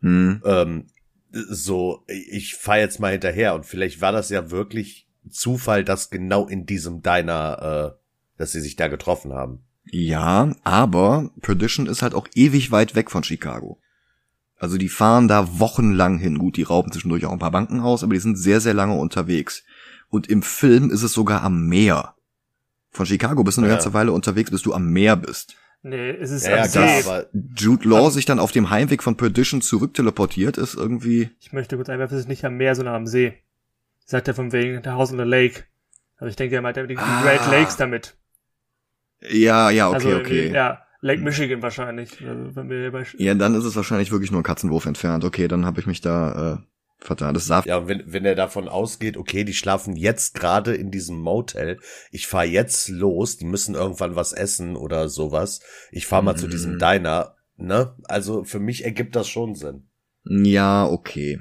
Hm. 0.00 0.42
Ähm, 0.44 0.86
so, 1.30 2.04
ich 2.06 2.56
fahr 2.56 2.78
jetzt 2.78 2.98
mal 2.98 3.12
hinterher 3.12 3.54
und 3.54 3.64
vielleicht 3.64 4.00
war 4.00 4.12
das 4.12 4.30
ja 4.30 4.50
wirklich 4.50 5.08
Zufall, 5.30 5.84
dass 5.84 6.10
genau 6.10 6.46
in 6.46 6.66
diesem 6.66 7.02
Diner, 7.02 7.94
äh, 7.94 8.38
dass 8.38 8.52
sie 8.52 8.60
sich 8.60 8.76
da 8.76 8.88
getroffen 8.88 9.32
haben. 9.32 9.64
Ja, 9.84 10.54
aber 10.64 11.30
Perdition 11.40 11.86
ist 11.86 12.02
halt 12.02 12.14
auch 12.14 12.26
ewig 12.34 12.70
weit 12.70 12.94
weg 12.94 13.10
von 13.10 13.22
Chicago. 13.22 13.80
Also 14.56 14.76
die 14.76 14.88
fahren 14.88 15.28
da 15.28 15.60
wochenlang 15.60 16.18
hin. 16.18 16.38
Gut, 16.38 16.56
die 16.56 16.62
rauben 16.64 16.90
zwischendurch 16.90 17.24
auch 17.24 17.32
ein 17.32 17.38
paar 17.38 17.52
Banken 17.52 17.80
aus, 17.80 18.02
aber 18.02 18.14
die 18.14 18.20
sind 18.20 18.36
sehr, 18.36 18.60
sehr 18.60 18.74
lange 18.74 18.98
unterwegs. 18.98 19.64
Und 20.08 20.28
im 20.28 20.42
Film 20.42 20.90
ist 20.90 21.02
es 21.02 21.12
sogar 21.12 21.42
am 21.42 21.66
Meer. 21.66 22.14
Von 22.90 23.06
Chicago 23.06 23.44
bist 23.44 23.58
du 23.58 23.62
eine 23.62 23.68
ja. 23.68 23.74
ganze 23.74 23.92
Weile 23.92 24.12
unterwegs, 24.12 24.50
bis 24.50 24.62
du 24.62 24.72
am 24.72 24.90
Meer 24.90 25.16
bist. 25.16 25.56
Nee, 25.82 26.10
es 26.10 26.30
ist 26.30 26.46
ja, 26.46 26.54
am 26.54 26.58
ja, 26.58 27.00
klar, 27.00 27.26
Jude 27.56 27.88
Law 27.88 28.10
sich 28.10 28.24
dann 28.24 28.40
auf 28.40 28.50
dem 28.50 28.70
Heimweg 28.70 29.02
von 29.02 29.16
Perdition 29.16 29.62
zurückteleportiert, 29.62 30.58
ist 30.58 30.74
irgendwie. 30.74 31.30
Ich 31.38 31.52
möchte 31.52 31.76
kurz 31.76 31.88
einwerfen, 31.88 32.16
es 32.16 32.22
ist 32.22 32.28
nicht 32.28 32.44
am 32.44 32.56
Meer, 32.56 32.74
sondern 32.74 32.94
am 32.94 33.06
See. 33.06 33.34
Sagt 34.04 34.26
er 34.26 34.34
von 34.34 34.52
wegen 34.52 34.82
der 34.82 34.94
House 34.94 35.12
on 35.12 35.18
the 35.18 35.24
Lake. 35.24 35.64
Also 36.16 36.30
ich 36.30 36.36
denke, 36.36 36.56
er 36.56 36.62
meint 36.62 36.76
die, 36.76 36.86
die 36.86 36.98
ah. 36.98 37.22
Great 37.22 37.46
Lakes 37.50 37.76
damit. 37.76 38.16
Ja, 39.20 39.70
ja, 39.70 39.88
okay, 39.88 39.96
also, 39.96 40.16
okay. 40.16 40.52
Ja, 40.52 40.82
Lake 41.00 41.22
Michigan 41.22 41.62
wahrscheinlich. 41.62 42.10
Also, 42.26 42.62
ja, 43.18 43.34
dann 43.34 43.54
ist 43.54 43.64
es 43.64 43.76
wahrscheinlich 43.76 44.10
wirklich 44.10 44.32
nur 44.32 44.40
ein 44.40 44.44
Katzenwurf 44.44 44.86
entfernt. 44.86 45.24
Okay, 45.24 45.46
dann 45.46 45.64
habe 45.64 45.78
ich 45.80 45.86
mich 45.86 46.00
da 46.00 46.54
äh, 46.54 46.56
Fatales 47.00 47.46
Saft. 47.46 47.68
Ja, 47.68 47.86
wenn, 47.86 48.02
wenn 48.06 48.24
er 48.24 48.34
davon 48.34 48.68
ausgeht, 48.68 49.16
okay, 49.16 49.44
die 49.44 49.54
schlafen 49.54 49.94
jetzt 49.94 50.34
gerade 50.34 50.74
in 50.74 50.90
diesem 50.90 51.18
Motel, 51.18 51.78
ich 52.10 52.26
fahr 52.26 52.44
jetzt 52.44 52.88
los, 52.88 53.36
die 53.36 53.44
müssen 53.44 53.74
irgendwann 53.74 54.16
was 54.16 54.32
essen 54.32 54.76
oder 54.76 55.08
sowas. 55.08 55.60
Ich 55.92 56.06
fahr 56.06 56.22
mal 56.22 56.34
mm. 56.34 56.38
zu 56.38 56.48
diesem 56.48 56.74
mhm. 56.74 56.78
Diner, 56.78 57.36
ne? 57.56 57.94
Also 58.04 58.44
für 58.44 58.58
mich 58.58 58.84
ergibt 58.84 59.14
das 59.14 59.28
schon 59.28 59.54
Sinn. 59.54 59.88
Ja, 60.24 60.86
okay. 60.86 61.40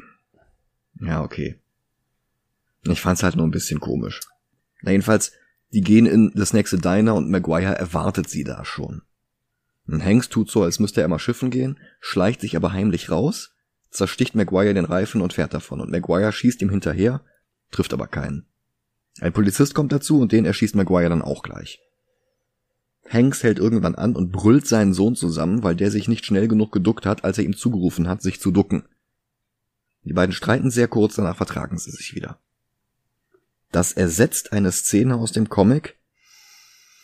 Ja, 1.01 1.23
okay. 1.23 1.59
Ich 2.83 3.01
fand's 3.01 3.23
halt 3.23 3.35
nur 3.35 3.45
ein 3.45 3.51
bisschen 3.51 3.79
komisch. 3.79 4.21
Na 4.81 4.91
jedenfalls, 4.91 5.31
die 5.73 5.81
gehen 5.81 6.05
in 6.05 6.31
das 6.35 6.53
nächste 6.53 6.77
Diner 6.77 7.15
und 7.15 7.29
Maguire 7.29 7.75
erwartet 7.75 8.29
sie 8.29 8.43
da 8.43 8.63
schon. 8.63 9.01
Und 9.87 10.03
Hanks 10.03 10.29
tut 10.29 10.51
so, 10.51 10.63
als 10.63 10.79
müsste 10.79 11.01
er 11.01 11.07
mal 11.07 11.19
schiffen 11.19 11.49
gehen, 11.49 11.79
schleicht 11.99 12.41
sich 12.41 12.55
aber 12.55 12.73
heimlich 12.73 13.09
raus 13.09 13.56
zersticht 13.89 14.35
Maguire 14.35 14.73
den 14.73 14.85
Reifen 14.85 15.21
und 15.21 15.33
fährt 15.33 15.53
davon 15.53 15.81
und 15.81 15.91
Maguire 15.91 16.31
schießt 16.31 16.61
ihm 16.61 16.69
hinterher, 16.69 17.21
trifft 17.71 17.93
aber 17.93 18.07
keinen. 18.07 18.45
Ein 19.19 19.33
Polizist 19.33 19.73
kommt 19.73 19.91
dazu 19.91 20.19
und 20.19 20.31
den 20.31 20.45
erschießt 20.45 20.75
Maguire 20.75 21.09
dann 21.09 21.21
auch 21.21 21.43
gleich. 21.43 21.79
Hanks 23.09 23.43
hält 23.43 23.59
irgendwann 23.59 23.95
an 23.95 24.15
und 24.15 24.31
brüllt 24.31 24.67
seinen 24.67 24.93
Sohn 24.93 25.15
zusammen, 25.15 25.63
weil 25.63 25.75
der 25.75 25.91
sich 25.91 26.07
nicht 26.07 26.25
schnell 26.25 26.47
genug 26.47 26.71
geduckt 26.71 27.05
hat, 27.05 27.23
als 27.23 27.37
er 27.37 27.45
ihm 27.45 27.55
zugerufen 27.55 28.07
hat, 28.07 28.21
sich 28.21 28.39
zu 28.39 28.51
ducken. 28.51 28.83
Die 30.03 30.13
beiden 30.13 30.33
streiten 30.33 30.69
sehr 30.69 30.87
kurz, 30.87 31.15
danach 31.15 31.37
vertragen 31.37 31.77
sie 31.77 31.91
sich 31.91 32.15
wieder. 32.15 32.39
Das 33.71 33.91
ersetzt 33.93 34.53
eine 34.53 34.71
Szene 34.71 35.15
aus 35.15 35.31
dem 35.31 35.49
Comic, 35.49 35.97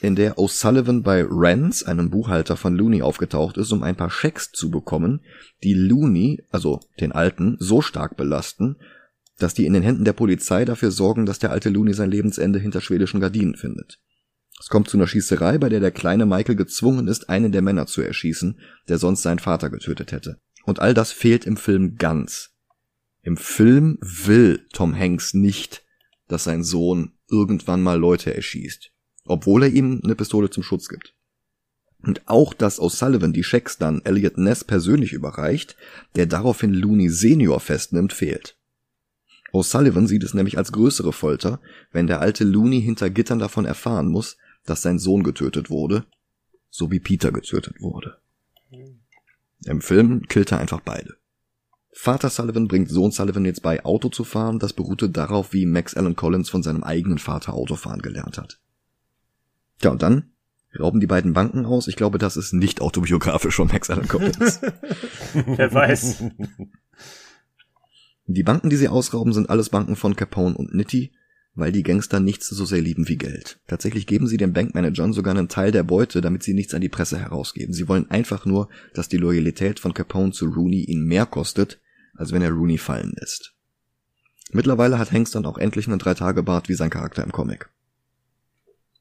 in 0.03 0.17
der 0.17 0.37
O'Sullivan 0.37 1.01
bei 1.01 1.25
Rance, 1.25 1.87
einem 1.87 2.09
Buchhalter 2.09 2.57
von 2.57 2.75
Looney, 2.75 3.01
aufgetaucht 3.01 3.55
ist, 3.55 3.71
um 3.71 3.83
ein 3.83 3.95
paar 3.95 4.09
Schecks 4.09 4.51
zu 4.51 4.69
bekommen, 4.69 5.21
die 5.63 5.73
Looney, 5.73 6.43
also 6.51 6.81
den 6.99 7.13
Alten, 7.13 7.55
so 7.59 7.81
stark 7.81 8.17
belasten, 8.17 8.75
dass 9.39 9.53
die 9.53 9.65
in 9.65 9.71
den 9.71 9.81
Händen 9.81 10.03
der 10.03 10.11
Polizei 10.11 10.65
dafür 10.65 10.91
sorgen, 10.91 11.25
dass 11.25 11.39
der 11.39 11.51
alte 11.51 11.69
Looney 11.69 11.93
sein 11.93 12.11
Lebensende 12.11 12.59
hinter 12.59 12.81
schwedischen 12.81 13.21
Gardinen 13.21 13.55
findet. 13.55 14.01
Es 14.59 14.67
kommt 14.67 14.89
zu 14.89 14.97
einer 14.97 15.07
Schießerei, 15.07 15.57
bei 15.57 15.69
der 15.69 15.79
der 15.79 15.91
kleine 15.91 16.25
Michael 16.25 16.57
gezwungen 16.57 17.07
ist, 17.07 17.29
einen 17.29 17.53
der 17.53 17.61
Männer 17.61 17.85
zu 17.85 18.01
erschießen, 18.01 18.59
der 18.89 18.97
sonst 18.97 19.21
seinen 19.21 19.39
Vater 19.39 19.69
getötet 19.69 20.11
hätte. 20.11 20.37
Und 20.65 20.81
all 20.81 20.93
das 20.93 21.13
fehlt 21.13 21.45
im 21.45 21.55
Film 21.55 21.95
ganz. 21.95 22.51
Im 23.21 23.37
Film 23.37 23.99
will 24.01 24.67
Tom 24.73 24.93
Hanks 24.99 25.33
nicht, 25.33 25.85
dass 26.27 26.43
sein 26.43 26.63
Sohn 26.63 27.13
irgendwann 27.29 27.81
mal 27.81 27.97
Leute 27.97 28.35
erschießt 28.35 28.92
obwohl 29.25 29.63
er 29.63 29.69
ihm 29.69 30.01
eine 30.03 30.15
Pistole 30.15 30.49
zum 30.49 30.63
Schutz 30.63 30.89
gibt. 30.89 31.13
Und 32.01 32.27
auch, 32.27 32.53
dass 32.53 32.79
O'Sullivan 32.79 33.31
die 33.31 33.43
Schecks 33.43 33.77
dann 33.77 34.01
Elliot 34.03 34.37
Ness 34.37 34.63
persönlich 34.63 35.13
überreicht, 35.13 35.77
der 36.15 36.25
daraufhin 36.25 36.73
Looney 36.73 37.09
Senior 37.09 37.59
festnimmt, 37.61 38.11
fehlt. 38.11 38.57
O'Sullivan 39.53 40.07
sieht 40.07 40.23
es 40.23 40.33
nämlich 40.33 40.57
als 40.57 40.71
größere 40.71 41.13
Folter, 41.13 41.61
wenn 41.91 42.07
der 42.07 42.19
alte 42.19 42.43
Looney 42.43 42.81
hinter 42.81 43.09
Gittern 43.09 43.39
davon 43.39 43.65
erfahren 43.65 44.07
muss, 44.07 44.37
dass 44.65 44.81
sein 44.81 44.99
Sohn 44.99 45.23
getötet 45.23 45.69
wurde, 45.69 46.05
so 46.69 46.91
wie 46.91 46.99
Peter 46.99 47.31
getötet 47.31 47.79
wurde. 47.79 48.17
Im 49.65 49.81
Film 49.81 50.27
killt 50.27 50.51
er 50.51 50.59
einfach 50.59 50.81
beide. 50.81 51.15
Vater 51.95 52.29
Sullivan 52.29 52.67
bringt 52.67 52.89
Sohn 52.89 53.11
Sullivan 53.11 53.45
jetzt 53.45 53.61
bei, 53.61 53.85
Auto 53.85 54.09
zu 54.09 54.23
fahren, 54.23 54.57
das 54.57 54.73
beruhte 54.73 55.09
darauf, 55.09 55.53
wie 55.53 55.67
Max 55.67 55.95
Allen 55.95 56.15
Collins 56.15 56.49
von 56.49 56.63
seinem 56.63 56.83
eigenen 56.83 57.19
Vater 57.19 57.53
Autofahren 57.53 58.01
gelernt 58.01 58.39
hat. 58.39 58.59
Ja, 59.83 59.91
und 59.91 60.01
dann 60.01 60.31
rauben 60.79 60.99
die 60.99 61.07
beiden 61.07 61.33
Banken 61.33 61.65
aus. 61.65 61.87
Ich 61.87 61.95
glaube, 61.95 62.17
das 62.17 62.37
ist 62.37 62.53
nicht 62.53 62.81
autobiografisch 62.81 63.55
von 63.55 63.67
Max 63.67 63.89
Allen 63.89 64.07
Collins. 64.07 64.61
Wer 65.33 65.73
weiß. 65.73 66.23
Die 68.25 68.43
Banken, 68.43 68.69
die 68.69 68.77
sie 68.77 68.87
ausrauben, 68.87 69.33
sind 69.33 69.49
alles 69.49 69.69
Banken 69.69 69.95
von 69.95 70.15
Capone 70.15 70.55
und 70.55 70.73
Nitti, 70.73 71.11
weil 71.55 71.71
die 71.71 71.83
Gangster 71.83 72.19
nichts 72.19 72.47
so 72.47 72.65
sehr 72.65 72.81
lieben 72.81 73.07
wie 73.07 73.17
Geld. 73.17 73.59
Tatsächlich 73.67 74.07
geben 74.07 74.27
sie 74.27 74.37
den 74.37 74.53
Bankmanagern 74.53 75.13
sogar 75.13 75.35
einen 75.35 75.49
Teil 75.49 75.71
der 75.71 75.83
Beute, 75.83 76.21
damit 76.21 76.43
sie 76.43 76.53
nichts 76.53 76.73
an 76.73 76.81
die 76.81 76.89
Presse 76.89 77.19
herausgeben. 77.19 77.73
Sie 77.73 77.87
wollen 77.87 78.09
einfach 78.09 78.45
nur, 78.45 78.69
dass 78.93 79.09
die 79.09 79.17
Loyalität 79.17 79.79
von 79.79 79.93
Capone 79.93 80.31
zu 80.31 80.47
Rooney 80.47 80.85
ihn 80.85 81.03
mehr 81.03 81.25
kostet, 81.25 81.81
als 82.15 82.31
wenn 82.31 82.41
er 82.41 82.51
Rooney 82.51 82.77
fallen 82.77 83.13
lässt. 83.19 83.53
Mittlerweile 84.51 84.97
hat 84.97 85.11
Hanks 85.11 85.31
dann 85.31 85.45
auch 85.45 85.57
endlich 85.57 85.87
einen 85.87 85.99
Drei-Tage-Bart 85.99 86.69
wie 86.69 86.75
sein 86.75 86.89
Charakter 86.89 87.23
im 87.23 87.31
Comic. 87.31 87.69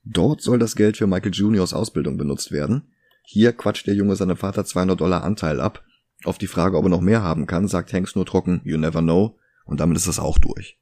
Dort 0.05 0.43
soll 0.43 0.59
das 0.59 0.77
Geld 0.77 0.97
für 0.97 1.07
Michael 1.07 1.33
Juniors 1.33 1.73
Ausbildung 1.73 2.17
benutzt 2.17 2.51
werden. 2.53 2.93
Hier 3.25 3.53
quatscht 3.53 3.87
der 3.87 3.95
Junge 3.95 4.17
seinem 4.17 4.37
Vater 4.37 4.65
200 4.65 5.01
Dollar 5.01 5.23
Anteil 5.23 5.61
ab. 5.61 5.85
Auf 6.25 6.39
die 6.39 6.47
Frage, 6.47 6.77
ob 6.77 6.85
er 6.85 6.91
noch 6.91 7.01
mehr 7.01 7.23
haben 7.23 7.47
kann, 7.47 7.69
sagt 7.69 7.93
Hanks 7.93 8.15
nur 8.15 8.27
trocken, 8.27 8.61
you 8.65 8.77
never 8.79 9.01
know, 9.01 9.39
und 9.65 9.81
damit 9.81 9.97
ist 9.97 10.07
es 10.07 10.19
auch 10.19 10.39
durch. 10.39 10.79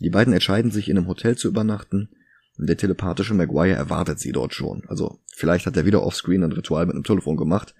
Die 0.00 0.10
beiden 0.10 0.32
entscheiden 0.32 0.70
sich 0.70 0.88
in 0.88 0.96
einem 0.96 1.06
Hotel 1.06 1.36
zu 1.36 1.48
übernachten, 1.48 2.10
und 2.58 2.68
der 2.68 2.76
telepathische 2.76 3.34
Maguire 3.34 3.76
erwartet 3.76 4.18
sie 4.18 4.32
dort 4.32 4.52
schon. 4.52 4.82
Also, 4.86 5.20
vielleicht 5.34 5.66
hat 5.66 5.76
er 5.76 5.86
wieder 5.86 6.02
offscreen 6.02 6.44
ein 6.44 6.52
Ritual 6.52 6.86
mit 6.86 6.94
einem 6.94 7.04
Telefon 7.04 7.36
gemacht. 7.36 7.74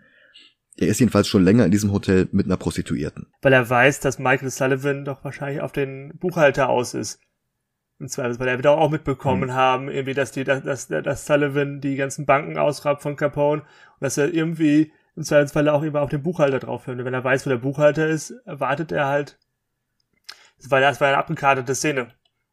Er 0.76 0.88
ist 0.88 1.00
jedenfalls 1.00 1.28
schon 1.28 1.44
länger 1.44 1.66
in 1.66 1.70
diesem 1.70 1.92
Hotel 1.92 2.28
mit 2.32 2.46
einer 2.46 2.56
Prostituierten. 2.56 3.26
Weil 3.42 3.52
er 3.52 3.68
weiß, 3.68 4.00
dass 4.00 4.18
Michael 4.18 4.50
Sullivan 4.50 5.04
doch 5.04 5.22
wahrscheinlich 5.24 5.60
auf 5.60 5.72
den 5.72 6.16
Buchhalter 6.18 6.70
aus 6.70 6.94
ist. 6.94 7.20
Im 7.98 8.08
Zweifelsfall. 8.08 8.48
Er 8.48 8.56
wird 8.56 8.66
auch 8.66 8.90
mitbekommen 8.90 9.50
mhm. 9.50 9.54
haben, 9.54 9.88
irgendwie, 9.88 10.14
dass 10.14 10.32
die, 10.32 10.44
dass, 10.44 10.62
dass, 10.62 10.88
dass 10.88 11.26
Sullivan 11.26 11.80
die 11.80 11.96
ganzen 11.96 12.26
Banken 12.26 12.58
ausrabt 12.58 13.02
von 13.02 13.16
Capone 13.16 13.62
und 13.62 14.00
dass 14.00 14.18
er 14.18 14.32
irgendwie 14.32 14.92
im 15.14 15.22
Zweifelsfall 15.22 15.68
auch 15.68 15.82
immer 15.82 16.00
auf 16.00 16.10
den 16.10 16.22
Buchhalter 16.22 16.58
drauf 16.58 16.86
hört. 16.86 17.04
wenn 17.04 17.14
er 17.14 17.24
weiß, 17.24 17.46
wo 17.46 17.50
der 17.50 17.58
Buchhalter 17.58 18.08
ist, 18.08 18.30
erwartet 18.44 18.92
er 18.92 19.06
halt, 19.06 19.38
war, 20.68 20.80
das 20.80 21.00
war 21.00 21.08
eine 21.08 21.18
abgekartete 21.18 21.74
Szene. 21.74 22.08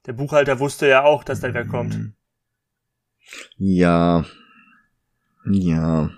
Der 0.06 0.14
Buchhalter 0.14 0.60
wusste 0.60 0.88
ja 0.88 1.04
auch, 1.04 1.24
dass 1.24 1.42
der 1.42 1.54
wer 1.54 1.66
kommt. 1.66 1.98
Mhm. 1.98 2.14
Ja. 3.58 4.26
Ja. 5.46 6.10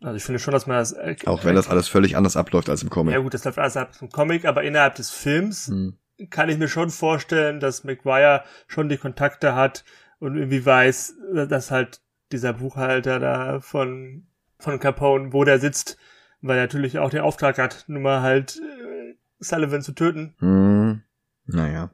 Also 0.00 0.16
ich 0.16 0.24
finde 0.24 0.38
schon, 0.38 0.52
dass 0.52 0.66
man 0.66 0.76
das. 0.76 0.92
Äh, 0.92 1.16
Auch 1.26 1.44
wenn 1.44 1.54
das 1.54 1.68
alles 1.68 1.88
völlig 1.88 2.16
anders 2.16 2.36
abläuft 2.36 2.68
als 2.68 2.82
im 2.82 2.90
Comic. 2.90 3.14
Ja 3.14 3.20
gut, 3.20 3.34
das 3.34 3.44
läuft 3.44 3.58
alles 3.58 3.76
ab 3.76 3.94
zum 3.94 4.10
Comic, 4.10 4.44
aber 4.44 4.62
innerhalb 4.62 4.94
des 4.96 5.10
Films 5.10 5.68
Hm. 5.68 5.96
Kann 6.30 6.48
ich 6.48 6.58
mir 6.58 6.68
schon 6.68 6.90
vorstellen, 6.90 7.60
dass 7.60 7.84
McGuire 7.84 8.44
schon 8.66 8.88
die 8.88 8.96
Kontakte 8.96 9.54
hat 9.54 9.84
und 10.18 10.36
irgendwie 10.36 10.64
weiß, 10.64 11.14
dass 11.48 11.70
halt 11.70 12.00
dieser 12.32 12.54
Buchhalter 12.54 13.20
da 13.20 13.60
von, 13.60 14.26
von 14.58 14.80
Capone, 14.80 15.32
wo 15.32 15.44
der 15.44 15.58
sitzt, 15.58 15.96
weil 16.40 16.56
er 16.56 16.64
natürlich 16.64 16.98
auch 16.98 17.10
den 17.10 17.20
Auftrag 17.20 17.58
hat, 17.58 17.84
nun 17.86 18.02
mal 18.02 18.22
halt 18.22 18.56
äh, 18.56 19.14
Sullivan 19.38 19.82
zu 19.82 19.92
töten. 19.92 20.34
Hm. 20.38 21.02
Naja. 21.44 21.90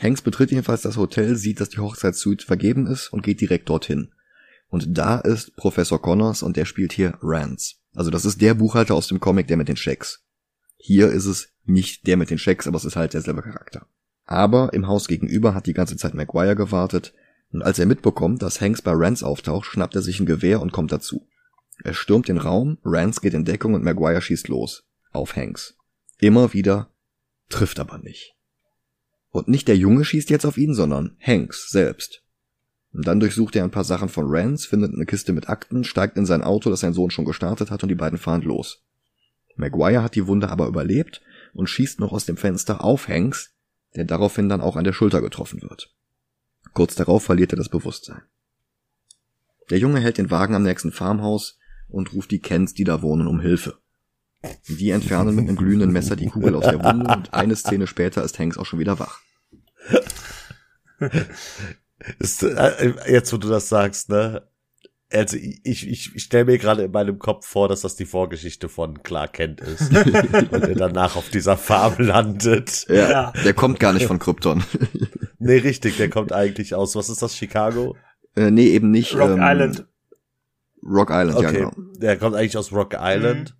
Hanks 0.00 0.22
betritt 0.22 0.50
jedenfalls 0.50 0.82
das 0.82 0.96
Hotel, 0.96 1.36
sieht, 1.36 1.60
dass 1.60 1.68
die 1.68 1.78
Hochzeitssuite 1.78 2.46
vergeben 2.46 2.86
ist 2.86 3.12
und 3.12 3.22
geht 3.22 3.40
direkt 3.40 3.68
dorthin. 3.68 4.12
Und 4.68 4.98
da 4.98 5.20
ist 5.20 5.56
Professor 5.56 6.00
Connors 6.00 6.42
und 6.42 6.56
der 6.56 6.64
spielt 6.64 6.92
hier 6.92 7.16
Rance. 7.22 7.76
Also 7.94 8.10
das 8.10 8.24
ist 8.24 8.40
der 8.40 8.54
Buchhalter 8.54 8.94
aus 8.94 9.06
dem 9.06 9.20
Comic, 9.20 9.46
der 9.46 9.56
mit 9.56 9.68
den 9.68 9.76
Schecks. 9.76 10.24
Hier 10.76 11.08
ist 11.10 11.26
es 11.26 11.53
nicht 11.64 12.06
der 12.06 12.16
mit 12.16 12.30
den 12.30 12.38
Schecks, 12.38 12.66
aber 12.66 12.76
es 12.76 12.84
ist 12.84 12.96
halt 12.96 13.14
derselbe 13.14 13.42
Charakter. 13.42 13.86
Aber 14.26 14.72
im 14.72 14.86
Haus 14.86 15.08
gegenüber 15.08 15.54
hat 15.54 15.66
die 15.66 15.74
ganze 15.74 15.96
Zeit 15.96 16.14
Maguire 16.14 16.56
gewartet 16.56 17.14
und 17.52 17.62
als 17.62 17.78
er 17.78 17.86
mitbekommt, 17.86 18.42
dass 18.42 18.60
Hanks 18.60 18.82
bei 18.82 18.92
Rance 18.92 19.24
auftaucht, 19.24 19.66
schnappt 19.66 19.94
er 19.94 20.02
sich 20.02 20.18
ein 20.18 20.26
Gewehr 20.26 20.60
und 20.60 20.72
kommt 20.72 20.90
dazu. 20.90 21.28
Er 21.84 21.94
stürmt 21.94 22.28
den 22.28 22.38
Raum, 22.38 22.78
Rance 22.84 23.20
geht 23.20 23.34
in 23.34 23.44
Deckung 23.44 23.74
und 23.74 23.84
Maguire 23.84 24.20
schießt 24.20 24.48
los. 24.48 24.84
Auf 25.12 25.36
Hanks. 25.36 25.76
Immer 26.18 26.52
wieder, 26.52 26.90
trifft 27.48 27.78
aber 27.78 27.98
nicht. 27.98 28.34
Und 29.30 29.48
nicht 29.48 29.68
der 29.68 29.76
Junge 29.76 30.04
schießt 30.04 30.30
jetzt 30.30 30.46
auf 30.46 30.58
ihn, 30.58 30.74
sondern 30.74 31.16
Hanks 31.20 31.70
selbst. 31.70 32.22
Und 32.92 33.06
dann 33.06 33.20
durchsucht 33.20 33.56
er 33.56 33.64
ein 33.64 33.72
paar 33.72 33.84
Sachen 33.84 34.08
von 34.08 34.26
Rance, 34.28 34.68
findet 34.68 34.94
eine 34.94 35.06
Kiste 35.06 35.32
mit 35.32 35.48
Akten, 35.48 35.84
steigt 35.84 36.16
in 36.16 36.26
sein 36.26 36.42
Auto, 36.42 36.70
das 36.70 36.80
sein 36.80 36.92
Sohn 36.92 37.10
schon 37.10 37.24
gestartet 37.24 37.70
hat, 37.70 37.82
und 37.82 37.88
die 37.88 37.96
beiden 37.96 38.18
fahren 38.18 38.42
los. 38.42 38.84
Maguire 39.56 40.02
hat 40.02 40.14
die 40.14 40.26
Wunde 40.26 40.48
aber 40.48 40.66
überlebt 40.66 41.20
und 41.54 41.68
schießt 41.68 42.00
noch 42.00 42.12
aus 42.12 42.26
dem 42.26 42.36
Fenster 42.36 42.84
auf 42.84 43.08
Hanks, 43.08 43.54
der 43.96 44.04
daraufhin 44.04 44.48
dann 44.48 44.60
auch 44.60 44.76
an 44.76 44.84
der 44.84 44.92
Schulter 44.92 45.20
getroffen 45.20 45.62
wird. 45.62 45.94
Kurz 46.72 46.94
darauf 46.94 47.24
verliert 47.24 47.52
er 47.52 47.56
das 47.56 47.68
Bewusstsein. 47.68 48.22
Der 49.70 49.78
Junge 49.78 50.00
hält 50.00 50.18
den 50.18 50.30
Wagen 50.30 50.54
am 50.54 50.62
nächsten 50.62 50.92
Farmhaus 50.92 51.58
und 51.88 52.12
ruft 52.12 52.30
die 52.30 52.40
Kents, 52.40 52.74
die 52.74 52.84
da 52.84 53.00
wohnen, 53.02 53.26
um 53.26 53.40
Hilfe. 53.40 53.78
Die 54.68 54.90
entfernen 54.90 55.34
mit 55.34 55.48
einem 55.48 55.56
glühenden 55.56 55.92
Messer 55.92 56.16
die 56.16 56.26
Kugel 56.28 56.54
aus 56.54 56.64
der 56.64 56.82
Wunde 56.82 57.10
und 57.10 57.32
eine 57.32 57.56
Szene 57.56 57.86
später 57.86 58.22
ist 58.22 58.38
Hanks 58.38 58.58
auch 58.58 58.66
schon 58.66 58.78
wieder 58.78 58.98
wach. 58.98 59.20
Ist, 62.18 62.42
äh, 62.42 62.94
jetzt, 63.10 63.32
wo 63.32 63.38
du 63.38 63.48
das 63.48 63.68
sagst, 63.68 64.10
ne? 64.10 64.46
Also 65.14 65.36
ich, 65.36 65.60
ich, 65.88 66.14
ich 66.14 66.22
stelle 66.22 66.44
mir 66.46 66.58
gerade 66.58 66.82
in 66.82 66.90
meinem 66.90 67.18
Kopf 67.18 67.46
vor, 67.46 67.68
dass 67.68 67.82
das 67.82 67.94
die 67.96 68.04
Vorgeschichte 68.04 68.68
von 68.68 69.02
Clark 69.02 69.34
Kent 69.34 69.60
ist. 69.60 69.90
und 69.94 70.62
er 70.64 70.74
danach 70.74 71.16
auf 71.16 71.28
dieser 71.30 71.56
Farm 71.56 71.94
landet. 71.98 72.86
Ja, 72.88 73.10
Ja. 73.10 73.32
der 73.44 73.54
kommt 73.54 73.78
gar 73.80 73.92
nicht 73.92 74.06
von 74.06 74.18
Krypton. 74.18 74.64
Nee, 75.46 75.58
richtig, 75.58 75.98
der 75.98 76.08
kommt 76.08 76.32
eigentlich 76.32 76.74
aus, 76.74 76.96
was 76.96 77.10
ist 77.10 77.20
das, 77.20 77.36
Chicago? 77.36 77.96
äh, 78.34 78.50
nee, 78.50 78.68
eben 78.68 78.90
nicht. 78.90 79.14
Rock 79.14 79.32
ähm, 79.32 79.40
Island. 79.42 79.86
Rock 80.82 81.10
Island, 81.10 81.38
ja 81.40 81.48
Okay, 81.48 81.58
genau. 81.58 81.72
der 81.98 82.16
kommt 82.16 82.34
eigentlich 82.34 82.56
aus 82.56 82.72
Rock 82.72 82.96
Island. 82.98 83.54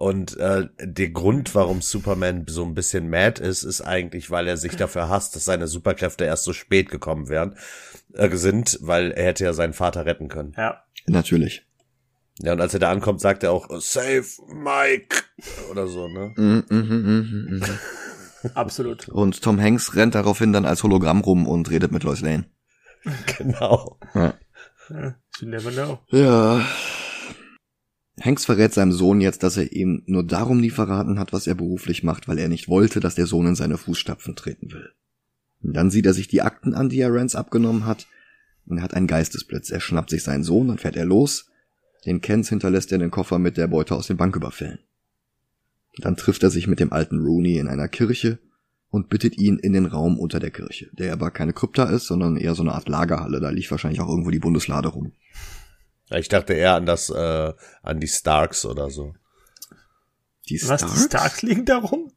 Und 0.00 0.38
äh, 0.38 0.66
der 0.80 1.10
Grund, 1.10 1.54
warum 1.54 1.82
Superman 1.82 2.46
so 2.48 2.64
ein 2.64 2.72
bisschen 2.72 3.10
mad 3.10 3.38
ist, 3.38 3.64
ist 3.64 3.82
eigentlich, 3.82 4.30
weil 4.30 4.48
er 4.48 4.56
sich 4.56 4.74
dafür 4.74 5.10
hasst, 5.10 5.36
dass 5.36 5.44
seine 5.44 5.66
Superkräfte 5.66 6.24
erst 6.24 6.44
so 6.44 6.54
spät 6.54 6.88
gekommen 6.88 7.28
wären, 7.28 7.54
äh, 8.14 8.34
sind, 8.34 8.78
weil 8.80 9.10
er 9.10 9.26
hätte 9.26 9.44
ja 9.44 9.52
seinen 9.52 9.74
Vater 9.74 10.06
retten 10.06 10.28
können. 10.28 10.54
Ja. 10.56 10.82
Natürlich. 11.06 11.66
Ja, 12.38 12.54
und 12.54 12.62
als 12.62 12.72
er 12.72 12.80
da 12.80 12.90
ankommt, 12.90 13.20
sagt 13.20 13.42
er 13.42 13.52
auch, 13.52 13.68
Save 13.78 14.24
Mike 14.48 15.16
oder 15.70 15.86
so, 15.86 16.08
ne? 16.08 16.32
Mhm, 16.34 16.64
mhm, 16.70 17.46
mhm. 17.50 17.62
Absolut. 18.54 19.06
Und 19.10 19.42
Tom 19.42 19.60
Hanks 19.60 19.96
rennt 19.96 20.14
daraufhin 20.14 20.54
dann 20.54 20.64
als 20.64 20.82
Hologramm 20.82 21.20
rum 21.20 21.46
und 21.46 21.68
redet 21.68 21.92
mit 21.92 22.04
Lois 22.04 22.22
Lane. 22.22 22.46
Genau. 23.36 23.98
Ja, 24.14 24.34
you 25.40 25.46
never 25.48 25.70
know. 25.70 25.98
Ja. 26.08 26.64
Hanks 28.20 28.44
verrät 28.44 28.74
seinem 28.74 28.92
Sohn 28.92 29.20
jetzt, 29.20 29.42
dass 29.42 29.56
er 29.56 29.72
ihm 29.72 30.02
nur 30.06 30.24
darum 30.24 30.60
nie 30.60 30.70
verraten 30.70 31.18
hat, 31.18 31.32
was 31.32 31.46
er 31.46 31.54
beruflich 31.54 32.02
macht, 32.02 32.28
weil 32.28 32.38
er 32.38 32.48
nicht 32.48 32.68
wollte, 32.68 33.00
dass 33.00 33.14
der 33.14 33.26
Sohn 33.26 33.46
in 33.46 33.54
seine 33.54 33.78
Fußstapfen 33.78 34.36
treten 34.36 34.72
will. 34.72 34.90
Und 35.62 35.74
dann 35.74 35.90
sieht 35.90 36.06
er 36.06 36.14
sich 36.14 36.28
die 36.28 36.42
Akten 36.42 36.74
an, 36.74 36.88
die 36.88 37.00
er 37.00 37.12
Rance 37.12 37.38
abgenommen 37.38 37.86
hat, 37.86 38.06
und 38.66 38.78
er 38.78 38.82
hat 38.82 38.94
einen 38.94 39.06
Geistesblitz. 39.06 39.70
Er 39.70 39.80
schnappt 39.80 40.10
sich 40.10 40.22
seinen 40.22 40.44
Sohn, 40.44 40.68
dann 40.68 40.78
fährt 40.78 40.96
er 40.96 41.06
los. 41.06 41.50
Den 42.06 42.20
Kens 42.20 42.48
hinterlässt 42.48 42.92
er 42.92 42.98
den 42.98 43.10
Koffer 43.10 43.38
mit 43.38 43.56
der 43.56 43.66
Beute 43.66 43.94
aus 43.94 44.06
den 44.06 44.16
Banküberfällen. 44.16 44.78
Dann 45.98 46.16
trifft 46.16 46.42
er 46.42 46.50
sich 46.50 46.66
mit 46.66 46.78
dem 46.78 46.92
alten 46.92 47.18
Rooney 47.20 47.56
in 47.56 47.68
einer 47.68 47.88
Kirche 47.88 48.38
und 48.90 49.08
bittet 49.08 49.38
ihn 49.38 49.58
in 49.58 49.72
den 49.72 49.86
Raum 49.86 50.18
unter 50.18 50.40
der 50.40 50.50
Kirche, 50.50 50.88
der 50.92 51.12
aber 51.12 51.30
keine 51.30 51.52
Krypta 51.52 51.84
ist, 51.84 52.06
sondern 52.06 52.36
eher 52.36 52.54
so 52.54 52.62
eine 52.62 52.72
Art 52.72 52.88
Lagerhalle. 52.88 53.40
Da 53.40 53.50
liegt 53.50 53.70
wahrscheinlich 53.70 54.00
auch 54.00 54.08
irgendwo 54.08 54.30
die 54.30 54.38
Bundeslade 54.38 54.88
rum. 54.88 55.12
Ich 56.12 56.28
dachte 56.28 56.54
eher 56.54 56.74
an 56.74 56.86
das, 56.86 57.08
äh, 57.10 57.52
an 57.82 58.00
die 58.00 58.08
Starks 58.08 58.64
oder 58.66 58.90
so. 58.90 59.14
Die 60.48 60.60
Was, 60.66 60.84
die 60.84 60.98
Starks 61.00 61.42
liegen 61.42 61.64
da 61.64 61.78
rum? 61.78 62.10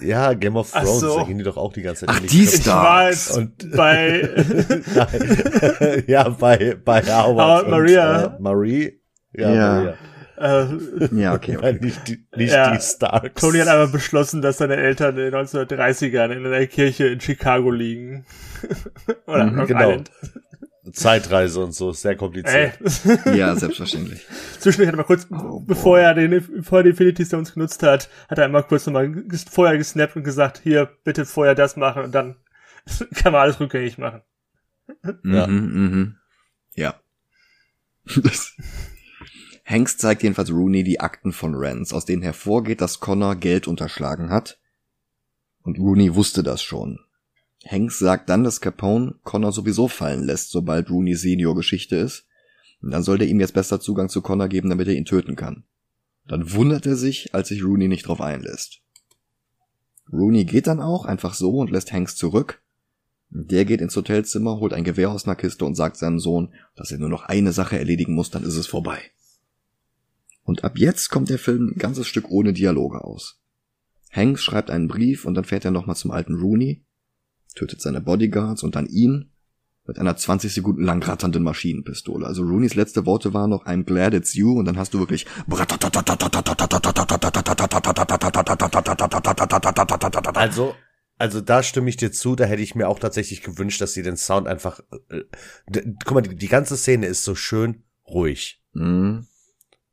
Ja, 0.00 0.32
Game 0.34 0.56
of 0.56 0.70
Thrones, 0.72 1.00
so. 1.00 1.18
da 1.18 1.24
gehen 1.24 1.38
die 1.38 1.44
doch 1.44 1.56
auch 1.56 1.72
die 1.72 1.82
ganze 1.82 2.06
Zeit 2.06 2.14
Ach, 2.16 2.20
in 2.22 2.26
die 2.28 2.46
Starks. 2.46 3.28
jetzt 3.28 3.36
Und- 3.36 3.76
bei, 3.76 4.22
Nein. 4.94 6.04
ja, 6.06 6.28
bei, 6.28 6.76
bei 6.82 7.02
Howard, 7.02 7.26
Howard 7.26 7.64
und, 7.64 7.70
Maria. 7.70 8.24
Äh, 8.24 8.40
Marie. 8.40 9.00
Ja, 9.34 9.50
Ja. 9.52 9.74
Maria. 9.74 9.94
äh, 10.38 11.08
Ja, 11.20 11.34
okay. 11.34 11.58
Nein, 11.60 11.78
nicht 11.82 12.08
die, 12.08 12.26
nicht 12.36 12.52
Ja. 12.52 12.70
die 12.74 12.80
Starks. 12.80 13.40
Tony 13.40 13.58
hat 13.58 13.68
einmal 13.68 13.88
beschlossen, 13.88 14.40
dass 14.42 14.58
seine 14.58 14.76
Eltern 14.76 15.16
in 15.18 15.30
den 15.30 15.34
1930ern 15.34 16.30
in 16.32 16.46
einer 16.46 16.66
Kirche 16.66 17.06
in 17.08 17.20
Chicago 17.20 17.70
liegen. 17.70 18.24
Oder 19.26 19.44
Mhm, 19.46 19.58
Rock 19.58 19.68
genau. 19.68 19.80
Island. 19.90 20.10
Zeitreise 20.90 21.62
und 21.62 21.72
so, 21.72 21.92
sehr 21.92 22.12
Ey. 22.12 22.16
kompliziert. 22.16 22.78
Ja, 23.26 23.54
selbstverständlich. 23.54 24.26
Zwischendurch 24.58 24.88
hat 24.88 24.94
er 24.94 24.96
mal 24.96 25.04
kurz, 25.04 25.26
Oh, 25.30 25.60
bevor 25.60 25.98
er 26.00 26.14
den, 26.14 26.30
bevor 26.30 26.78
er 26.78 26.82
die 26.82 26.90
Infinity 26.90 27.24
Stones 27.24 27.54
genutzt 27.54 27.82
hat, 27.84 28.08
hat 28.28 28.38
er 28.38 28.46
einmal 28.46 28.64
kurz 28.64 28.86
nochmal 28.86 29.24
vorher 29.50 29.78
gesnappt 29.78 30.16
und 30.16 30.24
gesagt, 30.24 30.60
hier, 30.62 30.90
bitte 31.04 31.24
vorher 31.24 31.54
das 31.54 31.76
machen 31.76 32.02
und 32.02 32.12
dann 32.12 32.36
kann 33.14 33.32
man 33.32 33.42
alles 33.42 33.60
rückgängig 33.60 33.98
machen. 33.98 34.22
Ja. 35.22 35.46
Mhm, 35.46 35.90
mhm. 35.90 36.16
Ja. 36.74 37.00
Das- 38.16 38.56
Hanks 39.64 39.96
zeigt 39.96 40.24
jedenfalls 40.24 40.50
Rooney 40.50 40.82
die 40.82 40.98
Akten 40.98 41.32
von 41.32 41.54
Rance, 41.54 41.94
aus 41.94 42.04
denen 42.04 42.22
hervorgeht, 42.22 42.80
dass 42.80 42.98
Connor 42.98 43.36
Geld 43.36 43.68
unterschlagen 43.68 44.30
hat. 44.30 44.58
Und 45.62 45.78
Rooney 45.78 46.16
wusste 46.16 46.42
das 46.42 46.60
schon. 46.62 46.98
Hanks 47.66 47.98
sagt 47.98 48.28
dann, 48.28 48.44
dass 48.44 48.60
Capone 48.60 49.14
Connor 49.22 49.52
sowieso 49.52 49.88
fallen 49.88 50.24
lässt, 50.24 50.50
sobald 50.50 50.90
Rooney 50.90 51.14
Senior 51.14 51.54
Geschichte 51.54 51.96
ist. 51.96 52.26
Und 52.80 52.90
dann 52.90 53.02
soll 53.02 53.18
der 53.18 53.28
ihm 53.28 53.40
jetzt 53.40 53.54
besser 53.54 53.80
Zugang 53.80 54.08
zu 54.08 54.22
Connor 54.22 54.48
geben, 54.48 54.68
damit 54.68 54.88
er 54.88 54.94
ihn 54.94 55.04
töten 55.04 55.36
kann. 55.36 55.64
Dann 56.26 56.52
wundert 56.52 56.86
er 56.86 56.96
sich, 56.96 57.34
als 57.34 57.48
sich 57.48 57.64
Rooney 57.64 57.88
nicht 57.88 58.08
drauf 58.08 58.20
einlässt. 58.20 58.80
Rooney 60.12 60.44
geht 60.44 60.66
dann 60.66 60.80
auch 60.80 61.04
einfach 61.04 61.34
so 61.34 61.58
und 61.58 61.70
lässt 61.70 61.92
Hanks 61.92 62.16
zurück. 62.16 62.62
Der 63.30 63.64
geht 63.64 63.80
ins 63.80 63.96
Hotelzimmer, 63.96 64.58
holt 64.58 64.74
ein 64.74 64.84
Gewehr 64.84 65.10
aus 65.10 65.24
einer 65.24 65.36
Kiste 65.36 65.64
und 65.64 65.74
sagt 65.74 65.96
seinem 65.96 66.18
Sohn, 66.18 66.52
dass 66.76 66.90
er 66.90 66.98
nur 66.98 67.08
noch 67.08 67.22
eine 67.24 67.52
Sache 67.52 67.78
erledigen 67.78 68.14
muss, 68.14 68.30
dann 68.30 68.44
ist 68.44 68.56
es 68.56 68.66
vorbei. 68.66 69.00
Und 70.44 70.64
ab 70.64 70.76
jetzt 70.76 71.08
kommt 71.08 71.30
der 71.30 71.38
Film 71.38 71.68
ein 71.68 71.78
ganzes 71.78 72.06
Stück 72.06 72.28
ohne 72.30 72.52
Dialoge 72.52 73.02
aus. 73.02 73.40
Hanks 74.10 74.42
schreibt 74.42 74.70
einen 74.70 74.88
Brief 74.88 75.24
und 75.24 75.34
dann 75.34 75.44
fährt 75.44 75.64
er 75.64 75.70
nochmal 75.70 75.96
zum 75.96 76.10
alten 76.10 76.34
Rooney, 76.34 76.84
tötet 77.54 77.80
seine 77.80 78.00
Bodyguards 78.00 78.62
und 78.62 78.74
dann 78.74 78.86
ihn 78.86 79.30
mit 79.84 79.98
einer 79.98 80.16
20 80.16 80.54
Sekunden 80.54 80.84
lang 80.84 81.02
ratternden 81.02 81.42
Maschinenpistole. 81.42 82.24
Also 82.24 82.42
Rooneys 82.42 82.76
letzte 82.76 83.04
Worte 83.04 83.34
waren 83.34 83.50
noch 83.50 83.66
I'm 83.66 83.82
glad 83.84 84.14
it's 84.14 84.34
you 84.34 84.56
und 84.58 84.64
dann 84.64 84.76
hast 84.78 84.94
du 84.94 85.00
wirklich 85.00 85.26
Also, 90.36 90.74
also 91.18 91.40
da 91.40 91.62
stimme 91.62 91.88
ich 91.88 91.96
dir 91.96 92.12
zu, 92.12 92.36
da 92.36 92.44
hätte 92.44 92.62
ich 92.62 92.74
mir 92.74 92.88
auch 92.88 92.98
tatsächlich 92.98 93.42
gewünscht, 93.42 93.80
dass 93.80 93.92
sie 93.92 94.02
den 94.02 94.16
Sound 94.16 94.46
einfach, 94.46 94.80
äh, 95.10 95.22
d- 95.68 95.94
guck 96.04 96.14
mal, 96.14 96.20
die, 96.22 96.36
die 96.36 96.48
ganze 96.48 96.76
Szene 96.76 97.06
ist 97.06 97.24
so 97.24 97.34
schön 97.34 97.82
ruhig, 98.06 98.62
Mhm. 98.72 99.26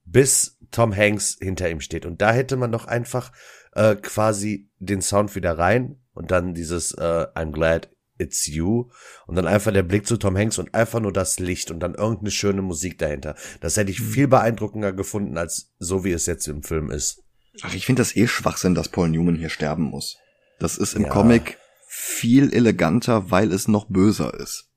bis 0.06 0.58
Tom 0.72 0.96
Hanks 0.96 1.38
hinter 1.40 1.70
ihm 1.70 1.82
steht. 1.82 2.06
Und 2.06 2.22
da 2.22 2.32
hätte 2.32 2.58
man 2.58 2.72
doch 2.72 2.86
einfach 2.86 3.32
äh, 3.74 3.96
quasi 3.96 4.70
den 4.80 5.02
Sound 5.02 5.36
wieder 5.36 5.58
rein 5.58 5.99
und 6.14 6.32
dann 6.32 6.54
dieses 6.54 6.92
äh, 6.94 7.28
I'm 7.36 7.52
glad 7.52 7.90
it's 8.18 8.48
you 8.48 8.90
und 9.28 9.36
dann 9.36 9.48
einfach 9.48 9.72
der 9.72 9.84
Blick 9.84 10.06
zu 10.06 10.18
Tom 10.18 10.38
Hanks 10.38 10.60
und 10.60 10.74
einfach 10.76 11.00
nur 11.00 11.14
das 11.14 11.40
Licht 11.40 11.72
und 11.72 11.80
dann 11.80 11.96
irgendeine 11.96 12.32
schöne 12.32 12.62
Musik 12.62 12.98
dahinter. 12.98 13.36
Das 13.62 13.78
hätte 13.78 13.92
ich 13.92 14.02
viel 14.02 14.28
beeindruckender 14.28 14.92
gefunden, 14.92 15.38
als 15.38 15.72
so 15.80 16.04
wie 16.04 16.12
es 16.12 16.26
jetzt 16.26 16.48
im 16.48 16.62
Film 16.64 16.92
ist. 16.92 17.24
Ach, 17.62 17.74
ich 17.74 17.86
finde 17.86 18.02
das 18.02 18.16
eh 18.16 18.28
Schwachsinn, 18.28 18.76
dass 18.76 18.90
Paul 18.90 19.10
Newman 19.10 19.36
hier 19.36 19.50
sterben 19.50 19.84
muss. 19.84 20.18
Das 20.60 20.78
ist 20.78 20.94
im 20.94 21.04
Ja. 21.04 21.10
Comic 21.10 21.58
viel 21.88 22.54
eleganter, 22.54 23.32
weil 23.32 23.52
es 23.52 23.68
noch 23.68 23.86
böser 23.90 24.34
ist. 24.34 24.70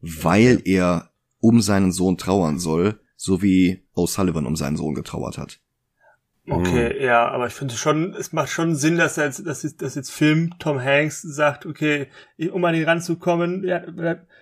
Weil 0.00 0.60
er 0.64 1.10
um 1.40 1.60
seinen 1.60 1.92
Sohn 1.92 2.18
trauern 2.18 2.58
soll, 2.58 3.00
so 3.16 3.40
wie 3.40 3.86
O'Sullivan 3.94 4.46
um 4.46 4.56
seinen 4.56 4.76
Sohn 4.76 4.94
getrauert 4.94 5.38
hat. 5.38 5.60
Okay, 6.48 6.94
mhm. 6.94 7.04
ja, 7.04 7.28
aber 7.28 7.46
ich 7.46 7.52
finde 7.52 7.74
schon, 7.74 8.14
es 8.14 8.32
macht 8.32 8.48
schon 8.48 8.74
Sinn, 8.74 8.96
dass 8.96 9.16
er 9.16 9.26
jetzt, 9.26 9.46
dass, 9.46 9.62
dass 9.76 9.94
jetzt 9.94 10.10
Film 10.10 10.58
Tom 10.58 10.82
Hanks 10.82 11.22
sagt, 11.22 11.66
okay, 11.66 12.08
um 12.50 12.64
an 12.64 12.74
ihn 12.74 12.84
ranzukommen, 12.84 13.62
ja, 13.62 13.82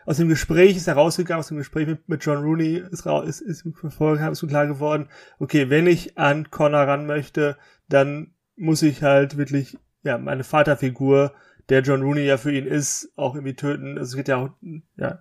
aus 0.06 0.16
dem 0.16 0.28
Gespräch 0.28 0.76
ist 0.76 0.86
er 0.86 0.94
rausgegangen, 0.94 1.40
aus 1.40 1.48
dem 1.48 1.58
Gespräch 1.58 1.86
mit, 1.86 2.08
mit 2.08 2.24
John 2.24 2.42
Rooney 2.42 2.82
ist, 2.90 3.04
ist, 3.04 3.40
ist, 3.42 3.66
ist 3.66 4.38
so 4.38 4.46
klar 4.46 4.66
geworden, 4.66 5.08
okay, 5.38 5.68
wenn 5.68 5.86
ich 5.86 6.16
an 6.16 6.50
Connor 6.50 6.86
ran 6.86 7.06
möchte, 7.06 7.58
dann 7.90 8.32
muss 8.56 8.82
ich 8.82 9.02
halt 9.02 9.36
wirklich, 9.36 9.76
ja, 10.02 10.16
meine 10.16 10.44
Vaterfigur, 10.44 11.34
der 11.68 11.82
John 11.82 12.00
Rooney 12.00 12.22
ja 12.22 12.38
für 12.38 12.52
ihn 12.52 12.66
ist, 12.66 13.12
auch 13.16 13.34
irgendwie 13.34 13.54
töten. 13.54 13.98
Also 13.98 14.12
es 14.12 14.16
geht 14.16 14.28
ja 14.28 14.36
auch, 14.38 14.50
ja. 14.96 15.18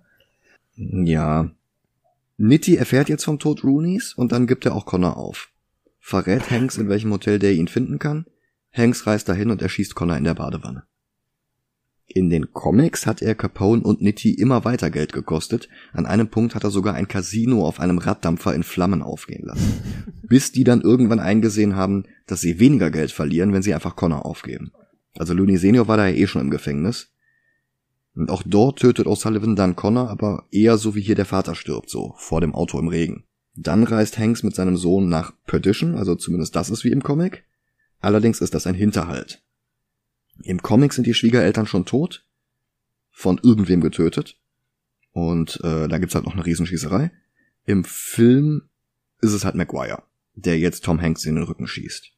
Ja. 0.76 1.50
Nitti 2.38 2.76
erfährt 2.76 3.10
jetzt 3.10 3.24
vom 3.24 3.38
Tod 3.38 3.64
Rooneys 3.64 4.14
und 4.14 4.32
dann 4.32 4.46
gibt 4.46 4.64
er 4.64 4.74
auch 4.74 4.86
Connor 4.86 5.18
auf 5.18 5.49
verrät 6.10 6.50
Hanks, 6.50 6.76
in 6.76 6.88
welchem 6.88 7.12
Hotel 7.12 7.38
der 7.38 7.52
ihn 7.52 7.68
finden 7.68 7.98
kann. 7.98 8.26
Hanks 8.72 9.06
reist 9.06 9.28
dahin 9.28 9.50
und 9.50 9.62
erschießt 9.62 9.94
Connor 9.94 10.16
in 10.16 10.24
der 10.24 10.34
Badewanne. 10.34 10.84
In 12.12 12.28
den 12.28 12.52
Comics 12.52 13.06
hat 13.06 13.22
er 13.22 13.36
Capone 13.36 13.82
und 13.82 14.02
Nitti 14.02 14.34
immer 14.34 14.64
weiter 14.64 14.90
Geld 14.90 15.12
gekostet. 15.12 15.68
An 15.92 16.06
einem 16.06 16.28
Punkt 16.28 16.56
hat 16.56 16.64
er 16.64 16.72
sogar 16.72 16.94
ein 16.94 17.06
Casino 17.06 17.64
auf 17.64 17.78
einem 17.78 17.98
Raddampfer 17.98 18.52
in 18.52 18.64
Flammen 18.64 19.00
aufgehen 19.00 19.46
lassen. 19.46 19.80
Bis 20.28 20.50
die 20.50 20.64
dann 20.64 20.80
irgendwann 20.80 21.20
eingesehen 21.20 21.76
haben, 21.76 22.04
dass 22.26 22.40
sie 22.40 22.58
weniger 22.58 22.90
Geld 22.90 23.12
verlieren, 23.12 23.52
wenn 23.52 23.62
sie 23.62 23.74
einfach 23.74 23.94
Connor 23.94 24.26
aufgeben. 24.26 24.72
Also 25.16 25.34
Looney 25.34 25.56
Senior 25.56 25.86
war 25.86 25.96
da 25.96 26.08
ja 26.08 26.16
eh 26.16 26.26
schon 26.26 26.42
im 26.42 26.50
Gefängnis. 26.50 27.12
Und 28.16 28.28
auch 28.28 28.42
dort 28.44 28.80
tötet 28.80 29.06
O'Sullivan 29.06 29.54
dann 29.54 29.76
Connor, 29.76 30.10
aber 30.10 30.48
eher 30.50 30.78
so 30.78 30.96
wie 30.96 31.00
hier 31.00 31.14
der 31.14 31.26
Vater 31.26 31.54
stirbt, 31.54 31.90
so 31.90 32.14
vor 32.16 32.40
dem 32.40 32.56
Auto 32.56 32.80
im 32.80 32.88
Regen. 32.88 33.24
Dann 33.54 33.84
reist 33.84 34.18
Hanks 34.18 34.42
mit 34.42 34.54
seinem 34.54 34.76
Sohn 34.76 35.08
nach 35.08 35.32
Perdition, 35.46 35.94
also 35.96 36.14
zumindest 36.14 36.54
das 36.56 36.70
ist 36.70 36.84
wie 36.84 36.92
im 36.92 37.02
Comic. 37.02 37.44
Allerdings 38.00 38.40
ist 38.40 38.54
das 38.54 38.66
ein 38.66 38.74
Hinterhalt. 38.74 39.42
Im 40.42 40.62
Comic 40.62 40.92
sind 40.92 41.06
die 41.06 41.14
Schwiegereltern 41.14 41.66
schon 41.66 41.84
tot, 41.84 42.24
von 43.10 43.40
irgendwem 43.42 43.80
getötet. 43.80 44.38
Und 45.12 45.60
äh, 45.64 45.88
da 45.88 45.98
gibt's 45.98 46.14
halt 46.14 46.24
noch 46.24 46.34
eine 46.34 46.46
Riesenschießerei. 46.46 47.10
Im 47.66 47.84
Film 47.84 48.62
ist 49.20 49.32
es 49.32 49.44
halt 49.44 49.54
Maguire, 49.54 50.02
der 50.34 50.58
jetzt 50.58 50.84
Tom 50.84 51.00
Hanks 51.00 51.24
in 51.24 51.34
den 51.34 51.44
Rücken 51.44 51.66
schießt. 51.66 52.12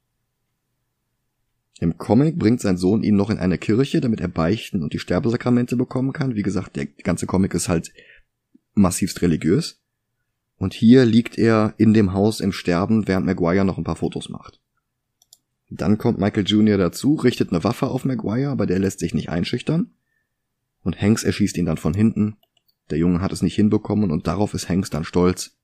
Im 1.81 1.99
Comic 1.99 2.39
bringt 2.39 2.61
sein 2.61 2.77
Sohn 2.77 3.03
ihn 3.03 3.17
noch 3.17 3.29
in 3.29 3.39
eine 3.39 3.59
Kirche, 3.59 4.01
damit 4.01 4.21
er 4.21 4.29
beichten 4.29 4.83
und 4.83 4.93
die 4.93 5.01
Sterbesakramente 5.01 5.75
bekommen 5.75 6.13
kann. 6.13 6.37
Wie 6.37 6.43
gesagt, 6.43 6.77
der 6.77 6.87
ganze 6.87 7.27
Comic 7.27 7.55
ist 7.55 7.69
halt 7.69 7.93
massivst 8.75 9.21
religiös. 9.21 9.82
Und 10.63 10.75
hier 10.75 11.05
liegt 11.05 11.39
er 11.39 11.75
in 11.77 11.93
dem 11.93 12.13
Haus 12.13 12.39
im 12.39 12.53
Sterben, 12.53 13.09
während 13.09 13.27
Maguire 13.27 13.65
noch 13.65 13.79
ein 13.79 13.85
paar 13.85 13.97
Fotos 13.97 14.29
macht. 14.29 14.61
Dann 15.69 15.99
kommt 15.99 16.21
Michael 16.21 16.47
Jr. 16.47 16.79
dazu, 16.79 17.17
richtet 17.17 17.51
eine 17.51 17.65
Waffe 17.65 17.89
auf 17.89 18.05
Maguire, 18.05 18.51
aber 18.51 18.67
der 18.67 18.79
lässt 18.79 19.01
sich 19.01 19.13
nicht 19.13 19.29
einschüchtern. 19.29 19.91
Und 20.85 21.03
Hanks 21.03 21.25
erschießt 21.25 21.57
ihn 21.59 21.67
dann 21.67 21.79
von 21.79 21.95
hinten. 21.95 22.37
Der 22.91 22.99
Junge 22.99 23.21
hat 23.21 23.33
es 23.33 23.43
nicht 23.43 23.57
hinbekommen 23.57 24.13
und 24.13 24.29
darauf 24.29 24.55
ist 24.55 24.69
Hanks 24.69 24.89
dann 24.89 25.03
stolz 25.03 25.57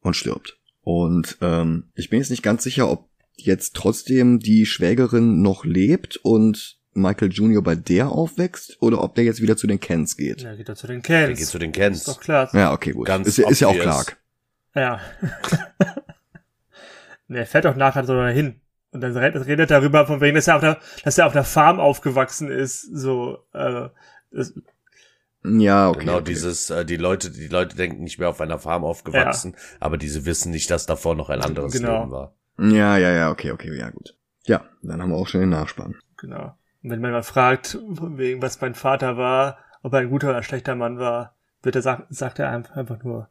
und 0.00 0.14
stirbt. 0.14 0.60
Und 0.80 1.38
ähm, 1.40 1.90
ich 1.96 2.08
bin 2.08 2.20
jetzt 2.20 2.30
nicht 2.30 2.44
ganz 2.44 2.62
sicher, 2.62 2.88
ob 2.88 3.10
jetzt 3.34 3.74
trotzdem 3.74 4.38
die 4.38 4.64
Schwägerin 4.64 5.42
noch 5.42 5.64
lebt 5.64 6.18
und 6.18 6.78
Michael 6.92 7.32
Jr. 7.32 7.62
bei 7.64 7.74
der 7.74 8.12
aufwächst 8.12 8.80
oder 8.80 9.02
ob 9.02 9.16
der 9.16 9.24
jetzt 9.24 9.42
wieder 9.42 9.56
zu 9.56 9.66
den 9.66 9.80
Kens 9.80 10.16
geht. 10.16 10.42
Ja, 10.42 10.54
geht 10.54 10.68
er 10.68 10.76
zu 10.76 10.86
den 10.86 11.02
Kens. 11.02 11.26
Der 11.26 11.34
geht 11.34 11.46
zu 11.46 11.58
den 11.58 11.72
Kens. 11.72 11.96
Ist 11.96 12.08
doch 12.08 12.20
klar. 12.20 12.48
Ja, 12.54 12.72
okay, 12.72 12.92
gut. 12.92 13.08
Ganz 13.08 13.26
ist, 13.26 13.40
ist 13.40 13.58
ja 13.58 13.66
auch 13.66 13.74
Clark. 13.74 14.18
Ja. 14.76 15.00
er 17.28 17.46
fährt 17.46 17.66
auch 17.66 17.76
nachher 17.76 18.04
so 18.04 18.14
dahin. 18.14 18.60
Und 18.92 19.00
dann 19.00 19.16
redet 19.16 19.70
darüber, 19.70 20.06
von 20.06 20.20
wegen, 20.20 20.36
dass 20.36 20.48
er 20.48 20.56
auf 20.56 20.60
der, 20.60 20.78
dass 21.04 21.18
er 21.18 21.26
auf 21.26 21.32
der 21.32 21.44
Farm 21.44 21.80
aufgewachsen 21.80 22.48
ist, 22.48 22.82
so, 22.82 23.38
äh, 23.52 23.88
das, 24.30 24.54
ja, 25.44 25.88
okay. 25.88 26.00
Genau, 26.00 26.14
okay. 26.16 26.24
dieses, 26.24 26.70
äh, 26.70 26.84
die 26.84 26.96
Leute, 26.96 27.30
die 27.30 27.48
Leute 27.48 27.76
denken 27.76 28.02
nicht 28.02 28.18
mehr 28.18 28.28
auf 28.28 28.40
einer 28.40 28.58
Farm 28.58 28.84
aufgewachsen, 28.84 29.52
ja. 29.52 29.76
aber 29.80 29.96
diese 29.96 30.26
wissen 30.26 30.50
nicht, 30.50 30.70
dass 30.70 30.86
davor 30.86 31.14
noch 31.14 31.30
ein 31.30 31.40
anderes 31.40 31.72
genau. 31.72 32.00
Leben 32.00 32.10
war. 32.10 32.34
Ja, 32.58 32.96
ja, 32.96 33.12
ja, 33.12 33.30
okay, 33.30 33.52
okay, 33.52 33.76
ja, 33.76 33.90
gut. 33.90 34.16
Ja, 34.44 34.64
dann 34.82 35.02
haben 35.02 35.10
wir 35.10 35.16
auch 35.16 35.28
schon 35.28 35.40
den 35.40 35.50
Nachspann. 35.50 35.96
Genau. 36.16 36.56
Und 36.82 36.90
wenn 36.90 37.00
man 37.00 37.12
mal 37.12 37.22
fragt, 37.22 37.78
wegen 37.82 38.42
was 38.42 38.60
mein 38.60 38.74
Vater 38.74 39.16
war, 39.16 39.58
ob 39.82 39.92
er 39.92 40.00
ein 40.00 40.10
guter 40.10 40.28
oder 40.28 40.38
ein 40.38 40.42
schlechter 40.42 40.74
Mann 40.74 40.98
war, 40.98 41.34
wird 41.62 41.76
er 41.76 41.82
sagen, 41.82 42.04
sagt 42.08 42.38
er 42.38 42.50
einfach 42.50 43.02
nur, 43.02 43.28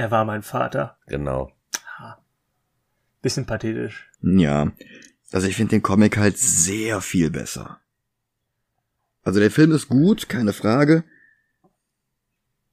er 0.00 0.10
war 0.10 0.24
mein 0.24 0.42
Vater. 0.42 0.96
Genau. 1.08 1.52
Bisschen 3.20 3.44
pathetisch. 3.44 4.10
Ja. 4.22 4.72
Also 5.30 5.46
ich 5.46 5.56
finde 5.56 5.72
den 5.72 5.82
Comic 5.82 6.16
halt 6.16 6.38
sehr 6.38 7.02
viel 7.02 7.30
besser. 7.30 7.80
Also 9.22 9.40
der 9.40 9.50
Film 9.50 9.72
ist 9.72 9.88
gut, 9.88 10.30
keine 10.30 10.54
Frage. 10.54 11.04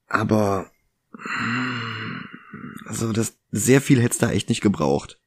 Aber 0.07 0.71
also 2.85 3.11
das 3.11 3.37
sehr 3.51 3.81
viel 3.81 4.01
hätte 4.01 4.19
da 4.19 4.31
echt 4.31 4.47
nicht 4.47 4.61
gebraucht. 4.61 5.19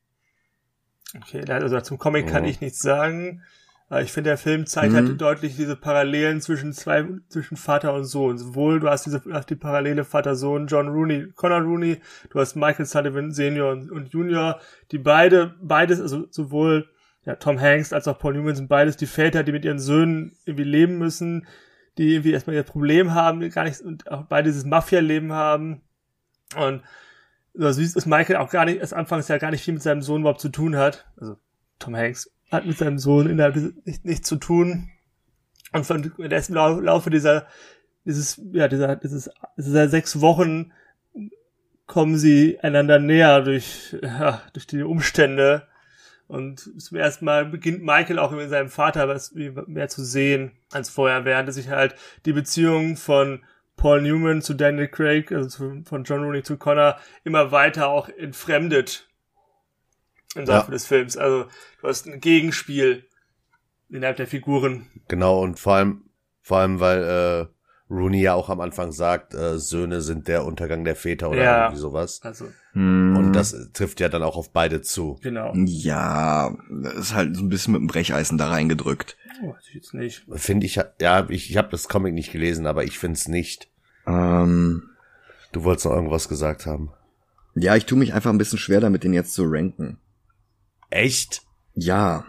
Okay, 1.15 1.45
also 1.51 1.79
zum 1.83 1.99
Comic 1.99 2.29
kann 2.29 2.45
oh. 2.45 2.49
ich 2.49 2.63
nichts 2.63 2.81
sagen. 2.81 3.43
Ich 3.99 4.13
finde, 4.13 4.31
der 4.31 4.39
Film 4.39 4.67
zeigt 4.67 4.95
halt 4.95 5.05
mhm. 5.05 5.09
halt 5.09 5.21
deutlich 5.21 5.57
diese 5.57 5.75
Parallelen 5.75 6.41
zwischen 6.41 6.73
zwei, 6.73 7.09
zwischen 7.29 7.57
Vater 7.57 7.93
und 7.93 8.05
Sohn. 8.05 8.39
Sowohl 8.39 8.79
du 8.79 8.89
hast 8.89 9.05
diese, 9.05 9.21
hast 9.33 9.51
die 9.51 9.57
Parallele 9.57 10.05
Vater-Sohn, 10.05 10.69
John 10.69 10.89
Rooney, 10.89 11.33
Connor 11.35 11.63
Rooney, 11.63 12.01
du 12.31 12.39
hast 12.39 12.55
Michael 12.55 12.87
Sullivan 12.87 13.33
Senior 13.33 13.73
und, 13.73 13.91
und 13.91 14.13
Junior, 14.13 14.61
die 14.93 14.99
beide, 14.99 15.57
beides, 15.61 16.01
also 16.01 16.29
sowohl 16.31 16.89
ja, 17.25 17.35
Tom 17.35 17.61
Hanks 17.61 17.93
als 17.93 18.07
auch 18.07 18.19
Paul 18.19 18.35
Newman 18.35 18.55
sind 18.55 18.69
beides 18.69 18.97
die 18.97 19.07
Väter, 19.07 19.43
die 19.43 19.53
mit 19.53 19.65
ihren 19.65 19.81
Söhnen 19.81 20.37
irgendwie 20.45 20.65
leben 20.65 20.99
müssen, 20.99 21.47
die 21.99 22.15
irgendwie 22.15 22.33
erstmal 22.33 22.57
ihr 22.57 22.63
Problem 22.63 23.13
haben, 23.13 23.41
gar 23.51 23.65
nicht, 23.65 23.81
und 23.81 24.11
auch 24.11 24.23
beide 24.23 24.49
dieses 24.49 24.65
Mafia-Leben 24.65 25.33
haben. 25.33 25.83
Und 26.57 26.83
so 27.55 27.73
siehst, 27.73 27.97
dass 27.97 28.07
Michael 28.07 28.37
auch 28.37 28.51
gar 28.51 28.65
nicht, 28.65 28.79
erst 28.79 28.95
anfangs 28.95 29.27
ja 29.27 29.39
gar 29.39 29.51
nicht 29.51 29.65
viel 29.65 29.75
mit 29.75 29.83
seinem 29.83 30.03
Sohn 30.03 30.21
überhaupt 30.21 30.41
zu 30.41 30.49
tun 30.49 30.77
hat. 30.77 31.07
Also 31.21 31.37
Tom 31.79 31.97
Hanks 31.97 32.31
hat 32.51 32.67
mit 32.67 32.79
seinem 32.79 32.99
Sohn 32.99 33.29
innerhalb 33.29 33.57
nichts 33.85 34.05
nicht 34.05 34.27
zu 34.27 34.37
tun. 34.37 34.91
Und 35.73 35.87
von 35.87 36.13
der 36.19 36.49
im 36.49 36.55
Laufe 36.85 37.11
dieser, 37.11 37.47
dieses, 38.05 38.41
ja, 38.53 38.67
dieser, 38.67 38.97
dieses, 38.97 39.31
dieser 39.57 39.89
sechs 39.89 40.21
Wochen 40.21 40.73
kommen 41.87 42.17
sie 42.17 42.59
einander 42.61 42.99
näher 42.99 43.43
durch, 43.43 43.97
ja, 44.03 44.43
durch 44.53 44.67
die 44.67 44.83
Umstände. 44.83 45.67
Und 46.27 46.61
zum 46.81 46.97
ersten 46.97 47.25
Mal 47.25 47.47
beginnt 47.47 47.83
Michael 47.83 48.19
auch 48.19 48.31
mit 48.31 48.49
seinem 48.51 48.69
Vater 48.69 49.09
was 49.09 49.33
mehr 49.35 49.89
zu 49.89 50.05
sehen 50.05 50.53
als 50.71 50.89
vorher, 50.89 51.25
während 51.25 51.53
sich 51.53 51.69
halt 51.69 51.95
die 52.25 52.33
Beziehung 52.33 52.97
von 52.97 53.45
Paul 53.77 54.03
Newman 54.03 54.43
zu 54.43 54.55
Daniel 54.55 54.89
Craig, 54.89 55.33
also 55.33 55.49
zu, 55.49 55.83
von 55.85 56.05
John 56.05 56.23
Rooney 56.23 56.43
zu 56.43 56.57
Connor, 56.57 56.97
immer 57.25 57.51
weiter 57.51 57.89
auch 57.89 58.09
entfremdet 58.09 59.10
im 60.35 60.47
Laufe 60.47 60.67
ja. 60.67 60.71
des 60.73 60.87
Films. 60.87 61.17
Also 61.17 61.45
du 61.81 61.89
hast 61.89 62.07
ein 62.07 62.21
Gegenspiel 62.21 63.05
innerhalb 63.89 64.17
der 64.17 64.27
Figuren. 64.27 64.87
Genau, 65.09 65.41
und 65.41 65.59
vor 65.59 65.75
allem, 65.75 66.05
vor 66.41 66.59
allem, 66.59 66.81
weil 66.81 67.03
äh, 67.03 67.47
Rooney 67.93 68.23
ja 68.23 68.35
auch 68.35 68.49
am 68.49 68.61
Anfang 68.61 68.93
sagt, 68.93 69.35
äh, 69.35 69.59
Söhne 69.59 70.01
sind 70.01 70.29
der 70.29 70.45
Untergang 70.45 70.85
der 70.85 70.95
Väter 70.95 71.31
oder 71.31 71.43
ja, 71.43 71.65
irgendwie 71.65 71.81
sowas. 71.81 72.21
Also. 72.23 72.47
Hm. 72.73 73.17
Und 73.17 73.33
das 73.33 73.73
trifft 73.73 73.99
ja 73.99 74.09
dann 74.09 74.23
auch 74.23 74.37
auf 74.37 74.53
beide 74.53 74.81
zu. 74.81 75.19
Genau. 75.23 75.53
Ja, 75.57 76.57
das 76.71 76.95
ist 76.95 77.15
halt 77.15 77.37
so 77.37 77.43
ein 77.43 77.49
bisschen 77.49 77.73
mit 77.73 77.81
dem 77.81 77.89
Brecheisen 77.89 78.39
da 78.39 78.49
reingedrückt. 78.49 79.17
Oh, 79.43 79.55
ich 79.61 79.75
jetzt 79.75 79.95
nicht. 79.95 80.25
Finde 80.35 80.67
ich, 80.67 80.81
ja, 81.01 81.29
ich, 81.29 81.51
ich 81.51 81.57
habe 81.57 81.71
das 81.71 81.89
Comic 81.89 82.15
nicht 82.15 82.31
gelesen, 82.31 82.67
aber 82.67 82.85
ich 82.85 82.99
find's 82.99 83.27
nicht. 83.27 83.69
Ähm, 84.07 84.91
du 85.51 85.65
wolltest 85.65 85.87
noch 85.87 85.95
irgendwas 85.95 86.29
gesagt 86.29 86.67
haben. 86.67 86.93
Ja, 87.57 87.75
ich 87.75 87.87
tue 87.87 87.99
mich 87.99 88.15
einfach 88.15 88.31
ein 88.31 88.39
bisschen 88.39 88.59
schwer 88.59 88.81
damit, 88.81 89.03
den 89.03 89.13
jetzt 89.13 89.35
zu 89.35 89.45
ranken. 89.47 89.99
Echt? 90.91 91.43
Ja. 91.75 92.25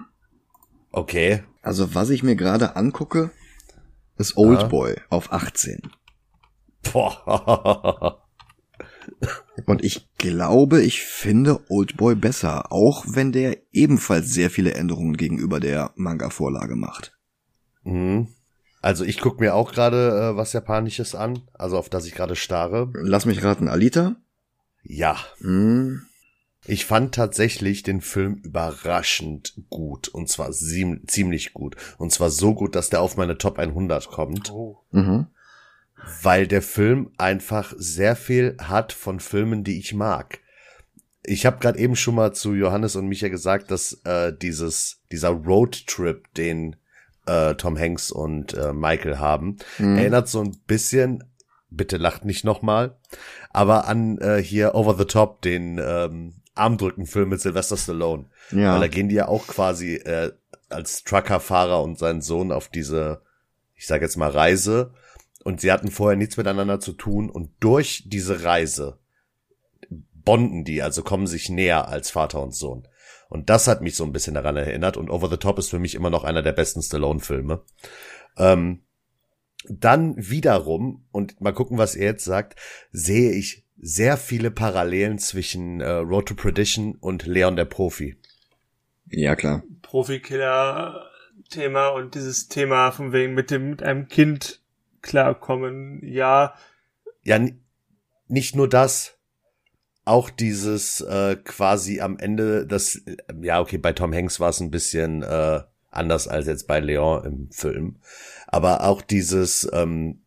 Okay. 0.92 1.44
Also 1.62 1.94
was 1.94 2.10
ich 2.10 2.24
mir 2.24 2.36
gerade 2.36 2.76
angucke, 2.76 3.32
ist 4.18 4.38
Oldboy 4.38 4.96
ah. 4.98 5.04
auf 5.10 5.34
18. 5.34 5.92
Boah. 6.92 8.24
Und 9.66 9.84
ich 9.84 10.10
glaube, 10.18 10.82
ich 10.82 11.02
finde 11.02 11.60
Oldboy 11.70 12.16
besser, 12.16 12.72
auch 12.72 13.06
wenn 13.08 13.32
der 13.32 13.58
ebenfalls 13.72 14.32
sehr 14.32 14.50
viele 14.50 14.74
Änderungen 14.74 15.18
gegenüber 15.18 15.60
der 15.60 15.92
Manga-Vorlage 15.96 16.76
macht. 16.76 17.18
Mhm. 17.84 18.28
Also 18.82 19.04
ich 19.04 19.20
gucke 19.20 19.42
mir 19.42 19.54
auch 19.54 19.74
gerade 19.74 20.32
äh, 20.34 20.38
was 20.38 20.54
Japanisches 20.54 21.14
an, 21.14 21.42
also 21.54 21.78
auf 21.78 21.90
das 21.90 22.06
ich 22.06 22.16
gerade 22.16 22.36
starre. 22.36 22.92
Lass 22.94 23.26
mich 23.26 23.44
raten, 23.44 23.68
Alita? 23.68 24.16
Ja. 24.84 25.18
Mhm. 25.40 26.04
Ich 26.68 26.86
fand 26.86 27.16
tatsächlich 27.16 27.84
den 27.84 28.02
Film 28.02 28.36
überraschend 28.36 29.56
gut. 29.70 30.08
Und 30.08 30.30
zwar 30.30 30.52
ziemlich 30.52 31.54
gut. 31.54 31.76
Und 31.98 32.12
zwar 32.12 32.30
so 32.30 32.54
gut, 32.54 32.76
dass 32.76 32.90
der 32.90 33.02
auf 33.02 33.18
meine 33.18 33.38
Top 33.38 33.58
100 33.58 34.08
kommt. 34.08 34.52
Oh. 34.52 34.78
Mhm. 34.92 35.28
Weil 36.22 36.48
der 36.48 36.62
Film 36.62 37.12
einfach 37.18 37.74
sehr 37.78 38.16
viel 38.16 38.58
hat 38.60 38.94
von 38.94 39.20
Filmen, 39.20 39.64
die 39.64 39.80
ich 39.80 39.94
mag. 39.94 40.40
Ich 41.24 41.46
habe 41.46 41.60
gerade 41.60 41.78
eben 41.78 41.96
schon 41.96 42.16
mal 42.16 42.34
zu 42.34 42.54
Johannes 42.54 42.96
und 42.96 43.08
Micha 43.08 43.28
gesagt, 43.28 43.70
dass 43.70 44.02
äh, 44.06 44.34
dieses 44.34 45.02
dieser 45.12 45.30
Roadtrip, 45.30 46.34
den 46.34 46.76
äh, 47.28 47.54
Tom 47.56 47.78
Hanks 47.78 48.12
und 48.12 48.56
äh, 48.56 48.74
Michael 48.74 49.20
haben, 49.20 49.58
mhm. 49.78 49.98
erinnert 49.98 50.28
so 50.28 50.42
ein 50.42 50.58
bisschen, 50.66 51.24
bitte 51.70 51.98
lacht 51.98 52.26
nicht 52.26 52.44
nochmal, 52.44 52.98
aber 53.52 53.88
an 53.88 54.18
äh, 54.18 54.42
hier 54.42 54.74
Over 54.74 54.96
the 54.98 55.06
Top, 55.06 55.44
den 55.44 55.80
ähm, 55.84 56.41
Armdrückenfilm 56.56 57.30
mit 57.30 57.42
Sylvester 57.42 57.78
Stallone. 57.78 58.26
Ja. 58.52 58.74
Weil 58.74 58.82
da 58.82 58.88
gehen 58.88 59.10
die 59.10 59.16
ja 59.16 59.28
auch 59.28 59.48
quasi 59.48 59.96
äh, 59.96 60.32
als 60.70 61.04
Truckerfahrer 61.04 61.82
und 61.82 61.98
sein 61.98 62.22
Sohn 62.22 62.52
auf 62.52 62.70
diese, 62.70 63.22
ich 63.76 63.88
sage 63.88 64.06
jetzt 64.06 64.18
mal 64.18 64.30
Reise. 64.30 64.94
Und 65.44 65.62
sie 65.62 65.72
hatten 65.72 65.90
vorher 65.90 66.18
nichts 66.18 66.38
miteinander 66.38 66.80
zu 66.80 66.94
tun 66.94 67.30
und 67.30 67.50
durch 67.60 68.04
diese 68.06 68.44
Reise 68.44 69.00
bonden 69.90 70.64
die, 70.64 70.84
also 70.84 71.02
kommen 71.02 71.26
sich 71.26 71.50
näher 71.50 71.88
als 71.88 72.12
Vater 72.12 72.44
und 72.44 72.54
Sohn. 72.54 72.88
Und 73.28 73.50
das 73.50 73.68
hat 73.68 73.82
mich 73.82 73.96
so 73.96 74.04
ein 74.04 74.12
bisschen 74.12 74.34
daran 74.34 74.58
erinnert. 74.58 74.98
Und 74.98 75.10
Over 75.10 75.30
the 75.30 75.38
Top 75.38 75.58
ist 75.58 75.70
für 75.70 75.80
mich 75.80 75.96
immer 75.96 76.10
noch 76.10 76.26
einer 76.26 76.42
der 76.42 76.52
besten 76.52 76.82
Stallone-Filme. 76.82 77.64
Ähm, 78.38 78.84
dann 79.70 80.16
wiederum, 80.18 81.06
und 81.12 81.40
mal 81.40 81.54
gucken, 81.54 81.78
was 81.78 81.96
er 81.96 82.08
jetzt 82.08 82.26
sagt, 82.26 82.60
sehe 82.92 83.32
ich 83.32 83.66
sehr 83.84 84.16
viele 84.16 84.52
Parallelen 84.52 85.18
zwischen 85.18 85.82
äh, 85.82 85.90
Road 85.90 86.28
to 86.28 86.36
Perdition 86.36 86.94
und 86.96 87.26
Leon 87.26 87.56
der 87.56 87.66
Profi. 87.66 88.16
Ja, 89.08 89.36
klar. 89.36 89.64
Profikiller-Thema 89.82 91.88
und 91.90 92.14
dieses 92.14 92.48
Thema 92.48 92.92
von 92.92 93.12
wegen 93.12 93.34
mit 93.34 93.50
dem, 93.50 93.72
mit 93.72 93.82
einem 93.82 94.08
Kind 94.08 94.62
klarkommen, 95.02 96.06
ja. 96.06 96.54
Ja, 97.24 97.40
nicht 98.28 98.56
nur 98.56 98.70
das 98.70 99.18
auch 100.06 100.30
dieses 100.30 101.02
äh, 101.02 101.36
quasi 101.44 102.02
am 102.02 102.18
Ende, 102.18 102.68
das, 102.68 102.96
äh, 102.96 103.18
ja, 103.42 103.62
okay, 103.62 103.78
bei 103.78 103.94
Tom 103.94 104.14
Hanks 104.14 104.40
war 104.40 104.50
es 104.50 104.60
ein 104.60 104.72
bisschen 104.72 105.24
äh, 105.24 105.62
anders 105.90 106.28
als 106.28 106.48
jetzt 106.48 106.68
bei 106.68 106.80
Leon 106.80 107.26
im 107.26 107.52
Film. 107.52 107.98
Aber 108.48 108.84
auch 108.84 109.02
dieses, 109.02 109.70
ähm, 109.74 110.24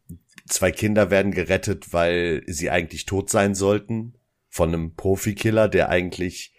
zwei 0.47 0.71
Kinder 0.71 1.11
werden 1.11 1.33
gerettet, 1.33 1.93
weil 1.93 2.43
sie 2.47 2.71
eigentlich 2.71 3.07
tot 3.07 3.31
sein 3.31 3.55
sollten, 3.55 4.15
von 4.49 4.69
einem 4.69 4.95
Profikiller, 4.95 5.69
der 5.69 5.89
eigentlich 5.89 6.55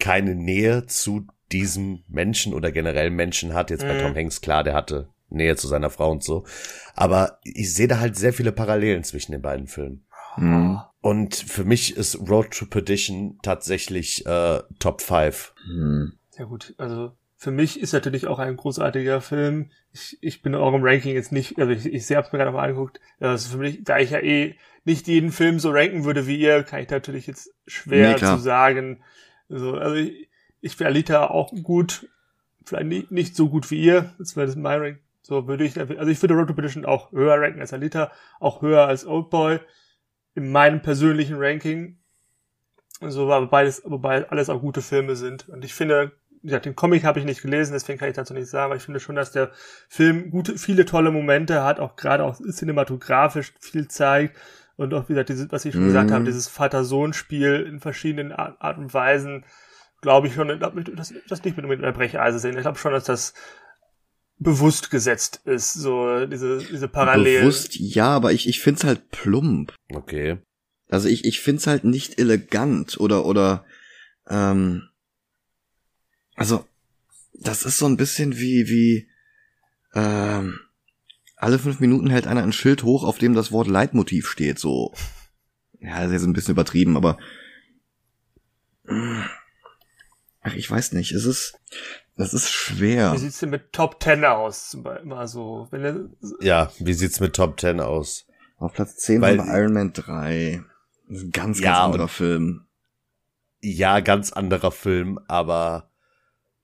keine 0.00 0.34
Nähe 0.34 0.86
zu 0.86 1.26
diesem 1.52 2.04
Menschen 2.08 2.54
oder 2.54 2.72
generell 2.72 3.10
Menschen 3.10 3.54
hat. 3.54 3.70
Jetzt 3.70 3.86
bei 3.86 3.94
mhm. 3.94 3.98
Tom 4.00 4.14
Hanks, 4.14 4.40
klar, 4.40 4.64
der 4.64 4.74
hatte 4.74 5.08
Nähe 5.28 5.56
zu 5.56 5.68
seiner 5.68 5.90
Frau 5.90 6.10
und 6.10 6.22
so. 6.22 6.44
Aber 6.94 7.38
ich 7.44 7.74
sehe 7.74 7.88
da 7.88 7.98
halt 8.00 8.16
sehr 8.16 8.32
viele 8.32 8.52
Parallelen 8.52 9.04
zwischen 9.04 9.32
den 9.32 9.42
beiden 9.42 9.66
Filmen. 9.66 10.06
Mhm. 10.36 10.80
Und 11.00 11.34
für 11.34 11.64
mich 11.64 11.96
ist 11.96 12.28
Road 12.28 12.50
to 12.52 12.66
Perdition 12.66 13.38
tatsächlich 13.42 14.24
äh, 14.26 14.62
Top 14.78 15.02
5. 15.02 15.54
Mhm. 15.66 16.14
Ja 16.38 16.44
gut, 16.46 16.74
also 16.78 17.12
für 17.44 17.50
mich 17.50 17.78
ist 17.78 17.92
natürlich 17.92 18.26
auch 18.26 18.38
ein 18.38 18.56
großartiger 18.56 19.20
Film. 19.20 19.70
Ich, 19.92 20.16
ich 20.22 20.40
bin 20.40 20.54
in 20.54 20.60
eurem 20.60 20.82
Ranking 20.82 21.12
jetzt 21.12 21.30
nicht, 21.30 21.58
also 21.58 21.72
ich, 21.72 21.84
ich 21.84 22.10
hab's 22.16 22.32
mir 22.32 22.38
gerade 22.38 22.52
mal 22.52 22.62
angeguckt. 22.62 23.02
Also 23.20 23.50
für 23.50 23.58
mich, 23.58 23.84
da 23.84 23.98
ich 23.98 24.12
ja 24.12 24.20
eh 24.20 24.56
nicht 24.86 25.06
jeden 25.08 25.30
Film 25.30 25.60
so 25.60 25.70
ranken 25.70 26.06
würde 26.06 26.26
wie 26.26 26.40
ihr, 26.40 26.62
kann 26.62 26.80
ich 26.80 26.88
natürlich 26.88 27.26
jetzt 27.26 27.52
schwer 27.66 28.12
nee, 28.12 28.16
zu 28.16 28.38
sagen. 28.38 29.02
Also, 29.50 29.74
also 29.74 29.94
ich, 29.94 30.30
ich 30.62 30.74
finde 30.74 30.88
Alita 30.88 31.26
auch 31.26 31.52
gut, 31.62 32.08
vielleicht 32.64 32.86
nicht, 32.86 33.10
nicht 33.10 33.36
so 33.36 33.50
gut 33.50 33.70
wie 33.70 33.82
ihr. 33.82 34.14
Das 34.18 34.36
wäre 34.36 34.46
das 34.46 34.56
mein 34.56 34.80
Rank. 34.80 35.00
So 35.20 35.46
würde 35.46 35.64
ich, 35.64 35.78
also 35.78 36.10
ich 36.10 36.22
würde 36.22 36.32
Road 36.32 36.48
to 36.48 36.54
Perdition 36.54 36.86
auch 36.86 37.12
höher 37.12 37.38
ranken 37.38 37.60
als 37.60 37.74
Alita, 37.74 38.10
auch 38.40 38.62
höher 38.62 38.86
als 38.86 39.04
Oldboy 39.04 39.58
in 40.34 40.50
meinem 40.50 40.80
persönlichen 40.80 41.36
Ranking. 41.36 41.98
So, 43.02 43.30
aber 43.30 43.48
beides, 43.48 43.82
wobei 43.84 44.30
alles 44.30 44.48
auch 44.48 44.62
gute 44.62 44.80
Filme 44.80 45.14
sind. 45.14 45.46
Und 45.50 45.62
ich 45.62 45.74
finde, 45.74 46.12
wie 46.44 46.48
gesagt, 46.48 46.66
den 46.66 46.76
Comic 46.76 47.04
habe 47.04 47.18
ich 47.18 47.24
nicht 47.24 47.40
gelesen, 47.40 47.72
deswegen 47.72 47.98
kann 47.98 48.10
ich 48.10 48.16
dazu 48.16 48.34
nicht 48.34 48.50
sagen, 48.50 48.66
aber 48.66 48.76
ich 48.76 48.82
finde 48.82 49.00
schon, 49.00 49.16
dass 49.16 49.32
der 49.32 49.50
Film 49.88 50.30
gute, 50.30 50.58
viele 50.58 50.84
tolle 50.84 51.10
Momente 51.10 51.64
hat, 51.64 51.80
auch 51.80 51.96
gerade 51.96 52.22
auch 52.22 52.38
cinematografisch 52.38 53.54
viel 53.60 53.88
zeigt. 53.88 54.36
Und 54.76 54.92
auch, 54.92 55.08
wie 55.08 55.14
gesagt, 55.14 55.30
dieses, 55.30 55.50
was 55.50 55.64
ich 55.64 55.72
schon 55.72 55.84
mhm. 55.84 55.88
gesagt 55.88 56.10
habe, 56.10 56.24
dieses 56.24 56.48
Vater-Sohn-Spiel 56.48 57.64
in 57.66 57.80
verschiedenen 57.80 58.30
Art, 58.30 58.60
Art 58.60 58.76
und 58.76 58.92
Weisen, 58.92 59.46
glaube 60.02 60.26
ich 60.26 60.34
schon, 60.34 60.48
dass 60.48 61.14
das 61.30 61.44
nicht 61.44 61.56
mit 61.56 61.64
einer 61.64 61.92
Brecheise 61.92 62.38
sehen. 62.38 62.56
Ich 62.56 62.62
glaube 62.62 62.76
schon, 62.76 62.92
dass 62.92 63.04
das 63.04 63.32
bewusst 64.36 64.90
gesetzt 64.90 65.40
ist, 65.46 65.72
so 65.72 66.26
diese, 66.26 66.58
diese 66.58 66.88
Parallelen. 66.88 67.44
Bewusst, 67.44 67.76
ja, 67.76 68.08
aber 68.08 68.32
ich, 68.32 68.46
ich 68.46 68.60
find's 68.60 68.84
halt 68.84 69.10
plump. 69.10 69.72
Okay. 69.94 70.42
Also 70.90 71.08
ich, 71.08 71.24
ich 71.24 71.40
find's 71.40 71.66
halt 71.66 71.84
nicht 71.84 72.18
elegant 72.18 73.00
oder, 73.00 73.24
oder, 73.24 73.64
ähm, 74.28 74.90
also, 76.34 76.64
das 77.32 77.64
ist 77.64 77.78
so 77.78 77.86
ein 77.86 77.96
bisschen 77.96 78.38
wie, 78.38 78.68
wie, 78.68 79.08
ähm, 79.94 80.60
alle 81.36 81.58
fünf 81.58 81.80
Minuten 81.80 82.10
hält 82.10 82.26
einer 82.26 82.42
ein 82.42 82.52
Schild 82.52 82.82
hoch, 82.82 83.04
auf 83.04 83.18
dem 83.18 83.34
das 83.34 83.52
Wort 83.52 83.68
Leitmotiv 83.68 84.28
steht, 84.28 84.58
so. 84.58 84.94
Ja, 85.80 85.98
das 85.98 86.06
ist 86.06 86.12
jetzt 86.12 86.24
ein 86.24 86.32
bisschen 86.32 86.52
übertrieben, 86.52 86.96
aber, 86.96 87.18
ach, 90.42 90.54
ich 90.54 90.70
weiß 90.70 90.92
nicht, 90.92 91.12
es 91.12 91.24
ist, 91.24 91.58
das 92.16 92.32
ist 92.32 92.50
schwer. 92.50 93.12
Wie 93.12 93.18
sieht's 93.18 93.40
denn 93.40 93.50
mit 93.50 93.72
Top 93.72 94.00
Ten 94.00 94.24
aus? 94.24 94.74
Immer 95.02 95.28
so, 95.28 95.68
wenn 95.70 95.84
er, 95.84 96.08
ja, 96.40 96.72
wie 96.78 96.94
sieht's 96.94 97.20
mit 97.20 97.34
Top 97.34 97.56
Ten 97.56 97.80
aus? 97.80 98.26
Auf 98.58 98.72
Platz 98.72 98.96
10 98.96 99.20
Weil, 99.20 99.38
haben 99.38 99.48
wir 99.48 99.58
Iron 99.58 99.72
Man 99.72 99.92
3. 99.92 100.64
Das 101.08 101.18
ist 101.18 101.24
ein 101.24 101.30
ganz, 101.32 101.60
ja, 101.60 101.72
ganz 101.72 101.78
anderer 101.84 102.08
Film. 102.08 102.66
Ja, 103.60 104.00
ganz 104.00 104.32
anderer 104.32 104.70
Film, 104.70 105.18
aber 105.26 105.90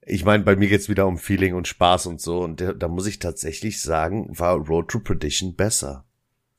ich 0.03 0.25
meine, 0.25 0.43
bei 0.43 0.55
mir 0.55 0.69
geht's 0.69 0.89
wieder 0.89 1.07
um 1.07 1.17
Feeling 1.17 1.55
und 1.55 1.67
Spaß 1.67 2.07
und 2.07 2.21
so. 2.21 2.41
Und 2.41 2.63
da 2.77 2.87
muss 2.87 3.07
ich 3.07 3.19
tatsächlich 3.19 3.81
sagen, 3.81 4.27
war 4.37 4.55
Road 4.55 4.89
to 4.89 4.99
Perdition 4.99 5.55
besser. 5.55 6.05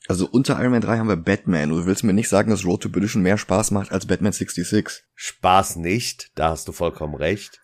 Also 0.08 0.28
unter 0.28 0.60
Iron 0.60 0.72
Man 0.72 0.80
3 0.80 0.98
haben 0.98 1.08
wir 1.08 1.16
Batman. 1.16 1.70
Du 1.70 1.86
willst 1.86 2.04
mir 2.04 2.12
nicht 2.12 2.28
sagen, 2.28 2.50
dass 2.50 2.64
Road 2.64 2.82
to 2.82 2.88
Perdition 2.88 3.22
mehr 3.22 3.38
Spaß 3.38 3.70
macht 3.70 3.92
als 3.92 4.06
Batman 4.06 4.32
66. 4.32 5.04
Spaß 5.14 5.76
nicht, 5.76 6.32
da 6.34 6.50
hast 6.50 6.66
du 6.66 6.72
vollkommen 6.72 7.14
recht 7.14 7.62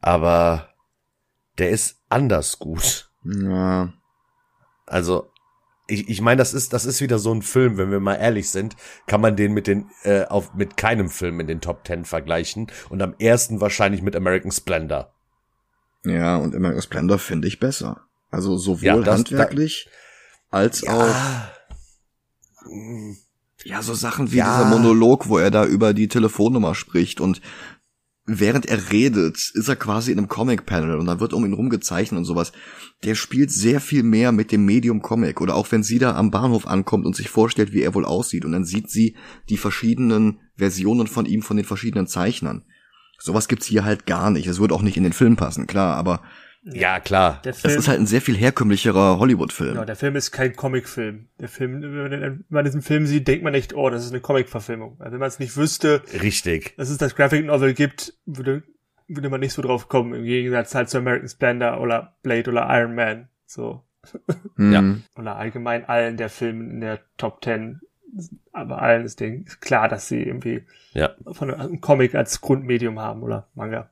aber 0.00 0.74
der 1.58 1.70
ist 1.70 2.00
anders 2.08 2.58
gut. 2.58 3.10
Ja. 3.24 3.92
Also 4.86 5.30
ich, 5.88 6.08
ich 6.08 6.20
meine, 6.20 6.38
das 6.38 6.52
ist 6.54 6.72
das 6.72 6.84
ist 6.84 7.00
wieder 7.00 7.18
so 7.18 7.32
ein 7.34 7.42
Film, 7.42 7.78
wenn 7.78 7.90
wir 7.90 7.98
mal 7.98 8.14
ehrlich 8.14 8.50
sind, 8.50 8.76
kann 9.06 9.20
man 9.20 9.36
den 9.36 9.52
mit 9.52 9.66
den 9.66 9.90
äh, 10.04 10.24
auf 10.24 10.54
mit 10.54 10.76
keinem 10.76 11.08
Film 11.08 11.40
in 11.40 11.46
den 11.46 11.60
Top 11.60 11.82
Ten 11.82 12.04
vergleichen 12.04 12.70
und 12.90 13.02
am 13.02 13.14
ersten 13.18 13.60
wahrscheinlich 13.60 14.02
mit 14.02 14.14
American 14.14 14.52
Splendor. 14.52 15.12
Ja, 16.04 16.36
und 16.36 16.54
American 16.54 16.82
Splendor 16.82 17.18
finde 17.18 17.48
ich 17.48 17.58
besser. 17.58 18.02
Also 18.30 18.58
sowohl 18.58 18.84
ja, 18.84 18.96
das, 18.98 19.16
handwerklich 19.16 19.88
da, 20.50 20.58
als 20.58 20.82
ja. 20.82 20.92
auch 20.92 21.14
ja 23.64 23.82
so 23.82 23.94
Sachen 23.94 24.30
wie 24.30 24.36
ja. 24.36 24.58
dieser 24.58 24.68
Monolog, 24.68 25.28
wo 25.28 25.38
er 25.38 25.50
da 25.50 25.64
über 25.64 25.94
die 25.94 26.08
Telefonnummer 26.08 26.74
spricht 26.74 27.20
und 27.20 27.40
während 28.28 28.66
er 28.66 28.92
redet, 28.92 29.36
ist 29.36 29.68
er 29.68 29.76
quasi 29.76 30.12
in 30.12 30.18
einem 30.18 30.28
Comic-Panel 30.28 30.98
und 30.98 31.06
dann 31.06 31.18
wird 31.18 31.32
um 31.32 31.46
ihn 31.46 31.54
rumgezeichnet 31.54 32.18
und 32.18 32.26
sowas. 32.26 32.52
Der 33.02 33.14
spielt 33.14 33.50
sehr 33.50 33.80
viel 33.80 34.02
mehr 34.02 34.32
mit 34.32 34.52
dem 34.52 34.66
Medium 34.66 35.00
Comic 35.00 35.40
oder 35.40 35.54
auch 35.54 35.72
wenn 35.72 35.82
sie 35.82 35.98
da 35.98 36.14
am 36.14 36.30
Bahnhof 36.30 36.66
ankommt 36.66 37.06
und 37.06 37.16
sich 37.16 37.30
vorstellt, 37.30 37.72
wie 37.72 37.80
er 37.80 37.94
wohl 37.94 38.04
aussieht 38.04 38.44
und 38.44 38.52
dann 38.52 38.66
sieht 38.66 38.90
sie 38.90 39.16
die 39.48 39.56
verschiedenen 39.56 40.40
Versionen 40.56 41.06
von 41.06 41.24
ihm 41.24 41.40
von 41.42 41.56
den 41.56 41.64
verschiedenen 41.64 42.06
Zeichnern. 42.06 42.64
Sowas 43.18 43.48
gibt's 43.48 43.66
hier 43.66 43.84
halt 43.84 44.06
gar 44.06 44.30
nicht. 44.30 44.46
Es 44.46 44.60
würde 44.60 44.74
auch 44.74 44.82
nicht 44.82 44.96
in 44.96 45.02
den 45.02 45.12
Film 45.12 45.36
passen, 45.36 45.66
klar, 45.66 45.96
aber 45.96 46.22
ja, 46.72 47.00
klar. 47.00 47.40
Der 47.44 47.54
Film, 47.54 47.74
das 47.74 47.82
ist 47.82 47.88
halt 47.88 48.00
ein 48.00 48.06
sehr 48.06 48.20
viel 48.20 48.36
herkömmlicherer 48.36 49.18
Hollywood-Film. 49.18 49.76
Ja, 49.76 49.84
der 49.84 49.96
Film 49.96 50.16
ist 50.16 50.32
kein 50.32 50.54
Comic-Film. 50.54 51.28
Der 51.40 51.48
Film, 51.48 51.82
wenn 51.82 52.44
man 52.48 52.64
diesen 52.64 52.82
Film 52.82 53.06
sieht, 53.06 53.28
denkt 53.28 53.44
man 53.44 53.52
nicht, 53.52 53.74
oh, 53.74 53.90
das 53.90 54.04
ist 54.04 54.10
eine 54.10 54.20
Comic-Verfilmung. 54.20 54.96
Also 54.98 55.12
wenn 55.12 55.20
man 55.20 55.28
es 55.28 55.38
nicht 55.38 55.56
wüsste, 55.56 56.02
richtig, 56.20 56.76
dass 56.76 56.90
es 56.90 56.98
das 56.98 57.14
Graphic 57.14 57.44
Novel 57.44 57.74
gibt, 57.74 58.14
würde, 58.26 58.62
würde 59.06 59.30
man 59.30 59.40
nicht 59.40 59.52
so 59.52 59.62
drauf 59.62 59.88
kommen, 59.88 60.14
im 60.14 60.24
Gegensatz 60.24 60.74
halt 60.74 60.90
zu 60.90 60.98
American 60.98 61.28
Splendor 61.28 61.80
oder 61.80 62.16
Blade 62.22 62.50
oder 62.50 62.66
Iron 62.68 62.94
Man. 62.94 63.28
So. 63.46 63.82
Mhm. 64.56 64.72
Ja. 64.72 65.20
Oder 65.20 65.36
allgemein 65.36 65.84
allen 65.84 66.16
der 66.16 66.30
Filme 66.30 66.64
in 66.64 66.80
der 66.80 67.00
Top 67.16 67.40
Ten. 67.40 67.80
Aber 68.52 68.80
allen 68.80 69.04
ist 69.04 69.20
denen 69.20 69.44
klar, 69.60 69.88
dass 69.88 70.08
sie 70.08 70.22
irgendwie 70.22 70.64
ja. 70.92 71.10
von 71.30 71.52
einem 71.52 71.80
Comic 71.80 72.14
als 72.14 72.40
Grundmedium 72.40 72.98
haben 72.98 73.22
oder 73.22 73.48
Manga. 73.54 73.90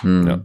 Hm. 0.00 0.26
Ja. 0.26 0.44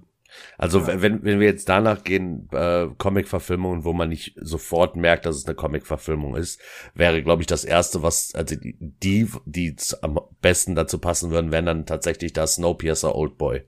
Also 0.58 0.80
ja. 0.80 1.02
wenn, 1.02 1.24
wenn 1.24 1.40
wir 1.40 1.48
jetzt 1.48 1.70
danach 1.70 2.04
gehen, 2.04 2.48
äh, 2.52 2.88
Comic-Verfilmungen, 2.98 3.84
wo 3.84 3.94
man 3.94 4.10
nicht 4.10 4.36
sofort 4.40 4.96
merkt, 4.96 5.26
dass 5.26 5.36
es 5.36 5.46
eine 5.46 5.56
Comic-Verfilmung 5.56 6.36
ist, 6.36 6.60
wäre, 6.94 7.24
glaube 7.24 7.42
ich, 7.42 7.48
das 7.48 7.66
erste, 7.66 8.04
was, 8.04 8.34
also 8.36 8.56
die, 8.56 8.78
die, 8.80 9.28
die 9.46 9.76
am 10.02 10.20
besten 10.42 10.76
dazu 10.76 11.00
passen 11.00 11.32
würden, 11.32 11.52
wären 11.52 11.66
dann 11.66 11.86
tatsächlich 11.86 12.34
das 12.34 12.56
Snowpiercer 12.56 13.16
Oldboy. 13.16 13.64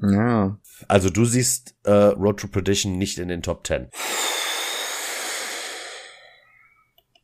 Ja. 0.00 0.58
Also 0.88 1.10
du 1.10 1.24
siehst 1.24 1.76
äh, 1.84 1.92
Road 1.92 2.40
to 2.40 2.48
Perdition 2.48 2.98
nicht 2.98 3.18
in 3.18 3.28
den 3.28 3.42
Top 3.42 3.64
Ten. 3.64 3.88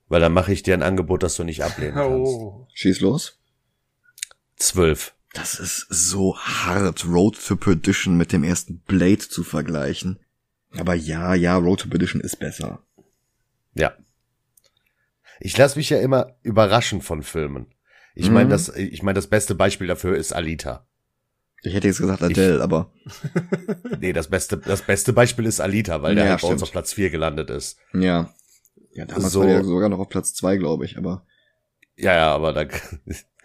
Weil 0.08 0.20
dann 0.20 0.32
mache 0.32 0.52
ich 0.52 0.62
dir 0.62 0.74
ein 0.74 0.82
Angebot, 0.82 1.22
das 1.22 1.36
du 1.36 1.44
nicht 1.44 1.62
ablehnen 1.62 1.94
kannst. 1.94 2.32
Oh. 2.32 2.66
Schieß 2.72 3.00
los. 3.00 3.38
Zwölf. 4.56 5.14
Das 5.34 5.58
ist 5.58 5.86
so 5.90 6.38
hart, 6.38 7.06
Road 7.06 7.38
to 7.46 7.56
Perdition 7.56 8.16
mit 8.16 8.32
dem 8.32 8.44
ersten 8.44 8.80
Blade 8.80 9.18
zu 9.18 9.44
vergleichen. 9.44 10.18
Aber 10.76 10.94
ja, 10.94 11.34
ja, 11.34 11.56
Road 11.56 11.80
to 11.80 11.88
Perdition 11.88 12.20
ist 12.20 12.38
besser. 12.38 12.82
Ja. 13.74 13.94
Ich 15.40 15.56
lasse 15.56 15.78
mich 15.78 15.90
ja 15.90 15.98
immer 15.98 16.36
überraschen 16.42 17.00
von 17.00 17.22
Filmen. 17.22 17.66
Ich 18.14 18.28
mhm. 18.28 18.34
meine, 18.34 18.50
das, 18.50 18.68
ich 18.70 19.02
meine, 19.02 19.16
das 19.16 19.28
beste 19.28 19.54
Beispiel 19.54 19.86
dafür 19.86 20.16
ist 20.16 20.32
Alita. 20.32 20.86
Ich 21.62 21.74
hätte 21.74 21.88
jetzt 21.88 21.98
gesagt 21.98 22.22
Adele, 22.22 22.56
ich, 22.56 22.62
aber. 22.62 22.92
nee, 24.00 24.12
das 24.12 24.28
beste, 24.28 24.58
das 24.58 24.82
beste 24.82 25.12
Beispiel 25.12 25.46
ist 25.46 25.60
Alita, 25.60 26.02
weil 26.02 26.14
der 26.14 26.24
ja, 26.24 26.30
halt 26.32 26.42
bei 26.42 26.48
uns 26.48 26.62
auf 26.62 26.70
Platz 26.70 26.92
4 26.92 27.10
gelandet 27.10 27.50
ist. 27.50 27.78
Ja. 27.92 28.32
Ja, 28.92 29.04
damals 29.04 29.32
so, 29.32 29.40
war 29.40 29.46
der 29.46 29.64
sogar 29.64 29.88
noch 29.88 29.98
auf 29.98 30.08
Platz 30.08 30.34
2, 30.34 30.56
glaube 30.56 30.84
ich, 30.84 30.98
aber. 30.98 31.26
Ja, 31.96 32.14
ja, 32.14 32.34
aber 32.34 32.52
da, 32.52 32.64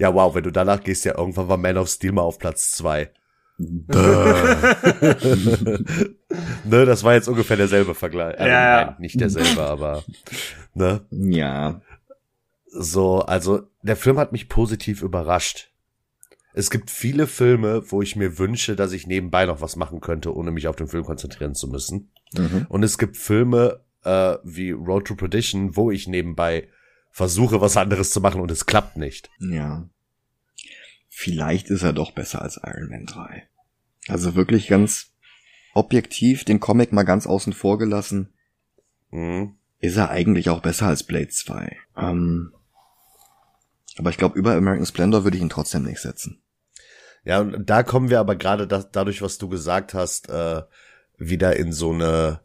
ja, 0.00 0.12
wow, 0.14 0.34
wenn 0.34 0.42
du 0.42 0.50
danach 0.50 0.82
gehst, 0.82 1.04
ja, 1.04 1.16
irgendwann 1.16 1.48
war 1.48 1.58
Man 1.58 1.76
of 1.76 1.88
Steel 1.88 2.12
mal 2.12 2.22
auf 2.22 2.38
Platz 2.38 2.72
2. 2.72 3.10
ne, 3.58 3.84
das 6.64 7.04
war 7.04 7.12
jetzt 7.12 7.28
ungefähr 7.28 7.58
derselbe 7.58 7.94
Vergleich. 7.94 8.40
Äh, 8.40 8.48
ja. 8.48 8.84
Nein, 8.86 8.96
nicht 8.98 9.20
derselbe, 9.20 9.62
aber, 9.62 10.02
ne? 10.72 11.02
Ja. 11.10 11.82
So, 12.64 13.18
also, 13.18 13.68
der 13.82 13.96
Film 13.96 14.18
hat 14.18 14.32
mich 14.32 14.48
positiv 14.48 15.02
überrascht. 15.02 15.70
Es 16.54 16.70
gibt 16.70 16.90
viele 16.90 17.26
Filme, 17.26 17.82
wo 17.90 18.00
ich 18.00 18.16
mir 18.16 18.38
wünsche, 18.38 18.76
dass 18.76 18.92
ich 18.92 19.06
nebenbei 19.06 19.44
noch 19.44 19.60
was 19.60 19.76
machen 19.76 20.00
könnte, 20.00 20.34
ohne 20.34 20.50
mich 20.50 20.66
auf 20.66 20.76
den 20.76 20.88
Film 20.88 21.04
konzentrieren 21.04 21.54
zu 21.54 21.68
müssen. 21.68 22.10
Mhm. 22.34 22.64
Und 22.70 22.82
es 22.82 22.96
gibt 22.96 23.18
Filme 23.18 23.80
äh, 24.04 24.36
wie 24.44 24.70
Road 24.70 25.06
to 25.06 25.14
Perdition, 25.14 25.76
wo 25.76 25.90
ich 25.90 26.08
nebenbei 26.08 26.68
versuche, 27.20 27.60
was 27.60 27.76
anderes 27.76 28.12
zu 28.12 28.22
machen 28.22 28.40
und 28.40 28.50
es 28.50 28.64
klappt 28.64 28.96
nicht. 28.96 29.28
Ja. 29.40 29.86
Vielleicht 31.10 31.68
ist 31.68 31.82
er 31.82 31.92
doch 31.92 32.12
besser 32.12 32.40
als 32.40 32.58
Iron 32.64 32.88
Man 32.88 33.04
3. 33.04 33.46
Also 34.08 34.36
wirklich 34.36 34.68
ganz 34.68 35.12
objektiv, 35.74 36.46
den 36.46 36.60
Comic 36.60 36.94
mal 36.94 37.02
ganz 37.02 37.26
außen 37.26 37.52
vor 37.52 37.76
gelassen, 37.76 38.32
mhm. 39.10 39.56
ist 39.80 39.98
er 39.98 40.08
eigentlich 40.08 40.48
auch 40.48 40.62
besser 40.62 40.86
als 40.86 41.02
Blade 41.02 41.28
2. 41.28 41.76
Ähm, 41.94 42.54
aber 43.98 44.08
ich 44.08 44.16
glaube, 44.16 44.38
über 44.38 44.54
American 44.54 44.86
Splendor 44.86 45.22
würde 45.24 45.36
ich 45.36 45.42
ihn 45.42 45.50
trotzdem 45.50 45.82
nicht 45.82 46.00
setzen. 46.00 46.40
Ja, 47.22 47.40
und 47.40 47.68
da 47.68 47.82
kommen 47.82 48.08
wir 48.08 48.18
aber 48.18 48.34
gerade 48.34 48.66
da, 48.66 48.82
dadurch, 48.82 49.20
was 49.20 49.36
du 49.36 49.50
gesagt 49.50 49.92
hast, 49.92 50.30
äh, 50.30 50.62
wieder 51.18 51.54
in 51.56 51.70
so 51.74 51.92
eine 51.92 52.40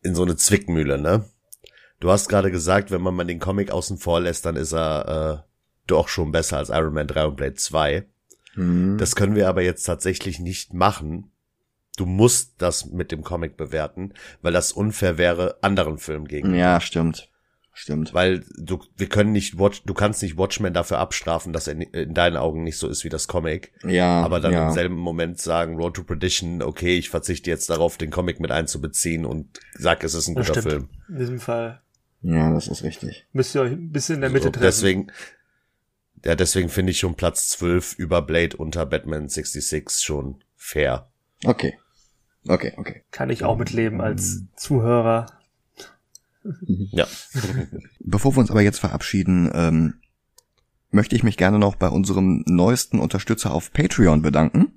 in 0.00 0.14
so 0.14 0.22
eine 0.22 0.36
Zwickmühle, 0.36 0.96
ne? 0.96 1.28
Du 2.00 2.10
hast 2.10 2.28
gerade 2.28 2.50
gesagt, 2.50 2.90
wenn 2.90 3.02
man 3.02 3.14
mal 3.14 3.24
den 3.24 3.38
Comic 3.38 3.70
außen 3.70 3.98
vor 3.98 4.20
lässt, 4.20 4.46
dann 4.46 4.56
ist 4.56 4.72
er 4.72 5.44
äh, 5.44 5.50
doch 5.86 6.08
schon 6.08 6.32
besser 6.32 6.56
als 6.56 6.70
Iron 6.70 6.94
Man 6.94 7.06
3 7.06 7.26
und 7.26 7.36
Blade 7.36 7.54
2. 7.54 8.06
Mhm. 8.54 8.96
Das 8.98 9.14
können 9.14 9.36
wir 9.36 9.48
aber 9.48 9.62
jetzt 9.62 9.84
tatsächlich 9.84 10.38
nicht 10.40 10.72
machen. 10.72 11.30
Du 11.96 12.06
musst 12.06 12.54
das 12.58 12.86
mit 12.86 13.12
dem 13.12 13.22
Comic 13.22 13.58
bewerten, 13.58 14.14
weil 14.40 14.52
das 14.52 14.72
unfair 14.72 15.18
wäre 15.18 15.58
anderen 15.60 15.98
Filmen 15.98 16.26
gegenüber. 16.26 16.56
Ja, 16.56 16.80
stimmt. 16.80 17.28
Stimmt. 17.72 18.12
Weil 18.12 18.44
du, 18.58 18.80
wir 18.96 19.08
können 19.08 19.32
nicht 19.32 19.58
Watch, 19.58 19.84
du 19.84 19.94
kannst 19.94 20.22
nicht 20.22 20.36
Watchmen 20.36 20.74
dafür 20.74 20.98
abstrafen, 20.98 21.52
dass 21.52 21.66
er 21.66 21.74
in, 21.74 21.82
in 21.82 22.14
deinen 22.14 22.36
Augen 22.36 22.64
nicht 22.64 22.76
so 22.76 22.88
ist 22.88 23.04
wie 23.04 23.08
das 23.08 23.28
Comic. 23.28 23.72
Ja. 23.84 24.22
Aber 24.22 24.40
dann 24.40 24.52
ja. 24.52 24.68
im 24.68 24.74
selben 24.74 24.96
Moment 24.96 25.38
sagen, 25.38 25.76
Road 25.76 25.94
to 25.94 26.02
Perdition, 26.02 26.62
okay, 26.62 26.98
ich 26.98 27.10
verzichte 27.10 27.48
jetzt 27.48 27.70
darauf, 27.70 27.96
den 27.96 28.10
Comic 28.10 28.40
mit 28.40 28.50
einzubeziehen 28.50 29.24
und 29.24 29.60
sag, 29.74 30.02
es 30.04 30.14
ist 30.14 30.28
ein 30.28 30.34
guter 30.34 30.60
Film. 30.60 30.88
In 31.08 31.18
diesem 31.18 31.40
Fall. 31.40 31.80
Ja, 32.22 32.52
das 32.52 32.68
ist 32.68 32.82
richtig. 32.82 33.26
Müsst 33.32 33.54
ihr 33.54 33.62
euch 33.62 33.72
ein 33.72 33.92
bisschen 33.92 34.16
in 34.16 34.20
der 34.22 34.30
Mitte 34.30 34.44
so, 34.44 34.50
treffen. 34.50 34.64
Deswegen, 34.64 35.12
ja, 36.24 36.34
deswegen 36.34 36.68
finde 36.68 36.92
ich 36.92 36.98
schon 36.98 37.14
Platz 37.14 37.48
12 37.48 37.94
über 37.94 38.22
Blade 38.22 38.56
unter 38.56 38.84
Batman 38.86 39.28
66 39.28 40.04
schon 40.04 40.42
fair. 40.56 41.10
Okay. 41.44 41.78
Okay, 42.46 42.74
okay. 42.76 43.02
Kann 43.10 43.30
ich 43.30 43.44
auch 43.44 43.56
mitleben 43.56 44.00
als 44.00 44.44
Zuhörer. 44.56 45.26
Ja. 46.66 47.06
Bevor 48.00 48.34
wir 48.34 48.40
uns 48.40 48.50
aber 48.50 48.62
jetzt 48.62 48.78
verabschieden, 48.78 49.50
ähm, 49.52 49.94
möchte 50.90 51.14
ich 51.16 51.22
mich 51.22 51.36
gerne 51.36 51.58
noch 51.58 51.76
bei 51.76 51.88
unserem 51.88 52.42
neuesten 52.46 52.98
Unterstützer 52.98 53.52
auf 53.52 53.72
Patreon 53.72 54.22
bedanken. 54.22 54.72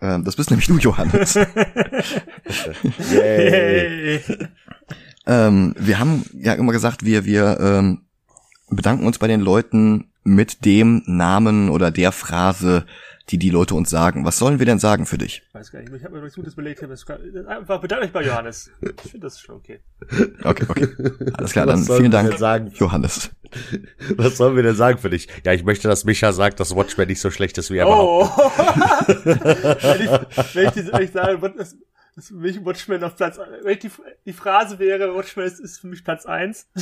Ähm, 0.00 0.24
das 0.24 0.36
bist 0.36 0.50
nämlich 0.50 0.66
du, 0.68 0.78
Johannes. 0.78 1.34
Yay. 3.12 4.20
ähm, 5.28 5.74
wir 5.78 5.98
haben 5.98 6.24
ja 6.32 6.54
immer 6.54 6.72
gesagt, 6.72 7.04
wir, 7.04 7.24
wir 7.24 7.60
ähm, 7.60 8.00
bedanken 8.70 9.06
uns 9.06 9.18
bei 9.18 9.28
den 9.28 9.40
Leuten 9.40 10.10
mit 10.24 10.64
dem 10.64 11.02
Namen 11.06 11.68
oder 11.70 11.90
der 11.90 12.12
Phrase, 12.12 12.84
die 13.30 13.38
die 13.38 13.50
Leute 13.50 13.74
uns 13.74 13.90
sagen. 13.90 14.24
Was 14.24 14.38
sollen 14.38 14.58
wir 14.58 14.66
denn 14.66 14.78
sagen 14.78 15.04
für 15.04 15.18
dich? 15.18 15.42
Weiß 15.52 15.70
gar 15.70 15.80
nicht. 15.80 15.92
Ich 15.92 16.04
habe 16.04 16.16
mir 16.16 16.22
was 16.22 16.34
Gutes 16.34 16.54
belegt. 16.54 16.82
Einfach 16.82 17.80
bedanke 17.80 18.06
euch 18.06 18.12
bei 18.12 18.24
Johannes. 18.24 18.70
Ich 18.80 19.10
finde 19.10 19.26
das 19.26 19.38
schon 19.40 19.56
okay. 19.56 19.80
Okay, 20.42 20.64
okay. 20.68 20.88
Alles 21.34 21.52
klar, 21.52 21.66
dann 21.66 21.84
vielen 21.84 22.10
Dank, 22.10 22.38
sagen? 22.38 22.72
Johannes. 22.74 23.30
Was 24.16 24.36
sollen 24.36 24.56
wir 24.56 24.62
denn 24.62 24.76
sagen 24.76 24.98
für 24.98 25.10
dich? 25.10 25.28
Ja, 25.44 25.52
ich 25.52 25.64
möchte, 25.64 25.88
dass 25.88 26.04
Micha 26.04 26.32
sagt, 26.32 26.60
dass 26.60 26.74
Watchmen 26.74 27.08
nicht 27.08 27.20
so 27.20 27.30
schlecht 27.30 27.58
ist, 27.58 27.70
wie 27.70 27.78
er 27.78 27.88
oh. 27.88 28.24
wenn 29.24 30.00
ich, 30.00 30.10
wenn 30.54 30.68
ich, 30.68 30.92
wenn 30.92 31.02
ich 31.02 31.12
sage, 31.12 31.40
das, 32.18 32.26
das 32.26 32.28
für 32.28 32.34
mich 32.34 32.64
Watchmen 32.64 33.04
auf 33.04 33.16
Platz, 33.16 33.38
wenn 33.62 33.72
ich 33.72 33.78
die, 33.78 33.90
die 34.26 34.32
Phrase 34.32 34.78
wäre, 34.78 35.14
Watchmen 35.14 35.46
ist, 35.46 35.60
ist 35.60 35.78
für 35.78 35.86
mich 35.86 36.04
Platz 36.04 36.26
eins 36.26 36.68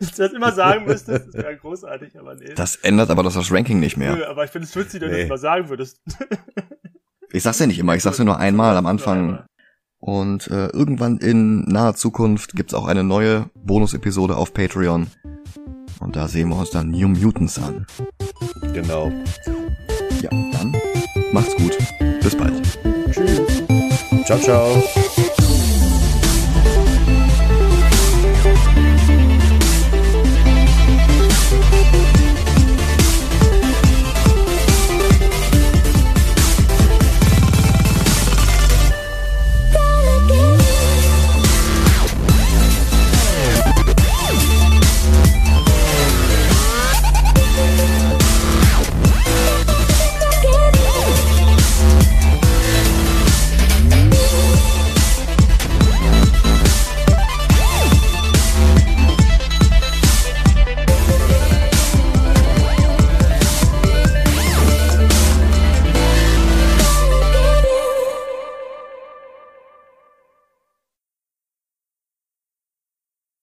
dass 0.00 0.12
du 0.12 0.22
das 0.22 0.32
immer 0.32 0.52
sagen 0.52 0.84
müsstest, 0.86 1.28
das 1.28 1.34
wäre 1.34 1.56
großartig, 1.56 2.18
aber 2.18 2.34
nee. 2.34 2.54
Das 2.54 2.76
ändert 2.76 3.10
aber 3.10 3.22
das 3.22 3.50
Ranking 3.50 3.80
nicht 3.80 3.96
mehr. 3.96 4.14
Nö, 4.14 4.24
aber 4.24 4.44
ich 4.44 4.50
finde 4.50 4.68
es 4.68 4.76
witzig, 4.76 5.00
wenn 5.00 5.10
nee. 5.10 5.14
du 5.14 5.20
das 5.22 5.26
immer 5.26 5.38
sagen 5.38 5.68
würdest. 5.68 6.00
ich 7.32 7.42
sag's 7.42 7.58
ja 7.58 7.66
nicht 7.66 7.78
immer, 7.78 7.96
ich 7.96 8.02
sag's 8.02 8.18
ja 8.18 8.24
nur 8.24 8.38
einmal 8.38 8.76
am 8.76 8.86
Anfang. 8.86 9.44
Und 9.98 10.48
äh, 10.48 10.66
irgendwann 10.66 11.18
in 11.18 11.62
naher 11.62 11.94
Zukunft 11.94 12.54
gibt's 12.54 12.74
auch 12.74 12.86
eine 12.86 13.02
neue 13.02 13.50
Bonus-Episode 13.54 14.36
auf 14.36 14.52
Patreon. 14.52 15.06
Und 15.98 16.14
da 16.14 16.28
sehen 16.28 16.50
wir 16.50 16.56
uns 16.56 16.70
dann 16.70 16.90
New 16.90 17.08
Mutants 17.08 17.58
an. 17.58 17.86
Genau. 18.74 19.10
Ja, 20.20 20.30
dann 20.30 20.76
macht's 21.32 21.56
gut. 21.56 21.78
Bis 22.20 22.36
bald. 22.36 22.62
Tschüss. 23.10 23.43
Ciao, 24.24 24.38
ciao. 24.38 25.13